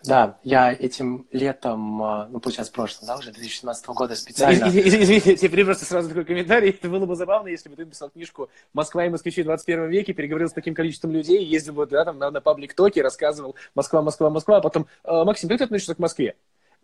Да, 0.07 0.39
я 0.43 0.71
этим 0.71 1.27
летом, 1.31 2.01
а, 2.03 2.27
ну, 2.29 2.39
получается, 2.39 2.73
прошлым, 2.73 3.07
да, 3.07 3.17
уже 3.17 3.31
2017 3.31 3.85
года 3.87 4.15
специально... 4.15 4.65
Извините, 4.67 5.31
я 5.31 5.37
теперь 5.37 5.65
просто 5.65 5.85
сразу 5.85 6.09
такой 6.09 6.25
комментарий. 6.25 6.69
Это 6.69 6.89
было 6.89 7.05
бы 7.05 7.15
забавно, 7.15 7.47
если 7.47 7.69
бы 7.69 7.75
ты 7.75 7.85
написал 7.85 8.09
книжку 8.09 8.49
«Москва 8.73 9.05
и 9.05 9.09
москвичи 9.09 9.41
в 9.41 9.45
21 9.45 9.89
веке», 9.89 10.13
переговорил 10.13 10.49
с 10.49 10.53
таким 10.53 10.73
количеством 10.73 11.11
людей, 11.11 11.43
ездил 11.43 11.73
бы, 11.73 11.85
да, 11.87 12.05
там, 12.05 12.17
на, 12.17 12.31
на 12.31 12.41
паблик-токе, 12.41 13.01
рассказывал 13.01 13.55
«Москва, 13.73 14.01
Москва, 14.01 14.29
Москва», 14.29 14.57
а 14.57 14.61
потом 14.61 14.87
«Максим, 15.03 15.49
как 15.49 15.59
ты 15.59 15.63
относишься 15.65 15.95
к 15.95 15.99
Москве?» 15.99 16.35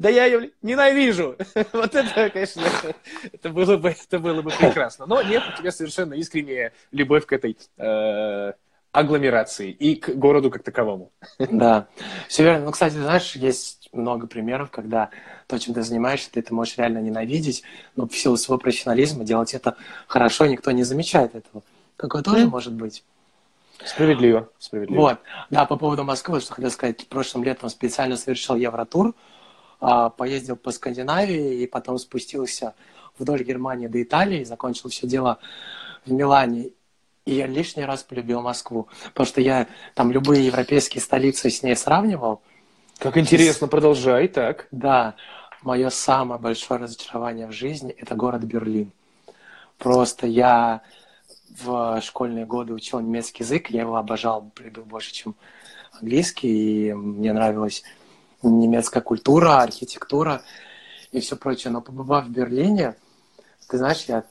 Да 0.01 0.09
я 0.09 0.25
ее 0.25 0.49
ненавижу. 0.63 1.37
вот 1.73 1.93
это, 1.93 2.29
конечно, 2.31 2.63
это 3.31 3.49
было 3.49 3.77
бы, 3.77 3.89
это 3.89 4.17
было 4.17 4.41
бы 4.41 4.49
прекрасно. 4.49 5.05
Но 5.05 5.21
нет, 5.21 5.43
у 5.53 5.57
тебя 5.59 5.71
совершенно 5.71 6.15
искренняя 6.15 6.73
любовь 6.91 7.27
к 7.27 7.33
этой 7.33 7.55
э, 7.77 8.53
агломерации 8.91 9.71
и 9.71 9.95
к 9.95 10.09
городу 10.09 10.51
как 10.51 10.63
таковому. 10.63 11.11
Да, 11.39 11.87
все 12.27 12.43
верно. 12.43 12.65
Ну, 12.65 12.71
кстати, 12.71 12.93
знаешь, 12.93 13.35
есть 13.35 13.89
много 13.93 14.27
примеров, 14.27 14.69
когда 14.71 15.09
то, 15.47 15.57
чем 15.57 15.73
ты 15.73 15.81
занимаешься, 15.81 16.31
ты 16.31 16.39
это 16.39 16.53
можешь 16.53 16.77
реально 16.77 16.99
ненавидеть, 16.99 17.63
но 17.95 18.07
в 18.07 18.15
силу 18.15 18.37
своего 18.37 18.59
профессионализма 18.59 19.23
делать 19.23 19.53
это 19.53 19.75
хорошо, 20.07 20.45
никто 20.45 20.71
не 20.71 20.83
замечает 20.83 21.35
этого. 21.35 21.63
Такое 21.97 22.21
тоже 22.21 22.45
mm. 22.45 22.49
может 22.49 22.73
быть. 22.73 23.03
Справедливо, 23.85 24.49
справедливо. 24.59 25.01
Вот, 25.01 25.19
да, 25.49 25.65
по 25.65 25.75
поводу 25.75 26.03
Москвы, 26.03 26.39
что 26.39 26.53
хотел 26.53 26.69
сказать, 26.69 27.07
прошлым 27.07 27.43
летом 27.43 27.69
специально 27.69 28.15
совершил 28.15 28.55
Евротур, 28.55 29.15
а, 29.79 30.09
поездил 30.09 30.55
по 30.55 30.71
Скандинавии 30.71 31.61
и 31.61 31.67
потом 31.67 31.97
спустился 31.97 32.75
вдоль 33.17 33.43
Германии 33.43 33.87
до 33.87 34.01
Италии, 34.01 34.43
закончил 34.43 34.89
все 34.89 35.07
дело 35.07 35.39
в 36.05 36.11
Милане. 36.11 36.71
И 37.25 37.35
я 37.35 37.45
лишний 37.45 37.85
раз 37.85 38.03
полюбил 38.03 38.41
Москву, 38.41 38.87
потому 39.09 39.27
что 39.27 39.41
я 39.41 39.67
там 39.93 40.11
любые 40.11 40.45
европейские 40.45 41.01
столицы 41.01 41.49
с 41.49 41.61
ней 41.61 41.75
сравнивал. 41.75 42.41
Как 42.97 43.17
интересно, 43.17 43.67
продолжай, 43.67 44.27
так. 44.27 44.67
Да, 44.71 45.15
мое 45.61 45.89
самое 45.89 46.39
большое 46.39 46.79
разочарование 46.79 47.47
в 47.47 47.51
жизни– 47.51 47.91
это 47.97 48.15
город 48.15 48.43
Берлин. 48.43 48.91
Просто 49.77 50.25
я 50.27 50.81
в 51.63 52.01
школьные 52.01 52.45
годы 52.45 52.73
учил 52.73 52.99
немецкий 52.99 53.43
язык, 53.43 53.69
я 53.69 53.81
его 53.81 53.97
обожал, 53.97 54.51
любил 54.57 54.85
больше, 54.85 55.11
чем 55.11 55.35
английский, 55.91 56.89
и 56.89 56.93
мне 56.93 57.33
нравилась 57.33 57.83
немецкая 58.41 59.01
культура, 59.01 59.61
архитектура 59.61 60.41
и 61.11 61.19
все 61.19 61.35
прочее. 61.35 61.71
Но 61.71 61.81
побывав 61.81 62.25
в 62.25 62.29
Берлине, 62.29 62.95
ты 63.67 63.77
знаешь, 63.77 64.05
я 64.05 64.23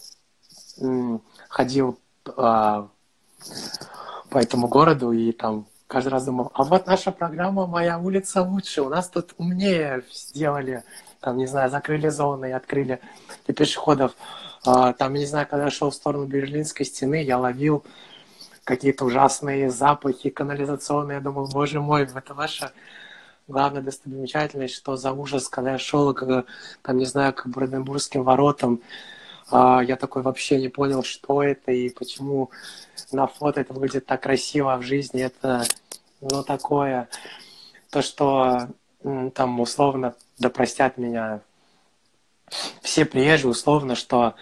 ходил 1.48 1.98
а, 2.36 2.88
по 4.30 4.38
этому 4.38 4.68
городу 4.68 5.12
и 5.12 5.32
там 5.32 5.66
каждый 5.86 6.10
раз 6.10 6.24
думал, 6.24 6.50
а 6.54 6.62
вот 6.62 6.86
наша 6.86 7.10
программа 7.10 7.66
«Моя 7.66 7.98
улица 7.98 8.42
лучше», 8.42 8.82
у 8.82 8.88
нас 8.88 9.08
тут 9.08 9.34
умнее 9.38 10.04
сделали, 10.12 10.84
там, 11.20 11.36
не 11.36 11.46
знаю, 11.46 11.68
закрыли 11.68 12.08
зоны 12.08 12.50
и 12.50 12.52
открыли 12.52 13.00
для 13.46 13.54
пешеходов. 13.54 14.12
А, 14.64 14.92
там, 14.92 15.14
не 15.14 15.26
знаю, 15.26 15.46
когда 15.48 15.64
я 15.64 15.70
шел 15.70 15.90
в 15.90 15.94
сторону 15.94 16.26
Берлинской 16.26 16.86
стены, 16.86 17.22
я 17.22 17.38
ловил 17.38 17.84
какие-то 18.64 19.04
ужасные 19.04 19.70
запахи 19.70 20.30
канализационные. 20.30 21.16
Я 21.16 21.20
думал, 21.20 21.48
боже 21.48 21.80
мой, 21.80 22.04
это 22.04 22.34
ваша 22.34 22.72
главная 23.48 23.82
достопримечательность, 23.82 24.74
что 24.74 24.96
за 24.96 25.12
ужас, 25.12 25.48
когда 25.48 25.72
я 25.72 25.78
шел, 25.78 26.14
как, 26.14 26.46
там, 26.82 26.96
не 26.98 27.06
знаю, 27.06 27.32
к 27.32 27.46
Бранденбургским 27.46 28.22
воротам, 28.22 28.80
я 29.52 29.96
такой 29.96 30.22
вообще 30.22 30.60
не 30.60 30.68
понял, 30.68 31.02
что 31.02 31.42
это 31.42 31.72
и 31.72 31.90
почему 31.90 32.50
на 33.12 33.26
фото 33.26 33.60
это 33.60 33.72
выглядит 33.72 34.06
так 34.06 34.22
красиво, 34.22 34.74
а 34.74 34.78
в 34.78 34.82
жизни 34.82 35.22
это, 35.22 35.64
ну, 36.20 36.42
такое. 36.42 37.08
То, 37.90 38.02
что 38.02 38.68
там 39.34 39.60
условно, 39.60 40.14
да 40.38 40.52
меня 40.96 41.40
все 42.82 43.04
приезжие, 43.04 43.50
условно, 43.50 43.94
что 43.94 44.34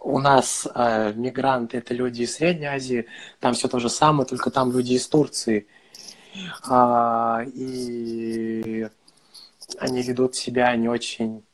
у 0.00 0.18
нас 0.18 0.66
э, 0.74 1.12
мигранты 1.14 1.78
это 1.78 1.94
люди 1.94 2.22
из 2.22 2.34
Средней 2.34 2.66
Азии, 2.66 3.06
там 3.38 3.54
все 3.54 3.68
то 3.68 3.78
же 3.78 3.88
самое, 3.88 4.26
только 4.26 4.50
там 4.50 4.72
люди 4.72 4.94
из 4.94 5.06
Турции. 5.06 5.66
А, 6.68 7.42
и 7.54 8.88
они 9.78 10.02
ведут 10.02 10.34
себя 10.34 10.74
не 10.76 10.88
очень 10.88 11.44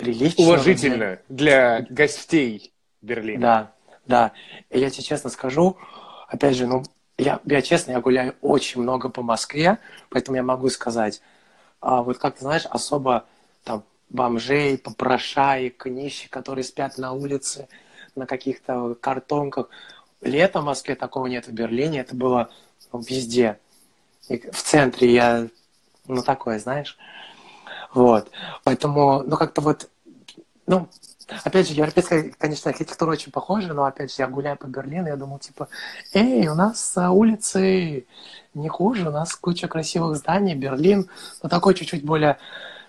прилично. 0.00 0.44
Уважительно 0.44 1.18
для 1.28 1.86
гостей 1.88 2.72
Берлина. 3.02 3.40
Да, 3.40 3.72
да. 4.06 4.32
И 4.70 4.78
я 4.78 4.90
тебе 4.90 5.04
честно 5.04 5.30
скажу, 5.30 5.76
опять 6.28 6.56
же, 6.56 6.66
ну, 6.66 6.82
я, 7.18 7.40
я 7.44 7.62
честно, 7.62 7.92
я 7.92 8.00
гуляю 8.00 8.34
очень 8.40 8.80
много 8.80 9.08
по 9.08 9.22
Москве, 9.22 9.78
поэтому 10.08 10.36
я 10.36 10.42
могу 10.42 10.68
сказать, 10.70 11.20
а 11.80 12.02
вот 12.02 12.18
как 12.18 12.36
ты 12.36 12.42
знаешь, 12.42 12.66
особо 12.66 13.26
там 13.64 13.84
бомжей, 14.08 14.78
попрошаек, 14.78 15.86
нищих, 15.86 16.30
которые 16.30 16.64
спят 16.64 16.98
на 16.98 17.12
улице, 17.12 17.68
на 18.16 18.26
каких-то 18.26 18.94
картонках. 19.00 19.68
Летом 20.20 20.62
в 20.62 20.66
Москве 20.66 20.94
такого 20.94 21.26
нет, 21.26 21.46
в 21.46 21.52
Берлине 21.52 22.00
это 22.00 22.14
было 22.14 22.50
ну, 22.92 23.00
везде. 23.00 23.58
И 24.28 24.38
в 24.50 24.62
центре 24.62 25.12
я, 25.12 25.48
ну, 26.06 26.22
такое, 26.22 26.58
знаешь. 26.58 26.98
Вот. 27.92 28.30
Поэтому, 28.64 29.22
ну, 29.24 29.36
как-то 29.36 29.60
вот, 29.60 29.88
ну, 30.66 30.88
опять 31.44 31.68
же, 31.68 31.74
европейская, 31.74 32.32
конечно, 32.38 32.70
архитектура 32.70 33.12
очень 33.12 33.32
похожа, 33.32 33.72
но, 33.74 33.84
опять 33.84 34.10
же, 34.10 34.22
я 34.22 34.28
гуляю 34.28 34.56
по 34.56 34.66
Берлину, 34.66 35.08
я 35.08 35.16
думал, 35.16 35.38
типа, 35.38 35.68
эй, 36.12 36.46
у 36.48 36.54
нас 36.54 36.94
улицы 36.96 38.06
не 38.54 38.68
хуже, 38.68 39.08
у 39.08 39.12
нас 39.12 39.34
куча 39.34 39.68
красивых 39.68 40.16
зданий, 40.16 40.54
Берлин, 40.54 41.08
ну, 41.42 41.48
такой 41.48 41.74
чуть-чуть 41.74 42.04
более 42.04 42.38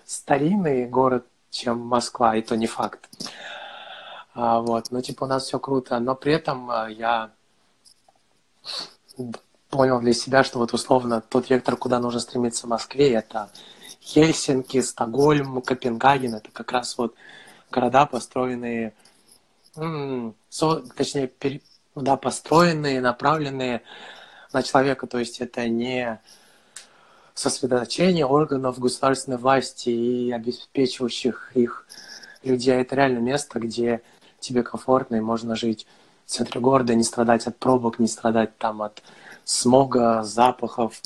старинный 0.04 0.86
город, 0.86 1.26
чем 1.50 1.78
Москва, 1.80 2.36
и 2.36 2.42
то 2.42 2.56
не 2.56 2.66
факт. 2.66 3.08
А, 4.34 4.60
вот, 4.60 4.90
ну, 4.90 5.02
типа, 5.02 5.24
у 5.24 5.26
нас 5.26 5.44
все 5.44 5.58
круто, 5.58 5.98
но 5.98 6.14
при 6.14 6.32
этом 6.32 6.70
а, 6.70 6.88
я 6.88 7.30
понял 9.68 10.00
для 10.00 10.12
себя, 10.12 10.44
что 10.44 10.58
вот 10.58 10.72
условно 10.72 11.20
тот 11.20 11.50
вектор, 11.50 11.76
куда 11.76 11.98
нужно 11.98 12.20
стремиться 12.20 12.66
в 12.66 12.70
Москве, 12.70 13.12
это 13.12 13.50
Хельсинки, 14.02 14.80
Стокгольм, 14.80 15.62
Копенгаген, 15.62 16.34
это 16.34 16.50
как 16.50 16.72
раз 16.72 16.98
вот 16.98 17.14
города, 17.70 18.04
построенные, 18.06 18.94
точнее, 19.74 21.30
да, 21.94 22.16
построенные, 22.16 23.00
направленные 23.00 23.82
на 24.52 24.62
человека, 24.62 25.06
то 25.06 25.18
есть 25.18 25.40
это 25.40 25.68
не 25.68 26.20
сосредоточение 27.34 28.26
органов 28.26 28.78
государственной 28.78 29.38
власти 29.38 29.88
и 29.88 30.32
обеспечивающих 30.32 31.52
их 31.54 31.86
людей. 32.42 32.74
Это 32.74 32.96
реально 32.96 33.20
место, 33.20 33.58
где 33.58 34.02
тебе 34.38 34.62
комфортно 34.62 35.16
и 35.16 35.20
можно 35.20 35.56
жить 35.56 35.86
в 36.26 36.30
центре 36.30 36.60
города, 36.60 36.94
не 36.94 37.04
страдать 37.04 37.46
от 37.46 37.56
пробок, 37.56 37.98
не 37.98 38.08
страдать 38.08 38.58
там 38.58 38.82
от 38.82 39.02
смога, 39.44 40.22
запахов, 40.24 41.00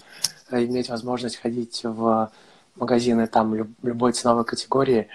иметь 0.51 0.89
возможность 0.89 1.37
ходить 1.37 1.83
в 1.85 2.31
магазины 2.77 3.27
там 3.27 3.55
любой 3.83 4.13
ценовой 4.13 4.45
категории 4.45 5.09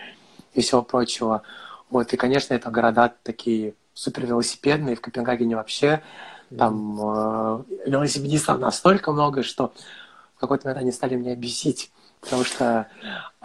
и 0.54 0.62
всего 0.62 0.82
прочего. 0.82 1.44
Вот, 1.90 2.14
и, 2.14 2.18
конечно, 2.18 2.54
это 2.54 2.70
города 2.70 3.14
такие 3.24 3.74
супер 3.94 4.26
велосипедные, 4.26 4.96
в 4.96 5.02
Копенгагене 5.02 5.56
вообще 5.56 6.02
там 6.58 7.00
э, 7.02 7.64
велосипедистов 7.86 8.60
настолько 8.60 9.12
много, 9.12 9.44
что 9.44 9.74
в 10.36 10.40
какой-то 10.40 10.68
момент 10.68 10.82
они 10.82 10.92
стали 10.92 11.16
меня 11.16 11.36
бесить, 11.36 11.92
потому 12.20 12.44
что 12.44 12.88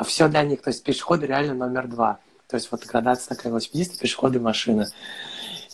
все 0.05 0.29
для 0.29 0.43
них, 0.43 0.62
то 0.62 0.71
есть 0.71 0.83
пешеходы 0.83 1.27
реально 1.27 1.55
номер 1.55 1.89
два. 1.89 2.19
То 2.49 2.57
есть 2.57 2.71
вот 2.71 2.85
градация 2.85 3.35
такая 3.35 3.51
велосипедисты, 3.51 3.99
пешеходы, 3.99 4.41
машины. 4.41 4.87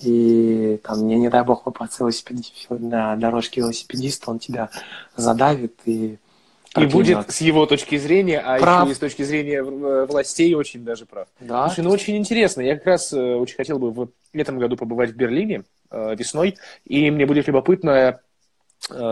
И 0.01 0.81
там, 0.83 1.01
мне 1.01 1.17
не 1.17 1.29
дай 1.29 1.45
бог 1.45 1.65
попасться 1.65 2.03
велосипед... 2.03 2.39
на 2.71 3.15
дорожке 3.17 3.61
велосипедиста, 3.61 4.31
он 4.31 4.39
тебя 4.39 4.71
задавит 5.17 5.79
и 5.85 6.19
и 6.77 6.87
будет 6.87 7.31
с 7.31 7.41
его 7.41 7.67
точки 7.67 7.97
зрения, 7.97 8.39
а 8.41 8.59
прав. 8.59 8.85
еще 8.85 8.93
и 8.93 8.95
с 8.95 8.99
точки 8.99 9.23
зрения 9.23 9.59
э, 9.59 10.07
властей 10.07 10.55
очень 10.55 10.85
даже 10.85 11.07
прав. 11.07 11.29
Да. 11.41 11.67
Слушай, 11.69 11.85
ну 11.85 11.91
очень 11.91 12.17
интересно. 12.17 12.63
Я 12.63 12.77
как 12.77 12.87
раз 12.87 13.13
э, 13.13 13.21
очень 13.21 13.57
хотел 13.57 13.79
бы 13.79 13.91
в 13.91 14.09
этом 14.33 14.59
году 14.59 14.77
побывать 14.77 15.11
в 15.11 15.17
Берлине 15.17 15.65
э, 15.91 16.15
весной, 16.17 16.57
и 16.85 17.11
мне 17.11 17.27
будет 17.27 17.47
любопытно 17.47 18.21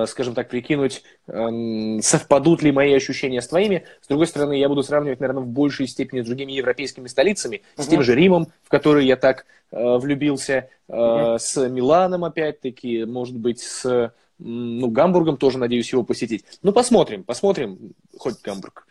скажем 0.06 0.34
так, 0.34 0.48
прикинуть, 0.48 1.04
эм, 1.28 2.00
совпадут 2.02 2.60
ли 2.60 2.72
мои 2.72 2.92
ощущения 2.92 3.40
с 3.40 3.46
твоими. 3.46 3.84
С 4.00 4.08
другой 4.08 4.26
стороны, 4.26 4.58
я 4.58 4.68
буду 4.68 4.82
сравнивать, 4.82 5.20
наверное, 5.20 5.44
в 5.44 5.46
большей 5.46 5.86
степени 5.86 6.22
с 6.22 6.26
другими 6.26 6.50
европейскими 6.50 7.06
столицами, 7.06 7.62
угу. 7.76 7.84
с 7.84 7.86
тем 7.86 8.02
же 8.02 8.16
Римом, 8.16 8.48
в 8.64 8.68
который 8.68 9.06
я 9.06 9.14
так 9.14 9.46
э, 9.70 9.96
влюбился, 9.98 10.68
угу. 10.88 11.38
с 11.38 11.68
Миланом, 11.68 12.24
опять-таки, 12.24 13.04
может 13.04 13.36
быть, 13.36 13.60
с 13.60 14.12
ну, 14.40 14.88
Гамбургом 14.88 15.36
тоже 15.36 15.58
надеюсь 15.58 15.92
его 15.92 16.02
посетить. 16.02 16.44
Ну, 16.62 16.72
посмотрим, 16.72 17.24
посмотрим, 17.24 17.92
хоть 18.20 18.42
Гамбург, 18.42 18.86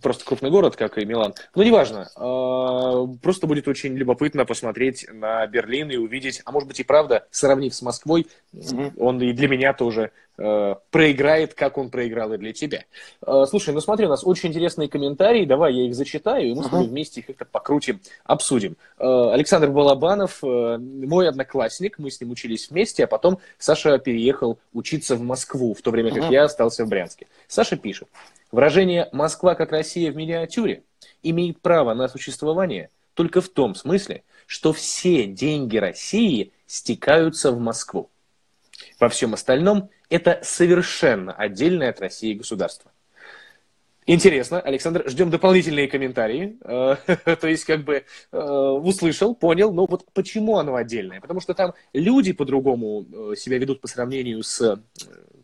просто 0.00 0.24
крупный 0.24 0.50
город, 0.50 0.74
как 0.74 0.96
и 0.96 1.04
Милан. 1.04 1.34
Но 1.54 1.62
неважно, 1.62 2.10
а, 2.16 3.06
просто 3.22 3.46
будет 3.46 3.68
очень 3.68 3.94
любопытно 3.94 4.46
посмотреть 4.46 5.06
на 5.12 5.46
Берлин 5.46 5.90
и 5.90 5.96
увидеть, 5.96 6.40
а 6.46 6.50
может 6.50 6.66
быть 6.66 6.80
и 6.80 6.82
правда, 6.82 7.26
сравнив 7.30 7.74
с 7.74 7.82
Москвой, 7.82 8.26
mm-hmm. 8.54 8.94
он 8.96 9.20
и 9.20 9.32
для 9.34 9.48
меня 9.48 9.74
тоже 9.74 10.12
э, 10.38 10.74
проиграет, 10.90 11.52
как 11.52 11.76
он 11.76 11.90
проиграл 11.90 12.32
и 12.32 12.38
для 12.38 12.54
тебя. 12.54 12.84
Э, 13.26 13.44
слушай, 13.46 13.74
ну 13.74 13.80
смотри, 13.80 14.06
у 14.06 14.08
нас 14.08 14.24
очень 14.24 14.48
интересные 14.48 14.88
комментарии, 14.88 15.44
давай 15.44 15.74
я 15.74 15.86
их 15.86 15.94
зачитаю, 15.94 16.48
и 16.48 16.54
мы 16.54 16.62
uh-huh. 16.62 16.66
с 16.66 16.70
тобой 16.70 16.86
вместе 16.88 17.20
их 17.20 17.26
как-то 17.26 17.44
покрутим, 17.44 18.00
обсудим. 18.24 18.76
Александр 18.98 19.68
Балабанов, 19.68 20.42
мой 20.42 21.28
одноклассник, 21.28 21.98
мы 21.98 22.10
с 22.10 22.18
ним 22.18 22.30
учились 22.30 22.70
вместе, 22.70 23.04
а 23.04 23.06
потом 23.06 23.40
Саша 23.58 23.98
переехал 23.98 24.58
учиться 24.72 25.16
в 25.16 25.20
Москву, 25.20 25.74
в 25.74 25.82
то 25.82 25.90
время 25.90 26.14
как 26.14 26.24
uh-huh. 26.24 26.32
я 26.32 26.44
остался 26.44 26.86
в 26.86 26.88
Брянске. 26.88 27.26
Саша 27.46 27.76
пишет, 27.76 28.08
выражение 28.50 29.08
«Москва 29.12 29.54
как 29.54 29.72
Россия 29.72 30.10
в 30.12 30.16
миниатюре» 30.16 30.84
имеет 31.22 31.60
право 31.60 31.94
на 31.94 32.08
существование 32.08 32.90
только 33.14 33.40
в 33.40 33.48
том 33.48 33.74
смысле, 33.74 34.22
что 34.46 34.72
все 34.72 35.26
деньги 35.26 35.76
России 35.76 36.52
стекаются 36.66 37.52
в 37.52 37.58
Москву. 37.58 38.10
Во 38.98 39.08
всем 39.08 39.34
остальном 39.34 39.90
это 40.08 40.40
совершенно 40.42 41.32
отдельное 41.32 41.90
от 41.90 42.00
России 42.00 42.34
государство. 42.34 42.90
Интересно, 44.06 44.60
Александр, 44.60 45.04
ждем 45.08 45.30
дополнительные 45.30 45.86
комментарии. 45.86 46.58
Э, 46.64 46.96
то 47.36 47.46
есть, 47.46 47.64
как 47.64 47.84
бы 47.84 48.04
э, 48.32 48.38
услышал, 48.38 49.36
понял, 49.36 49.72
но 49.72 49.86
вот 49.86 50.04
почему 50.12 50.58
оно 50.58 50.74
отдельное? 50.74 51.20
Потому 51.20 51.40
что 51.40 51.54
там 51.54 51.74
люди 51.92 52.32
по-другому 52.32 53.06
э, 53.32 53.36
себя 53.36 53.58
ведут 53.58 53.80
по 53.80 53.86
сравнению 53.86 54.42
с 54.42 54.82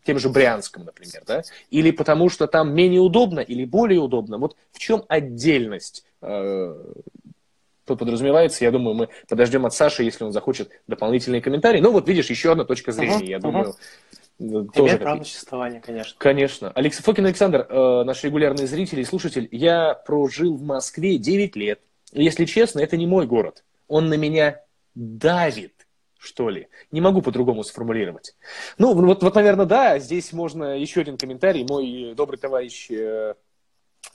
тем 0.06 0.18
же 0.18 0.28
Брянском, 0.28 0.84
например, 0.84 1.22
да? 1.26 1.42
Или 1.70 1.90
потому 1.90 2.30
что 2.30 2.46
там 2.46 2.74
менее 2.74 3.00
удобно, 3.00 3.40
или 3.40 3.64
более 3.64 4.00
удобно. 4.00 4.38
Вот 4.38 4.56
в 4.72 4.78
чем 4.78 5.04
отдельность 5.08 6.04
подразумевается. 7.86 8.64
Я 8.64 8.70
думаю, 8.70 8.94
мы 8.94 9.08
подождем 9.28 9.64
от 9.64 9.74
Саши, 9.74 10.02
если 10.02 10.24
он 10.24 10.32
захочет 10.32 10.70
дополнительные 10.86 11.40
комментарии. 11.40 11.80
Ну, 11.80 11.92
вот 11.92 12.08
видишь, 12.08 12.28
еще 12.30 12.52
одна 12.52 12.64
точка 12.64 12.92
зрения, 12.92 13.20
uh-huh, 13.20 13.26
я 13.26 13.36
uh-huh. 13.36 13.40
думаю. 13.40 13.74
Тоже 14.38 14.88
Имеет 14.88 15.00
право 15.00 15.18
на 15.18 15.24
существование, 15.24 15.80
конечно. 15.80 16.14
Конечно. 16.18 16.70
Алекс 16.72 16.98
Фокин 16.98 17.24
Александр, 17.24 17.66
э, 17.68 18.02
наш 18.04 18.22
регулярный 18.22 18.66
зритель 18.66 19.00
и 19.00 19.04
слушатель, 19.04 19.48
я 19.50 19.94
прожил 19.94 20.56
в 20.56 20.62
Москве 20.62 21.16
9 21.16 21.56
лет. 21.56 21.80
Если 22.12 22.44
честно, 22.44 22.80
это 22.80 22.98
не 22.98 23.06
мой 23.06 23.26
город. 23.26 23.64
Он 23.88 24.08
на 24.08 24.14
меня 24.14 24.60
давит, 24.94 25.72
что 26.26 26.50
ли. 26.50 26.68
Не 26.90 27.00
могу 27.00 27.22
по-другому 27.22 27.62
сформулировать. 27.62 28.34
Ну, 28.78 28.92
вот, 28.94 29.22
вот, 29.22 29.34
наверное, 29.34 29.66
да, 29.66 29.98
здесь 29.98 30.32
можно 30.32 30.78
еще 30.78 31.00
один 31.00 31.16
комментарий. 31.16 31.64
Мой 31.64 32.14
добрый 32.14 32.38
товарищ 32.38 32.90
э, 32.90 33.34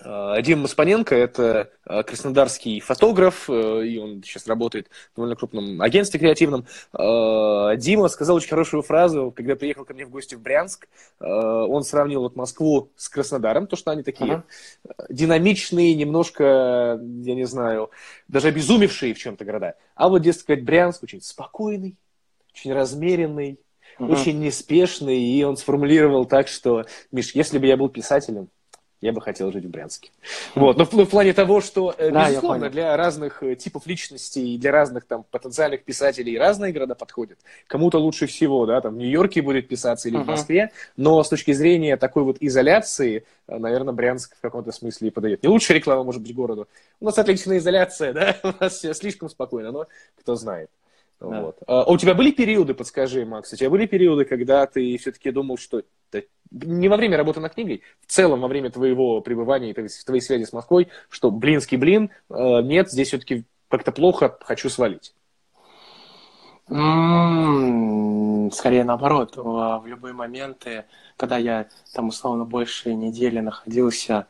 Дима 0.04 0.64
Маспаненко– 0.64 1.16
это 1.16 1.70
э, 1.86 2.04
краснодарский 2.04 2.80
фотограф, 2.80 3.50
э, 3.50 3.86
и 3.86 4.00
он 4.00 4.24
сейчас 4.24 4.48
работает 4.48 4.88
в 5.12 5.16
довольно 5.16 5.36
крупном 5.36 5.82
агентстве 5.82 6.20
креативном. 6.20 6.66
Дима 6.92 8.08
сказал 8.08 8.38
очень 8.38 8.50
хорошую 8.50 8.82
фразу, 8.82 9.32
когда 9.36 9.56
приехал 9.56 9.86
ко 9.86 9.94
мне 9.94 10.06
в 10.06 10.10
гости 10.10 10.36
в 10.36 10.42
Брянск. 10.42 10.88
Он 11.20 11.84
сравнил 11.84 12.22
вот 12.22 12.36
Москву 12.36 12.90
с 12.96 13.10
Краснодаром, 13.10 13.68
то, 13.68 13.76
что 13.76 13.92
они 13.92 14.04
такие 14.04 14.44
uh-huh. 14.84 15.06
динамичные, 15.10 15.94
немножко, 15.94 17.00
я 17.02 17.36
не 17.36 17.46
знаю, 17.46 17.92
даже 18.28 18.48
обезумевшие 18.48 19.14
в 19.14 19.20
чем-то 19.20 19.46
города. 19.46 19.76
А 19.96 20.10
вот, 20.10 20.20
дескать, 20.20 20.42
сказать, 20.42 20.64
Брянск 20.64 21.04
очень 21.04 21.22
спокойный, 21.22 21.96
очень 22.54 22.74
размеренный, 22.74 23.60
uh-huh. 24.00 24.12
очень 24.12 24.40
неспешный, 24.40 25.20
и 25.20 25.44
он 25.44 25.58
сформулировал 25.58 26.26
так, 26.26 26.48
что, 26.48 26.86
Миш, 27.12 27.36
если 27.36 27.60
бы 27.60 27.68
я 27.68 27.78
был 27.78 27.90
писателем, 27.90 28.50
я 29.02 29.12
бы 29.12 29.20
хотел 29.20 29.52
жить 29.52 29.66
в 29.66 29.70
Брянске. 29.70 30.12
Вот. 30.54 30.78
Но 30.78 30.86
в, 30.86 30.94
в 30.94 31.06
плане 31.08 31.34
того, 31.34 31.60
что, 31.60 31.94
э, 31.98 32.12
да, 32.12 32.30
безусловно, 32.30 32.70
для 32.70 32.96
разных 32.96 33.42
э, 33.42 33.56
типов 33.56 33.88
личностей, 33.88 34.58
для 34.58 34.72
разных 34.72 35.06
там 35.06 35.26
потенциальных 35.30 35.84
писателей 35.84 36.38
разные 36.38 36.72
города 36.72 36.94
подходят. 36.94 37.40
Кому-то 37.68 37.98
лучше 37.98 38.28
всего, 38.28 38.66
да, 38.68 38.80
там 38.80 38.94
в 38.94 38.98
Нью-Йорке 38.98 39.42
будет 39.42 39.68
писаться 39.68 40.08
или 40.08 40.20
uh-huh. 40.20 40.24
в 40.24 40.28
Москве, 40.28 40.72
но 40.98 41.22
с 41.24 41.30
точки 41.30 41.52
зрения 41.52 41.98
такой 41.98 42.24
вот 42.24 42.38
изоляции, 42.40 43.26
э, 43.48 43.58
наверное, 43.58 43.94
Брянск 43.94 44.38
в 44.38 44.42
каком-то 44.42 44.72
смысле 44.72 45.08
и 45.08 45.12
подойдет. 45.12 45.42
Не 45.42 45.50
лучшая 45.50 45.78
реклама, 45.78 46.04
может 46.04 46.22
быть, 46.22 46.36
городу. 46.36 46.68
У 47.00 47.06
нас 47.06 47.18
отличная 47.18 47.58
изоляция, 47.58 48.14
да, 48.14 48.36
у 48.44 48.64
нас 48.64 48.78
все 48.78 48.94
слишком 48.94 49.30
спокойно, 49.30 49.72
но 49.72 49.88
кто 50.20 50.36
знает. 50.36 50.70
Да. 51.20 51.42
Вот. 51.42 51.58
А 51.68 51.84
у 51.86 51.98
тебя 51.98 52.14
были 52.14 52.32
периоды, 52.32 52.74
подскажи, 52.74 53.26
Макс, 53.26 53.52
у 53.54 53.56
тебя 53.56 53.70
были 53.70 53.86
периоды, 53.86 54.26
когда 54.26 54.66
ты 54.66 54.98
все-таки 54.98 55.32
думал, 55.32 55.58
что 55.58 55.84
не 56.52 56.90
во 56.90 56.98
время 56.98 57.18
работы 57.18 57.40
над 57.40 57.54
книгой, 57.54 57.82
в 58.02 58.12
целом 58.12 58.42
во 58.42 58.48
время 58.48 58.70
твоего 58.70 59.22
пребывания 59.22 59.72
и 59.72 59.74
твоей 59.74 60.22
связи 60.22 60.44
с 60.44 60.54
Москвой, 60.54 60.90
что 61.10 61.32
блинский 61.32 61.78
блин, 61.78 62.12
э, 62.30 62.62
нет, 62.62 62.92
здесь 62.92 63.10
все-таки 63.10 63.46
как-то 63.70 63.92
плохо, 63.92 64.38
хочу 64.42 64.70
свалить? 64.70 65.16
Скорее 66.68 68.84
наоборот, 68.84 69.36
в 69.36 69.84
любые 69.86 70.14
моменты, 70.14 70.86
когда 71.18 71.38
я 71.38 71.68
там 71.94 72.10
условно 72.10 72.46
больше 72.46 72.94
недели 72.94 73.40
находился 73.40 74.28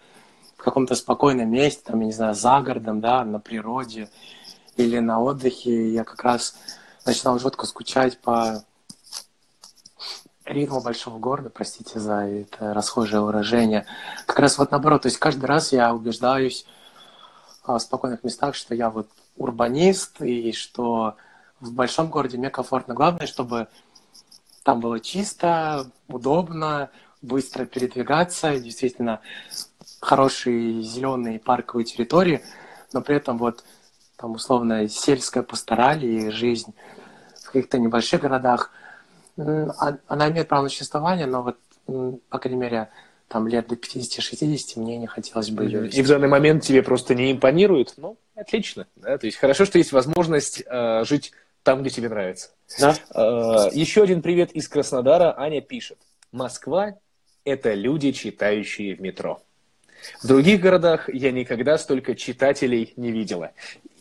в 0.57 0.63
каком-то 0.63 0.95
спокойном 0.95 1.51
месте, 1.51 1.83
там, 1.85 1.99
я 1.99 2.05
не 2.05 2.11
знаю, 2.11 2.33
за 2.33 2.61
городом, 2.61 3.01
да, 3.01 3.25
на 3.25 3.39
природе 3.39 4.09
или 4.77 4.99
на 4.99 5.21
отдыхе, 5.21 5.89
я 5.89 6.03
как 6.03 6.23
раз 6.23 6.55
начинал 7.05 7.39
жутко 7.39 7.65
скучать 7.65 8.19
по 8.19 8.63
ритму 10.51 10.81
большого 10.81 11.17
города, 11.17 11.49
простите 11.49 11.99
за 11.99 12.25
это 12.25 12.73
расхожее 12.73 13.21
выражение. 13.21 13.85
Как 14.25 14.39
раз 14.39 14.57
вот 14.57 14.71
наоборот, 14.71 15.03
то 15.03 15.07
есть 15.07 15.17
каждый 15.17 15.45
раз 15.45 15.71
я 15.71 15.93
убеждаюсь 15.93 16.65
а, 17.63 17.77
в 17.77 17.81
спокойных 17.81 18.23
местах, 18.23 18.55
что 18.55 18.75
я 18.75 18.89
вот 18.89 19.07
урбанист, 19.37 20.21
и 20.21 20.51
что 20.51 21.15
в 21.59 21.73
большом 21.73 22.09
городе 22.09 22.37
мне 22.37 22.49
комфортно. 22.49 22.93
Главное, 22.93 23.27
чтобы 23.27 23.67
там 24.63 24.79
было 24.79 24.99
чисто, 24.99 25.89
удобно, 26.07 26.89
быстро 27.21 27.65
передвигаться, 27.65 28.59
действительно 28.59 29.21
хорошие 29.99 30.81
зеленые 30.81 31.39
парковые 31.39 31.85
территории, 31.85 32.43
но 32.93 33.01
при 33.01 33.15
этом 33.15 33.37
вот 33.37 33.63
там 34.17 34.31
условно 34.31 34.87
сельская 34.87 35.43
пастораль 35.43 36.03
и 36.03 36.29
жизнь 36.29 36.73
в 37.41 37.47
каких-то 37.47 37.79
небольших 37.79 38.21
городах, 38.21 38.71
она 39.37 40.29
имеет 40.29 40.47
право 40.47 40.63
на 40.63 40.69
существование, 40.69 41.25
но 41.25 41.43
вот, 41.43 41.57
по 42.29 42.39
крайней 42.39 42.59
мере, 42.59 42.89
там 43.27 43.47
лет 43.47 43.67
до 43.67 43.75
50-60 43.75 44.79
мне 44.79 44.97
не 44.97 45.07
хотелось 45.07 45.49
бы 45.51 45.63
ее 45.63 45.81
вести. 45.81 45.99
И 45.99 46.03
в 46.03 46.07
данный 46.07 46.27
момент 46.27 46.63
тебе 46.63 46.83
просто 46.83 47.15
не 47.15 47.31
импонирует? 47.31 47.93
Ну, 47.97 48.17
отлично. 48.35 48.87
Да? 48.97 49.17
То 49.17 49.25
есть 49.25 49.37
хорошо, 49.37 49.65
что 49.65 49.77
есть 49.77 49.93
возможность 49.93 50.63
э, 50.65 51.03
жить 51.05 51.31
там, 51.63 51.81
где 51.81 51.89
тебе 51.89 52.09
нравится. 52.09 52.49
Да. 52.79 52.95
Э, 53.15 53.69
еще 53.71 54.03
один 54.03 54.21
привет 54.21 54.51
из 54.51 54.67
Краснодара. 54.67 55.39
Аня 55.39 55.61
пишет. 55.61 55.97
Москва– 56.31 56.95
это 57.45 57.73
люди, 57.73 58.11
читающие 58.11 58.95
в 58.95 59.01
метро. 59.01 59.41
В 60.21 60.27
других 60.27 60.61
городах 60.61 61.09
я 61.09 61.31
никогда 61.31 61.77
столько 61.77 62.15
читателей 62.15 62.93
не 62.95 63.11
видела. 63.11 63.51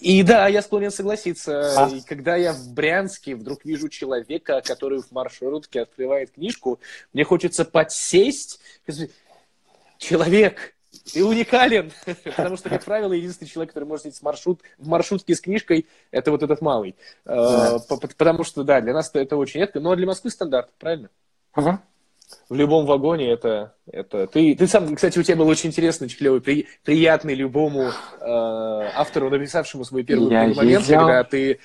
И 0.01 0.22
да, 0.22 0.48
я 0.48 0.62
склонен 0.62 0.90
согласиться. 0.90 1.84
А? 1.84 1.88
И 1.88 2.01
когда 2.01 2.36
я 2.36 2.53
в 2.53 2.72
Брянске 2.72 3.36
вдруг 3.36 3.64
вижу 3.64 3.88
человека, 3.88 4.62
который 4.64 5.01
в 5.01 5.12
маршрутке 5.12 5.82
открывает 5.82 6.32
книжку, 6.32 6.80
мне 7.12 7.24
хочется 7.24 7.64
подсесть. 7.64 8.61
Человек, 9.98 10.74
ты 11.12 11.22
уникален, 11.22 11.92
потому 12.36 12.57
что, 12.57 12.70
как 12.70 12.82
правило, 12.82 13.12
единственный 13.12 13.48
человек, 13.48 13.74
который 13.74 13.84
может 13.84 14.07
сидеть 14.07 14.22
маршрут, 14.22 14.62
в 14.78 14.88
маршрутке 14.88 15.34
с 15.34 15.40
книжкой, 15.42 15.86
это 16.11 16.30
вот 16.30 16.42
этот 16.42 16.62
малый. 16.62 16.96
Да. 17.26 17.78
Потому 17.88 18.44
что, 18.44 18.64
да, 18.64 18.80
для 18.80 18.94
нас 18.94 19.11
это 19.12 19.36
очень 19.36 19.61
редко, 19.61 19.80
но 19.80 19.94
для 19.94 20.07
Москвы 20.07 20.30
стандарт, 20.30 20.70
правильно? 20.78 21.11
Ага 21.53 21.82
в 22.49 22.55
любом 22.55 22.87
вагоне 22.87 23.31
это, 23.31 23.74
это... 23.91 24.26
Ты, 24.26 24.55
ты 24.55 24.66
сам, 24.66 24.95
кстати, 24.95 25.18
у 25.18 25.22
тебя 25.22 25.37
был 25.37 25.49
очень 25.49 25.70
интересный, 25.70 26.09
клевый, 26.09 26.41
при, 26.41 26.66
приятный 26.85 27.35
любому 27.35 27.89
э, 27.89 27.91
автору, 28.95 29.31
написавшему 29.31 29.85
свой 29.85 30.03
первый 30.03 30.31
я 30.31 30.41
момент, 30.41 30.62
ездил... 30.62 30.99
когда 30.99 31.24
ты... 31.24 31.61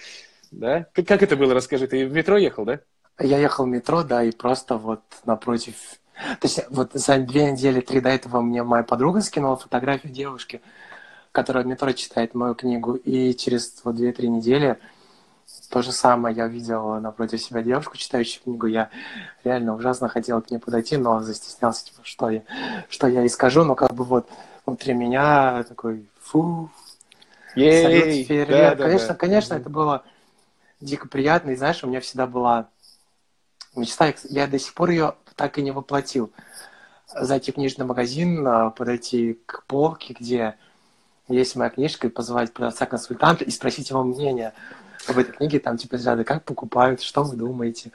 Да? 0.51 0.85
Как, 0.93 1.07
как 1.07 1.23
это 1.23 1.35
было, 1.35 1.53
расскажи, 1.53 1.87
ты 1.87 2.05
в 2.05 2.13
метро 2.13 2.37
ехал, 2.37 2.65
да? 2.65 2.79
Я 3.19 3.39
ехал 3.39 3.65
в 3.65 3.69
метро, 3.69 4.03
да, 4.03 4.23
и 4.23 4.31
просто 4.31 4.77
вот 4.77 5.01
напротив... 5.25 5.75
То 6.39 6.47
есть 6.47 6.61
вот 6.69 6.91
за 6.93 7.17
две 7.17 7.51
недели, 7.51 7.81
три 7.81 7.99
до 7.99 8.09
этого 8.09 8.41
мне 8.41 8.63
моя 8.63 8.83
подруга 8.83 9.21
скинула 9.21 9.57
фотографию 9.57 10.13
девушки, 10.13 10.61
которая 11.31 11.63
в 11.63 11.67
метро 11.67 11.91
читает 11.91 12.33
мою 12.33 12.55
книгу, 12.55 12.93
и 12.95 13.33
через 13.33 13.81
вот 13.83 13.95
две-три 13.95 14.29
недели 14.29 14.77
то 15.69 15.81
же 15.81 15.91
самое 15.91 16.35
я 16.35 16.47
видел 16.47 16.99
напротив 17.01 17.41
себя 17.41 17.61
девушку, 17.61 17.97
читающую 17.97 18.43
книгу. 18.43 18.65
Я 18.67 18.89
реально 19.43 19.75
ужасно 19.75 20.07
хотел 20.07 20.41
к 20.41 20.49
ней 20.49 20.57
подойти, 20.57 20.97
но 20.97 21.21
застеснялся, 21.21 21.85
типа, 21.85 21.99
что 22.03 22.29
я, 22.29 22.43
что 22.89 23.07
я 23.07 23.23
и 23.23 23.29
скажу. 23.29 23.63
Но 23.63 23.75
как 23.75 23.93
бы 23.93 24.03
вот 24.03 24.29
внутри 24.65 24.93
меня 24.93 25.63
такой 25.63 26.07
фу, 26.19 26.69
салют, 27.53 28.27
фейерверк. 28.27 28.77
Да, 28.77 28.83
конечно, 28.83 29.07
да. 29.09 29.15
конечно, 29.15 29.53
это 29.53 29.69
было 29.69 30.03
дико 30.81 31.07
приятно. 31.07 31.51
И 31.51 31.55
знаешь, 31.55 31.83
у 31.83 31.87
меня 31.87 32.01
всегда 32.01 32.27
была 32.27 32.69
мечта, 33.75 34.13
я 34.29 34.47
до 34.47 34.59
сих 34.59 34.73
пор 34.73 34.89
ее 34.89 35.15
так 35.35 35.57
и 35.57 35.61
не 35.61 35.71
воплотил. 35.71 36.31
Зайти 37.07 37.51
в 37.51 37.55
книжный 37.55 37.85
магазин, 37.85 38.45
а, 38.47 38.69
подойти 38.71 39.39
к 39.45 39.63
полке, 39.65 40.15
где 40.19 40.55
есть 41.27 41.55
моя 41.55 41.69
книжка, 41.69 42.07
и 42.07 42.09
позвать 42.09 42.53
продавца-консультанта 42.53 43.43
и 43.43 43.51
спросить 43.51 43.89
его 43.89 44.03
мнение 44.03 44.53
в 45.13 45.17
этой 45.17 45.31
книге 45.31 45.59
там 45.59 45.77
типа 45.77 45.97
взгляды, 45.97 46.23
как 46.23 46.43
покупают, 46.43 47.01
что 47.01 47.23
вы 47.23 47.35
думаете, 47.35 47.91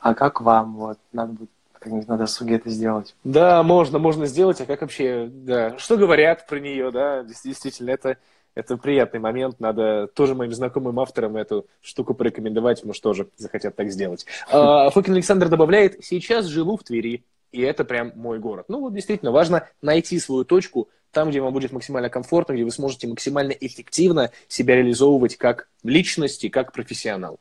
а 0.00 0.14
как 0.14 0.40
вам, 0.40 0.74
вот, 0.76 0.98
надо 1.12 1.32
будет 1.32 1.50
как-нибудь 1.72 2.08
на 2.08 2.16
досуге 2.16 2.56
это 2.56 2.70
сделать. 2.70 3.14
Да, 3.24 3.62
можно, 3.62 3.98
можно 3.98 4.26
сделать, 4.26 4.60
а 4.60 4.66
как 4.66 4.82
вообще, 4.82 5.28
да, 5.30 5.76
что 5.78 5.96
говорят 5.96 6.46
про 6.46 6.60
нее, 6.60 6.90
да, 6.92 7.24
действительно, 7.24 7.90
это, 7.90 8.18
это 8.54 8.76
приятный 8.76 9.18
момент, 9.18 9.58
надо 9.58 10.06
тоже 10.06 10.34
моим 10.34 10.52
знакомым 10.52 11.00
авторам 11.00 11.36
эту 11.36 11.66
штуку 11.80 12.14
порекомендовать, 12.14 12.84
может, 12.84 13.02
тоже 13.02 13.28
захотят 13.36 13.74
так 13.74 13.90
сделать. 13.90 14.26
А, 14.50 14.90
Фокин 14.90 15.14
Александр 15.14 15.48
добавляет, 15.48 16.04
сейчас 16.04 16.46
живу 16.46 16.76
в 16.76 16.84
Твери, 16.84 17.24
и 17.50 17.60
это 17.60 17.84
прям 17.84 18.12
мой 18.14 18.38
город. 18.38 18.66
Ну, 18.68 18.80
вот 18.80 18.94
действительно, 18.94 19.32
важно 19.32 19.68
найти 19.82 20.18
свою 20.20 20.44
точку, 20.44 20.88
там, 21.12 21.30
где 21.30 21.40
вам 21.40 21.52
будет 21.52 21.72
максимально 21.72 22.08
комфортно, 22.08 22.54
где 22.54 22.64
вы 22.64 22.70
сможете 22.70 23.06
максимально 23.06 23.52
эффективно 23.52 24.30
себя 24.48 24.76
реализовывать 24.76 25.36
как 25.36 25.68
личность 25.84 26.44
и 26.44 26.48
как 26.48 26.72
профессионал. 26.72 27.38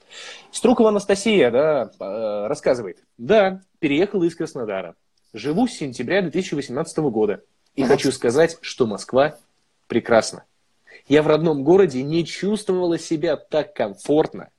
Струкова 0.51 0.89
Анастасия 0.89 1.49
да, 1.49 1.91
э, 1.99 2.47
рассказывает. 2.47 2.99
Да, 3.17 3.61
переехала 3.79 4.25
из 4.25 4.35
Краснодара. 4.35 4.95
Живу 5.33 5.67
с 5.67 5.71
сентября 5.71 6.21
2018 6.21 6.97
года. 7.09 7.41
И 7.75 7.83
хочу 7.83 8.11
сказать, 8.11 8.57
что 8.61 8.85
Москва 8.85 9.37
прекрасна. 9.87 10.43
Я 11.07 11.23
в 11.23 11.27
родном 11.27 11.63
городе 11.63 12.03
не 12.03 12.25
чувствовала 12.25 12.99
себя 12.99 13.37
так 13.37 13.73
комфортно 13.73 14.49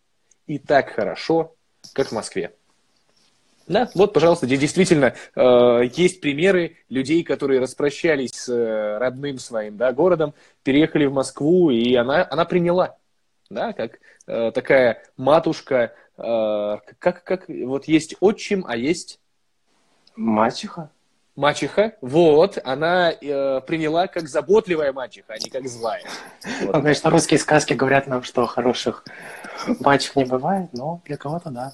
и 0.47 0.59
так 0.59 0.91
хорошо, 0.91 1.55
как 1.93 2.09
в 2.09 2.13
Москве. 2.13 2.55
Да, 3.67 3.89
вот, 3.95 4.13
пожалуйста, 4.13 4.47
здесь 4.47 4.61
действительно 4.61 5.15
э, 5.35 5.81
есть 5.95 6.21
примеры 6.21 6.77
людей, 6.89 7.23
которые 7.23 7.61
распрощались 7.61 8.33
с 8.33 8.49
э, 8.49 8.99
родным 8.99 9.39
своим 9.39 9.77
да, 9.77 9.93
городом, 9.93 10.35
переехали 10.63 11.07
в 11.07 11.13
Москву, 11.13 11.71
и 11.71 11.95
она, 11.95 12.27
она 12.29 12.45
приняла, 12.45 12.97
да, 13.51 13.73
как 13.73 13.99
э, 14.27 14.51
такая 14.53 15.03
матушка, 15.17 15.93
э, 16.19 16.77
как, 16.99 17.25
как 17.25 17.49
вот 17.49 17.87
есть 17.87 18.17
отчим, 18.21 18.65
а 18.67 18.77
есть... 18.77 19.21
Мачеха? 20.17 20.91
Мачеха, 21.35 21.97
вот, 22.03 22.59
она 22.63 23.11
э, 23.11 23.61
приняла 23.63 24.07
как 24.07 24.29
заботливая 24.29 24.93
мачеха, 24.93 25.33
а 25.33 25.39
не 25.39 25.49
как 25.49 25.67
злая. 25.67 26.03
Вот. 26.63 26.75
Ну, 26.75 26.83
конечно, 26.83 27.09
русские 27.09 27.39
сказки 27.39 27.73
говорят 27.73 28.07
нам, 28.07 28.23
что 28.23 28.47
хороших 28.47 29.05
мачех 29.81 30.15
не 30.17 30.27
бывает, 30.27 30.69
но 30.75 31.01
для 31.07 31.17
кого-то 31.17 31.49
да. 31.51 31.73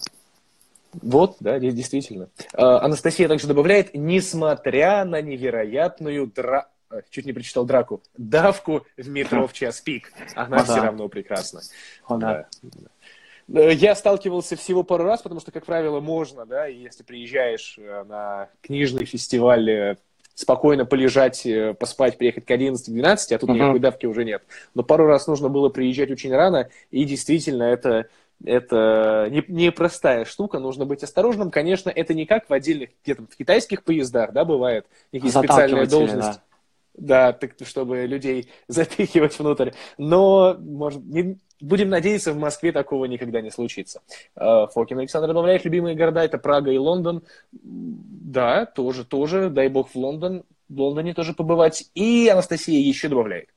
Вот, 1.03 1.36
да, 1.40 1.59
действительно. 1.59 2.28
А, 2.55 2.80
Анастасия 2.84 3.28
также 3.28 3.46
добавляет, 3.46 3.94
несмотря 3.94 5.05
на 5.05 5.20
невероятную 5.20 6.26
дра... 6.26 6.68
э, 6.90 7.03
чуть 7.11 7.26
не 7.26 7.32
прочитал 7.32 7.64
драку, 7.64 8.03
давку 8.16 8.86
в 8.96 9.09
метро 9.09 9.46
в 9.46 9.53
час 9.53 9.80
пик. 9.80 10.12
Она 10.34 10.59
О, 10.59 10.64
все 10.64 10.76
да. 10.76 10.82
равно 10.84 11.09
прекрасна. 11.09 11.61
О, 12.07 12.16
да. 12.16 12.46
да. 12.62 13.61
Э, 13.61 13.72
я 13.72 13.94
сталкивался 13.94 14.57
всего 14.57 14.82
пару 14.82 15.05
раз, 15.05 15.22
потому 15.22 15.40
что, 15.40 15.53
как 15.53 15.66
правило, 15.66 16.01
можно, 16.01 16.46
да, 16.46 16.66
если 16.66 17.03
приезжаешь 17.03 17.76
э, 17.78 18.05
на 18.05 18.49
книжный 18.62 19.05
фестиваль 19.05 19.96
спокойно 20.34 20.84
полежать, 20.84 21.44
поспать, 21.80 22.16
приехать 22.16 22.44
к 22.44 22.51
11-12, 22.51 23.34
а 23.34 23.38
тут 23.38 23.51
uh-huh. 23.51 23.55
никакой 23.55 23.80
давки 23.80 24.07
уже 24.07 24.24
нет. 24.24 24.44
Но 24.72 24.84
пару 24.84 25.07
раз 25.07 25.26
нужно 25.26 25.49
было 25.49 25.68
приезжать 25.68 26.12
очень 26.12 26.32
рано, 26.32 26.68
и 26.92 27.05
действительно 27.05 27.64
это 27.64 28.07
это 28.45 29.28
непростая 29.30 30.20
не 30.20 30.24
штука, 30.24 30.59
нужно 30.59 30.84
быть 30.84 31.03
осторожным. 31.03 31.51
Конечно, 31.51 31.91
это 31.91 32.14
не 32.14 32.24
как 32.26 32.49
в 32.49 32.53
отдельных, 32.53 32.91
где-то 33.03 33.22
в 33.22 33.36
китайских 33.36 33.82
поездах, 33.82 34.32
да, 34.32 34.45
бывает, 34.45 34.86
какие 35.12 35.30
специальные 35.30 35.86
должности. 35.86 36.41
Да. 36.95 37.30
да, 37.30 37.32
так, 37.32 37.55
чтобы 37.66 38.07
людей 38.07 38.51
запихивать 38.68 39.39
внутрь. 39.39 39.70
Но, 39.97 40.57
может, 40.59 41.03
не, 41.05 41.39
будем 41.61 41.89
надеяться, 41.89 42.32
в 42.32 42.39
Москве 42.39 42.70
такого 42.70 43.07
никогда 43.07 43.41
не 43.41 43.51
случится. 43.51 44.03
А, 44.36 44.68
Фокин 44.68 44.99
Александр 45.01 45.28
добавляет, 45.28 45.64
любимые 45.64 45.97
города 45.97 46.22
это 46.22 46.39
Прага 46.39 46.70
и 46.70 46.78
Лондон. 46.78 47.24
Да, 47.51 48.66
тоже, 48.66 49.05
тоже, 49.05 49.51
дай 49.51 49.68
бог 49.68 49.91
в 49.91 49.97
Лондон, 49.97 50.45
в 50.68 50.80
Лондоне 50.80 51.12
тоже 51.12 51.34
побывать. 51.34 51.91
И 51.95 52.28
Анастасия 52.28 52.80
еще 52.80 53.09
добавляет. 53.09 53.49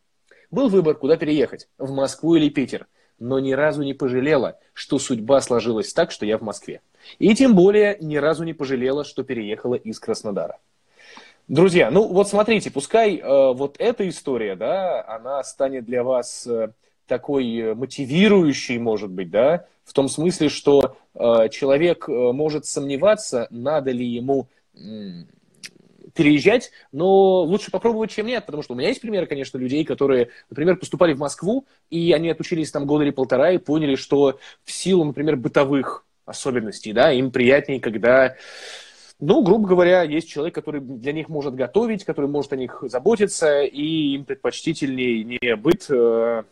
Был 0.50 0.70
выбор, 0.70 0.96
куда 0.96 1.18
переехать, 1.18 1.70
в 1.78 1.92
Москву 1.92 2.36
или 2.36 2.50
Питер 2.50 2.88
но 3.22 3.40
ни 3.40 3.54
разу 3.54 3.84
не 3.84 3.94
пожалела, 3.94 4.58
что 4.74 4.98
судьба 5.00 5.42
сложилась 5.42 5.94
так, 5.94 6.12
что 6.12 6.26
я 6.26 6.38
в 6.38 6.42
Москве. 6.42 6.82
И 7.20 7.34
тем 7.36 7.56
более 7.56 7.98
ни 8.02 8.18
разу 8.18 8.44
не 8.44 8.54
пожалела, 8.54 9.06
что 9.06 9.24
переехала 9.24 9.76
из 9.76 10.00
Краснодара. 10.00 10.58
Друзья, 11.48 11.92
ну 11.92 12.08
вот 12.08 12.30
смотрите, 12.30 12.72
пускай 12.72 13.18
э, 13.18 13.54
вот 13.54 13.76
эта 13.78 14.10
история, 14.10 14.56
да, 14.56 15.06
она 15.08 15.44
станет 15.44 15.86
для 15.86 16.04
вас 16.04 16.48
э, 16.48 16.72
такой 17.06 17.76
мотивирующей, 17.76 18.80
может 18.80 19.12
быть, 19.12 19.30
да, 19.30 19.66
в 19.84 19.94
том 19.94 20.08
смысле, 20.08 20.50
что 20.50 20.96
э, 21.14 21.50
человек 21.50 22.10
э, 22.10 22.12
может 22.12 22.66
сомневаться, 22.66 23.48
надо 23.52 23.92
ли 23.92 24.06
ему 24.06 24.48
переезжать, 26.14 26.72
но 26.92 27.44
лучше 27.44 27.72
попробовать, 27.72 28.12
чем 28.12 28.28
нет, 28.28 28.46
потому 28.46 28.64
что 28.64 28.74
у 28.74 28.78
меня 28.78 28.90
есть 28.90 29.02
примеры, 29.02 29.26
конечно, 29.26 29.58
людей, 29.58 29.84
которые, 29.86 30.30
например, 30.50 30.78
поступали 30.78 31.14
в 31.14 31.20
Москву, 31.20 31.66
и 31.90 32.12
они 32.14 32.30
отучились 32.30 32.72
там 32.72 32.86
года 32.86 33.04
или 33.04 33.12
полтора 33.12 33.52
и 33.52 33.58
поняли, 33.58 33.96
что 33.96 34.40
в 34.64 34.72
силу, 34.72 35.04
например, 35.04 35.36
бытовых 35.36 36.06
особенностей, 36.26 36.94
да, 36.94 37.12
им 37.12 37.32
приятнее, 37.32 37.80
когда 37.80 38.36
ну, 39.22 39.44
грубо 39.44 39.68
говоря, 39.68 40.02
есть 40.02 40.28
человек, 40.28 40.56
который 40.56 40.82
для 40.82 41.14
них 41.14 41.30
может 41.30 41.54
готовить, 41.54 42.04
который 42.06 42.26
может 42.26 42.54
о 42.54 42.58
них 42.58 42.84
заботиться, 42.88 43.62
и 43.62 44.16
им 44.16 44.26
предпочтительнее 44.26 45.24
не 45.24 45.56
быть 45.56 45.86
э, 45.90 46.44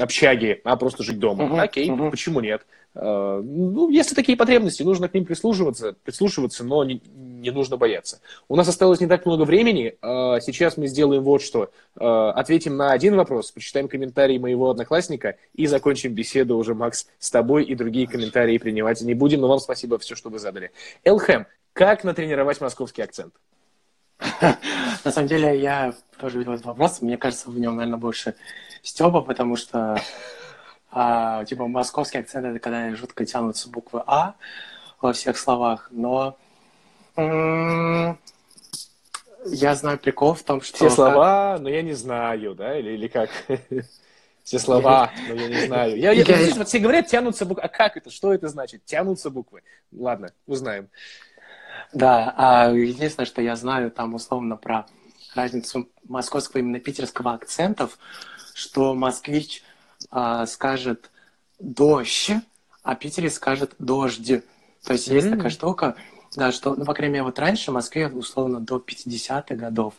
общаги, 0.00 0.60
а 0.64 0.76
просто 0.76 1.02
жить 1.02 1.18
дома. 1.18 1.44
Uh-huh, 1.44 1.60
Окей, 1.60 1.90
uh-huh. 1.90 2.10
почему 2.10 2.40
нет? 2.40 2.62
Э, 2.94 3.42
ну, 3.44 3.90
если 3.90 4.14
такие 4.14 4.38
потребности, 4.38 4.82
нужно 4.82 5.10
к 5.10 5.14
ним 5.14 5.26
прислушиваться, 5.26 5.94
прислушиваться, 6.02 6.64
но 6.64 6.82
не, 6.82 7.02
не 7.42 7.50
нужно 7.50 7.76
бояться. 7.76 8.20
У 8.48 8.56
нас 8.56 8.68
осталось 8.68 9.00
не 9.00 9.06
так 9.06 9.26
много 9.26 9.42
времени. 9.42 9.96
Э, 10.00 10.40
сейчас 10.40 10.76
мы 10.76 10.86
сделаем 10.86 11.22
вот 11.22 11.42
что. 11.42 11.70
Э, 11.98 12.30
ответим 12.34 12.76
на 12.76 12.92
один 12.92 13.16
вопрос, 13.16 13.50
почитаем 13.50 13.88
комментарии 13.88 14.38
моего 14.38 14.70
одноклассника 14.70 15.36
и 15.54 15.66
закончим 15.66 16.14
беседу 16.14 16.56
уже, 16.56 16.74
Макс, 16.74 17.06
с 17.18 17.30
тобой 17.30 17.64
и 17.64 17.74
другие 17.74 18.06
комментарии 18.06 18.56
принимать 18.58 19.00
не 19.02 19.14
будем. 19.14 19.40
Но 19.40 19.48
вам 19.48 19.58
спасибо 19.58 19.98
все, 19.98 20.14
что 20.14 20.30
вы 20.30 20.38
задали. 20.38 20.70
Элхэм, 21.04 21.46
как 21.72 22.04
натренировать 22.04 22.60
московский 22.60 23.02
акцент? 23.02 23.34
На 25.04 25.10
самом 25.10 25.28
деле, 25.28 25.60
я 25.60 25.94
тоже 26.18 26.38
видел 26.38 26.52
этот 26.52 26.66
вопрос. 26.66 27.02
Мне 27.02 27.18
кажется, 27.18 27.50
в 27.50 27.58
нем, 27.58 27.76
наверное, 27.76 27.98
больше 27.98 28.34
Степа, 28.82 29.20
потому 29.20 29.56
что 29.56 30.00
а, 30.90 31.44
типа 31.44 31.66
московский 31.68 32.18
акцент 32.18 32.46
это 32.46 32.58
когда 32.58 32.94
жутко 32.94 33.24
тянутся 33.24 33.70
буквы 33.70 34.02
А 34.06 34.34
во 35.00 35.12
всех 35.12 35.38
словах, 35.38 35.88
но 35.90 36.36
я 37.16 38.16
знаю 39.74 39.98
прикол 39.98 40.34
в 40.34 40.42
том, 40.42 40.60
что... 40.60 40.76
Все 40.76 40.90
слова, 40.90 41.58
но 41.60 41.68
я 41.68 41.82
не 41.82 41.92
знаю, 41.92 42.54
да, 42.54 42.78
или, 42.78 42.92
или 42.92 43.08
как? 43.08 43.30
Все 44.44 44.58
слова, 44.58 45.12
но 45.28 45.34
я 45.34 45.48
не 45.48 45.66
знаю. 45.66 45.96
Я, 45.98 46.12
я, 46.12 46.24
я... 46.24 46.54
Вот 46.56 46.66
все 46.66 46.80
говорят, 46.80 47.06
тянутся 47.06 47.46
буквы. 47.46 47.62
А 47.62 47.68
как 47.68 47.96
это? 47.96 48.10
Что 48.10 48.34
это 48.34 48.48
значит? 48.48 48.84
Тянутся 48.84 49.30
буквы. 49.30 49.62
Ладно, 49.92 50.32
узнаем. 50.46 50.88
Да, 51.92 52.34
а 52.36 52.70
единственное, 52.72 53.26
что 53.26 53.40
я 53.40 53.54
знаю 53.54 53.92
там 53.92 54.14
условно 54.14 54.56
про 54.56 54.86
разницу 55.34 55.88
московского 56.08 56.60
именно 56.60 56.80
питерского 56.80 57.34
акцентов, 57.34 57.98
что 58.52 58.94
москвич 58.94 59.62
а, 60.10 60.46
скажет 60.46 61.10
дождь, 61.60 62.32
а 62.82 62.94
Питере 62.96 63.30
скажет 63.30 63.74
дождь. 63.78 64.42
То 64.84 64.92
есть 64.92 65.08
mm-hmm. 65.08 65.14
есть 65.14 65.30
такая 65.30 65.50
штука, 65.50 65.96
да, 66.34 66.50
что, 66.52 66.74
ну, 66.74 66.84
по 66.84 66.94
крайней 66.94 67.14
мере, 67.14 67.24
вот 67.24 67.38
раньше 67.38 67.70
в 67.70 67.74
Москве, 67.74 68.08
условно, 68.08 68.60
до 68.60 68.76
50-х 68.76 69.54
годов 69.54 69.94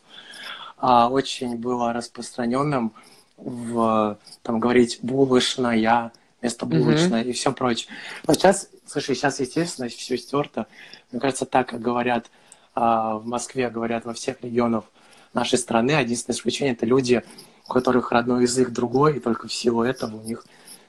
а, 0.77 1.09
очень 1.09 1.57
было 1.57 1.93
распространенным 1.93 2.93
в, 3.37 4.17
там, 4.41 4.59
говорить 4.59 4.99
булочная, 5.01 6.11
вместо 6.41 6.65
булочная 6.65 7.23
mm-hmm. 7.23 7.29
и 7.29 7.33
все 7.33 7.53
прочее. 7.53 7.89
Вот 8.25 8.37
сейчас, 8.37 8.69
слушай, 8.85 9.15
сейчас, 9.15 9.39
естественно, 9.39 9.87
все 9.89 10.17
стерто. 10.17 10.67
Мне 11.11 11.21
кажется, 11.21 11.45
так, 11.45 11.69
как 11.69 11.81
говорят 11.81 12.31
а, 12.73 13.15
в 13.17 13.25
Москве, 13.25 13.69
говорят 13.69 14.05
во 14.05 14.13
всех 14.13 14.41
регионах 14.41 14.85
нашей 15.33 15.59
страны. 15.59 15.91
Единственное 15.91 16.35
исключение– 16.35 16.73
это 16.75 16.85
люди, 16.85 17.23
у 17.67 17.73
которых 17.73 18.11
родной 18.11 18.43
язык 18.43 18.71
другой, 18.71 19.17
и 19.17 19.19
только 19.19 19.47
в 19.47 19.53
силу 19.53 19.83
этого 19.83 20.15
у 20.15 20.23
них 20.23 20.45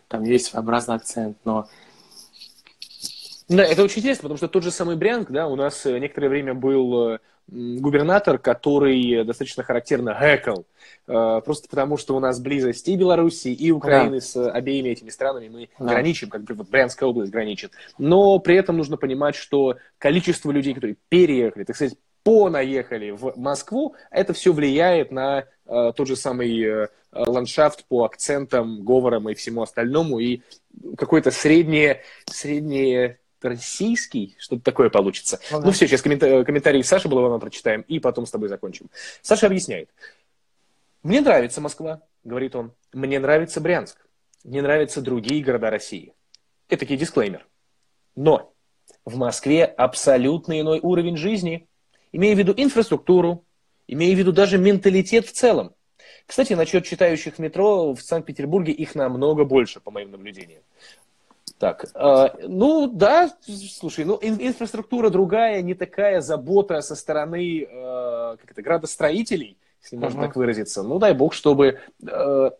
там 0.09 0.24
есть 0.24 0.47
своеобразный 0.47 0.95
акцент. 0.95 1.36
Но 1.45 1.68
да, 3.49 3.64
это 3.64 3.82
очень 3.82 3.99
интересно, 3.99 4.22
потому 4.22 4.38
что 4.38 4.49
тот 4.49 4.62
же 4.62 4.70
самый 4.70 4.97
Брянск, 4.97 5.30
да, 5.30 5.47
у 5.47 5.57
нас 5.57 5.84
э, 5.84 5.99
некоторое 5.99 6.28
время 6.28 6.55
был 6.55 7.14
э, 7.14 7.18
губернатор, 7.47 8.38
который 8.38 9.24
достаточно 9.24 9.62
характерно 9.62 10.16
гэкал, 10.18 10.64
э, 11.07 11.40
просто 11.45 11.68
потому 11.68 11.99
что 11.99 12.16
у 12.16 12.20
нас 12.20 12.40
близость 12.40 12.88
и 12.88 12.97
Беларуси, 12.97 13.49
и 13.49 13.70
Украины 13.70 14.16
да. 14.16 14.20
с 14.20 14.51
обеими 14.51 14.88
этими 14.88 15.11
странами 15.11 15.49
мы 15.49 15.68
да. 15.78 15.92
граничим, 15.92 16.30
как 16.30 16.45
бы 16.45 16.55
вот 16.55 16.70
Брянская 16.70 17.09
область 17.09 17.32
граничит. 17.32 17.72
Но 17.99 18.38
при 18.38 18.57
этом 18.57 18.78
нужно 18.78 18.97
понимать, 18.97 19.34
что 19.34 19.76
количество 19.99 20.51
людей, 20.51 20.72
которые 20.72 20.97
переехали, 21.09 21.64
так 21.64 21.76
сказать, 21.76 21.99
понаехали 22.22 23.11
в 23.11 23.34
Москву, 23.36 23.95
это 24.11 24.32
все 24.32 24.53
влияет 24.53 25.12
на 25.12 25.45
э, 25.66 25.92
тот 25.95 26.09
же 26.09 26.16
самый 26.16 26.62
э, 26.62 26.88
ландшафт 27.12 27.84
по 27.84 28.05
акцентам, 28.05 28.82
говорам 28.82 29.28
и 29.28 29.34
всему 29.34 29.61
остальному, 29.61 30.18
и 30.18 30.40
какое-то 30.97 31.30
среднее, 31.30 32.01
среднее 32.24 33.18
российский, 33.45 34.36
что-то 34.38 34.62
такое 34.62 34.90
получится. 34.90 35.40
Ну, 35.51 35.61
да. 35.61 35.66
ну 35.66 35.72
все, 35.72 35.86
сейчас 35.86 36.03
коммента- 36.03 36.45
комментарий 36.45 36.82
Саши 36.82 37.09
Балавана 37.09 37.38
прочитаем, 37.38 37.82
и 37.82 37.99
потом 37.99 38.26
с 38.26 38.30
тобой 38.30 38.49
закончим. 38.49 38.90
Саша 39.22 39.47
объясняет. 39.47 39.90
Мне 41.03 41.20
нравится 41.20 41.61
Москва, 41.61 42.03
говорит 42.24 42.57
он. 42.57 42.72
Мне 42.92 43.18
нравится 43.18 43.61
Брянск. 43.61 43.99
Мне 44.42 44.62
нравятся 44.62 45.01
другие 45.01 45.42
города 45.42 45.70
России. 45.70 46.12
Это 46.68 46.80
такой 46.80 46.97
дисклеймер. 46.97 47.47
Но 48.16 48.53
в 49.05 49.16
Москве 49.16 49.64
абсолютно 49.64 50.61
иной 50.61 50.80
уровень 50.82 51.16
жизни 51.16 51.68
имея 52.14 52.34
в 52.34 52.38
виду 52.38 52.55
инфраструктуру, 52.57 53.45
имея 53.88 54.14
в 54.14 54.18
виду 54.18 54.32
даже 54.32 54.57
менталитет 54.57 55.26
в 55.26 55.32
целом. 55.32 55.74
Кстати, 56.26 56.53
насчет 56.55 56.84
читающих 56.84 57.38
метро 57.38 57.92
в 57.92 58.01
Санкт-Петербурге 58.01 58.72
их 58.72 58.95
намного 58.95 59.45
больше, 59.45 59.80
по 59.80 59.90
моим 59.90 60.12
наблюдениям. 60.12 60.62
Так, 61.59 61.86
э, 61.94 62.28
ну 62.48 62.88
да, 62.88 63.30
слушай, 63.46 64.05
ну 64.05 64.18
ин- 64.20 64.40
инфраструктура 64.40 65.09
другая, 65.09 65.62
не 65.62 65.74
такая 65.74 66.20
забота 66.20 66.80
со 66.82 66.96
стороны 66.96 67.62
э, 67.62 68.36
как 68.40 68.50
это, 68.50 68.61
градостроителей, 68.61 69.57
если 69.80 69.96
можно 69.96 70.20
uh-huh. 70.20 70.26
так 70.26 70.36
выразиться. 70.36 70.82
Ну 70.82 70.98
дай 70.98 71.14
бог, 71.14 71.32
чтобы 71.32 71.78
э, 72.07 72.50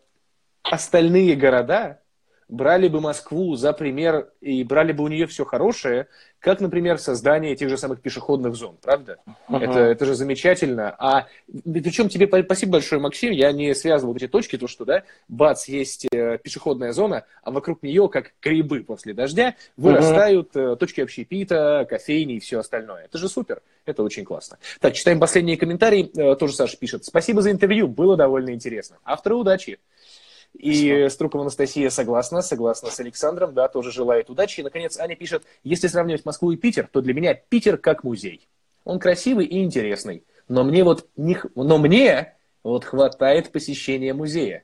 остальные 0.63 1.35
города 1.35 1.99
брали 2.47 2.87
бы 2.87 3.01
Москву 3.01 3.55
за 3.55 3.73
пример 3.73 4.29
и 4.41 4.63
брали 4.63 4.91
бы 4.91 5.03
у 5.03 5.07
нее 5.07 5.27
все 5.27 5.45
хорошее, 5.45 6.07
как, 6.39 6.61
например, 6.61 6.99
создание 6.99 7.55
тех 7.55 7.69
же 7.69 7.77
самых 7.77 8.01
пешеходных 8.01 8.53
зон, 8.55 8.77
правда? 8.79 9.17
Uh-huh. 9.49 9.63
Это, 9.63 9.79
это 9.79 10.05
же 10.05 10.13
замечательно. 10.13 10.95
А 10.99 11.25
причем 11.63 12.07
тебе 12.07 12.27
спасибо 12.43 12.73
большое, 12.73 13.01
Максим, 13.01 13.31
я 13.31 13.51
не 13.51 13.73
связывал 13.73 14.13
вот 14.13 14.21
эти 14.21 14.29
точки, 14.29 14.57
то, 14.57 14.67
что, 14.67 14.85
да, 14.85 15.03
бац, 15.27 15.67
есть 15.67 16.05
э, 16.11 16.37
пешеходная 16.37 16.91
зона, 16.91 17.25
а 17.41 17.49
вокруг 17.49 17.81
нее, 17.81 18.07
как 18.09 18.33
грибы 18.43 18.83
после 18.83 19.15
дождя, 19.15 19.55
вырастают 19.75 20.55
uh-huh. 20.55 20.75
точки 20.75 21.01
общепита, 21.01 21.87
кофейни 21.89 22.35
и 22.35 22.39
все 22.39 22.59
остальное. 22.59 23.05
Это 23.05 23.17
же 23.17 23.27
супер, 23.27 23.63
это 23.85 24.03
очень 24.03 24.23
классно. 24.23 24.59
Так, 24.79 24.93
читаем 24.93 25.19
последние 25.19 25.57
комментарии. 25.57 26.11
Э, 26.15 26.35
тоже 26.35 26.53
Саша 26.53 26.77
пишет. 26.77 27.05
Спасибо 27.05 27.41
за 27.41 27.49
интервью, 27.49 27.87
было 27.87 28.15
довольно 28.15 28.51
интересно. 28.51 28.97
Авторы 29.03 29.35
удачи. 29.35 29.79
И 30.57 31.07
Струкова 31.09 31.43
Анастасия 31.43 31.89
согласна, 31.89 32.41
согласна 32.41 32.89
с 32.89 32.99
Александром, 32.99 33.53
да, 33.53 33.67
тоже 33.67 33.91
желает 33.91 34.29
удачи. 34.29 34.61
И, 34.61 34.63
наконец, 34.63 34.97
Аня 34.97 35.15
пишет, 35.15 35.43
если 35.63 35.87
сравнивать 35.87 36.25
Москву 36.25 36.51
и 36.51 36.57
Питер, 36.57 36.89
то 36.91 37.01
для 37.01 37.13
меня 37.13 37.33
Питер 37.33 37.77
как 37.77 38.03
музей. 38.03 38.47
Он 38.83 38.99
красивый 38.99 39.45
и 39.45 39.63
интересный. 39.63 40.23
Но 40.47 40.63
мне 40.63 40.83
вот 40.83 41.07
не, 41.17 41.37
но 41.55 41.77
мне 41.77 42.35
Вот 42.63 42.85
хватает 42.85 43.51
посещения 43.51 44.13
музея. 44.13 44.63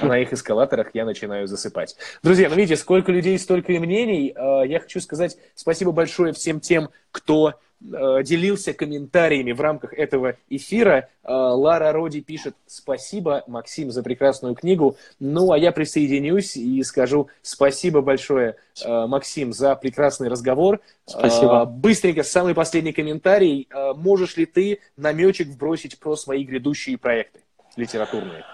А 0.00 0.06
на 0.06 0.18
их 0.18 0.32
эскалаторах 0.32 0.90
я 0.94 1.04
начинаю 1.04 1.48
засыпать. 1.48 1.96
Друзья, 2.22 2.48
ну 2.48 2.54
видите, 2.54 2.76
сколько 2.76 3.10
людей, 3.10 3.38
столько 3.38 3.72
и 3.72 3.78
мнений. 3.78 4.32
А, 4.36 4.62
я 4.62 4.80
хочу 4.80 5.00
сказать 5.00 5.36
спасибо 5.54 5.90
большое 5.90 6.32
всем 6.32 6.60
тем, 6.60 6.90
кто 7.10 7.54
делился 7.80 8.72
комментариями 8.72 9.52
в 9.52 9.60
рамках 9.60 9.94
этого 9.94 10.36
эфира. 10.48 11.08
Лара 11.24 11.92
Роди 11.92 12.20
пишет 12.20 12.54
спасибо, 12.66 13.42
Максим, 13.46 13.90
за 13.90 14.02
прекрасную 14.02 14.54
книгу. 14.54 14.96
Ну, 15.18 15.52
а 15.52 15.58
я 15.58 15.72
присоединюсь 15.72 16.56
и 16.56 16.82
скажу 16.82 17.28
спасибо 17.42 18.02
большое, 18.02 18.56
Максим, 18.84 19.52
за 19.52 19.74
прекрасный 19.76 20.28
разговор. 20.28 20.80
Спасибо. 21.06 21.64
Быстренько, 21.64 22.22
самый 22.22 22.54
последний 22.54 22.92
комментарий. 22.92 23.68
Можешь 23.96 24.36
ли 24.36 24.46
ты 24.46 24.80
намечек 24.96 25.48
вбросить 25.48 25.98
про 25.98 26.16
свои 26.16 26.44
грядущие 26.44 26.98
проекты 26.98 27.40
литературные? 27.76 28.44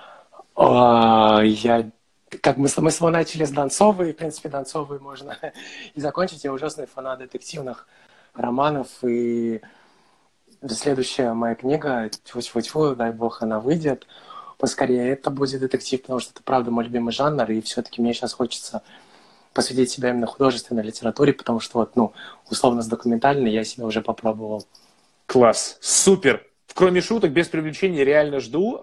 А, 0.57 1.43
я 1.45 1.91
как 2.43 2.57
мы, 2.57 2.69
мы 2.79 2.91
с 2.91 3.01
вами 3.01 3.13
начали 3.13 3.45
с 3.45 3.51
Донцовой, 3.51 4.13
в 4.13 4.17
принципе, 4.17 4.49
Донцовой 4.49 4.99
можно 4.99 5.37
и 5.95 6.01
закончить. 6.01 6.45
Я 6.45 6.53
ужасный 6.53 6.87
фанат 6.87 7.21
детективных 7.21 7.87
романов, 8.37 8.89
и 9.03 9.61
следующая 10.69 11.33
моя 11.33 11.55
книга, 11.55 12.11
тьфу-тьфу-тьфу, 12.25 12.95
дай 12.97 13.13
бог, 13.13 13.43
она 13.43 13.61
выйдет 13.61 14.07
поскорее. 14.59 15.11
Это 15.11 15.31
будет 15.31 15.61
детектив, 15.61 16.01
потому 16.03 16.21
что 16.21 16.33
это, 16.33 16.43
правда, 16.43 16.71
мой 16.71 16.85
любимый 16.85 17.13
жанр, 17.13 17.51
и 17.51 17.61
все-таки 17.61 18.01
мне 18.01 18.15
сейчас 18.15 18.33
хочется 18.33 18.83
посвятить 19.53 19.91
себя 19.91 20.11
именно 20.11 20.27
художественной 20.27 20.83
литературе, 20.83 21.33
потому 21.33 21.61
что 21.61 21.79
вот, 21.79 21.97
ну, 21.97 22.13
условно 22.51 22.83
с 22.83 22.87
документальной 22.87 23.51
я 23.51 23.65
себя 23.65 23.87
уже 23.87 24.03
попробовал. 24.03 24.67
Класс, 25.27 25.79
супер. 25.81 26.47
Кроме 26.75 27.01
шуток, 27.01 27.33
без 27.33 27.49
привлечения, 27.49 28.05
реально 28.05 28.41
жду. 28.41 28.79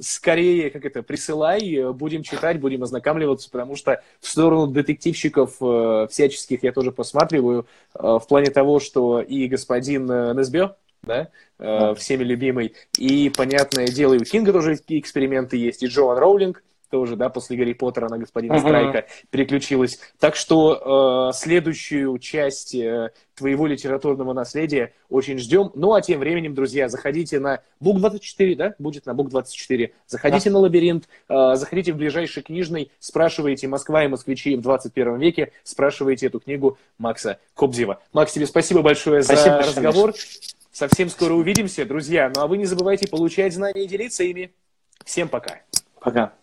Скорее, 0.00 0.70
как 0.70 0.86
это, 0.86 1.02
присылай, 1.02 1.92
будем 1.92 2.22
читать, 2.22 2.58
будем 2.60 2.82
ознакомливаться, 2.82 3.50
потому 3.50 3.76
что 3.76 4.02
в 4.20 4.28
сторону 4.28 4.66
детективщиков 4.66 5.56
э, 5.60 6.06
всяческих 6.10 6.62
я 6.62 6.72
тоже 6.72 6.92
посматриваю, 6.92 7.66
э, 7.94 7.98
в 8.02 8.24
плане 8.26 8.50
того, 8.50 8.80
что 8.80 9.20
и 9.20 9.48
господин 9.48 10.10
э, 10.10 10.32
Несбё, 10.34 10.76
да, 11.02 11.30
всеми 11.96 12.22
любимый, 12.22 12.74
и, 12.96 13.28
понятное 13.28 13.88
дело, 13.88 14.14
и 14.14 14.18
у 14.18 14.24
Кинга 14.24 14.52
тоже 14.52 14.78
эксперименты 14.86 15.56
есть, 15.56 15.82
и 15.82 15.86
Джоан 15.86 16.16
Роулинг, 16.16 16.62
тоже, 16.92 17.16
да, 17.16 17.30
после 17.30 17.56
Гарри 17.56 17.72
Поттера 17.72 18.10
на 18.10 18.18
господина 18.18 18.52
uh-huh. 18.52 18.60
Страйка 18.60 19.06
переключилась. 19.30 19.98
Так 20.20 20.36
что 20.36 21.30
э, 21.30 21.34
следующую 21.34 22.18
часть 22.18 22.74
э, 22.74 23.12
твоего 23.34 23.66
литературного 23.66 24.34
наследия 24.34 24.92
очень 25.08 25.38
ждем. 25.38 25.72
Ну, 25.74 25.94
а 25.94 26.02
тем 26.02 26.20
временем, 26.20 26.54
друзья, 26.54 26.90
заходите 26.90 27.40
на 27.40 27.60
Бук24, 27.82 28.56
да, 28.56 28.74
будет 28.78 29.06
на 29.06 29.12
Бук24. 29.12 29.90
Заходите 30.06 30.50
да. 30.50 30.54
на 30.54 30.58
Лабиринт, 30.60 31.08
э, 31.30 31.54
заходите 31.54 31.94
в 31.94 31.96
ближайший 31.96 32.42
книжный, 32.42 32.90
спрашивайте 32.98 33.68
«Москва 33.68 34.04
и 34.04 34.08
москвичи 34.08 34.54
в 34.54 34.60
21 34.60 35.16
веке», 35.16 35.52
спрашивайте 35.64 36.26
эту 36.26 36.40
книгу 36.40 36.76
Макса 36.98 37.38
Кобзева. 37.54 38.00
Макс, 38.12 38.34
тебе 38.34 38.44
спасибо 38.44 38.82
большое 38.82 39.22
спасибо, 39.22 39.62
за 39.62 39.68
разговор. 39.68 40.12
Совсем 40.70 41.08
скоро 41.08 41.32
увидимся, 41.32 41.86
друзья. 41.86 42.30
Ну, 42.34 42.42
а 42.42 42.46
вы 42.46 42.58
не 42.58 42.66
забывайте 42.66 43.08
получать 43.08 43.54
знания 43.54 43.84
и 43.84 43.88
делиться 43.88 44.24
ими. 44.24 44.52
Всем 45.06 45.30
пока. 45.30 45.60
Пока. 45.98 46.34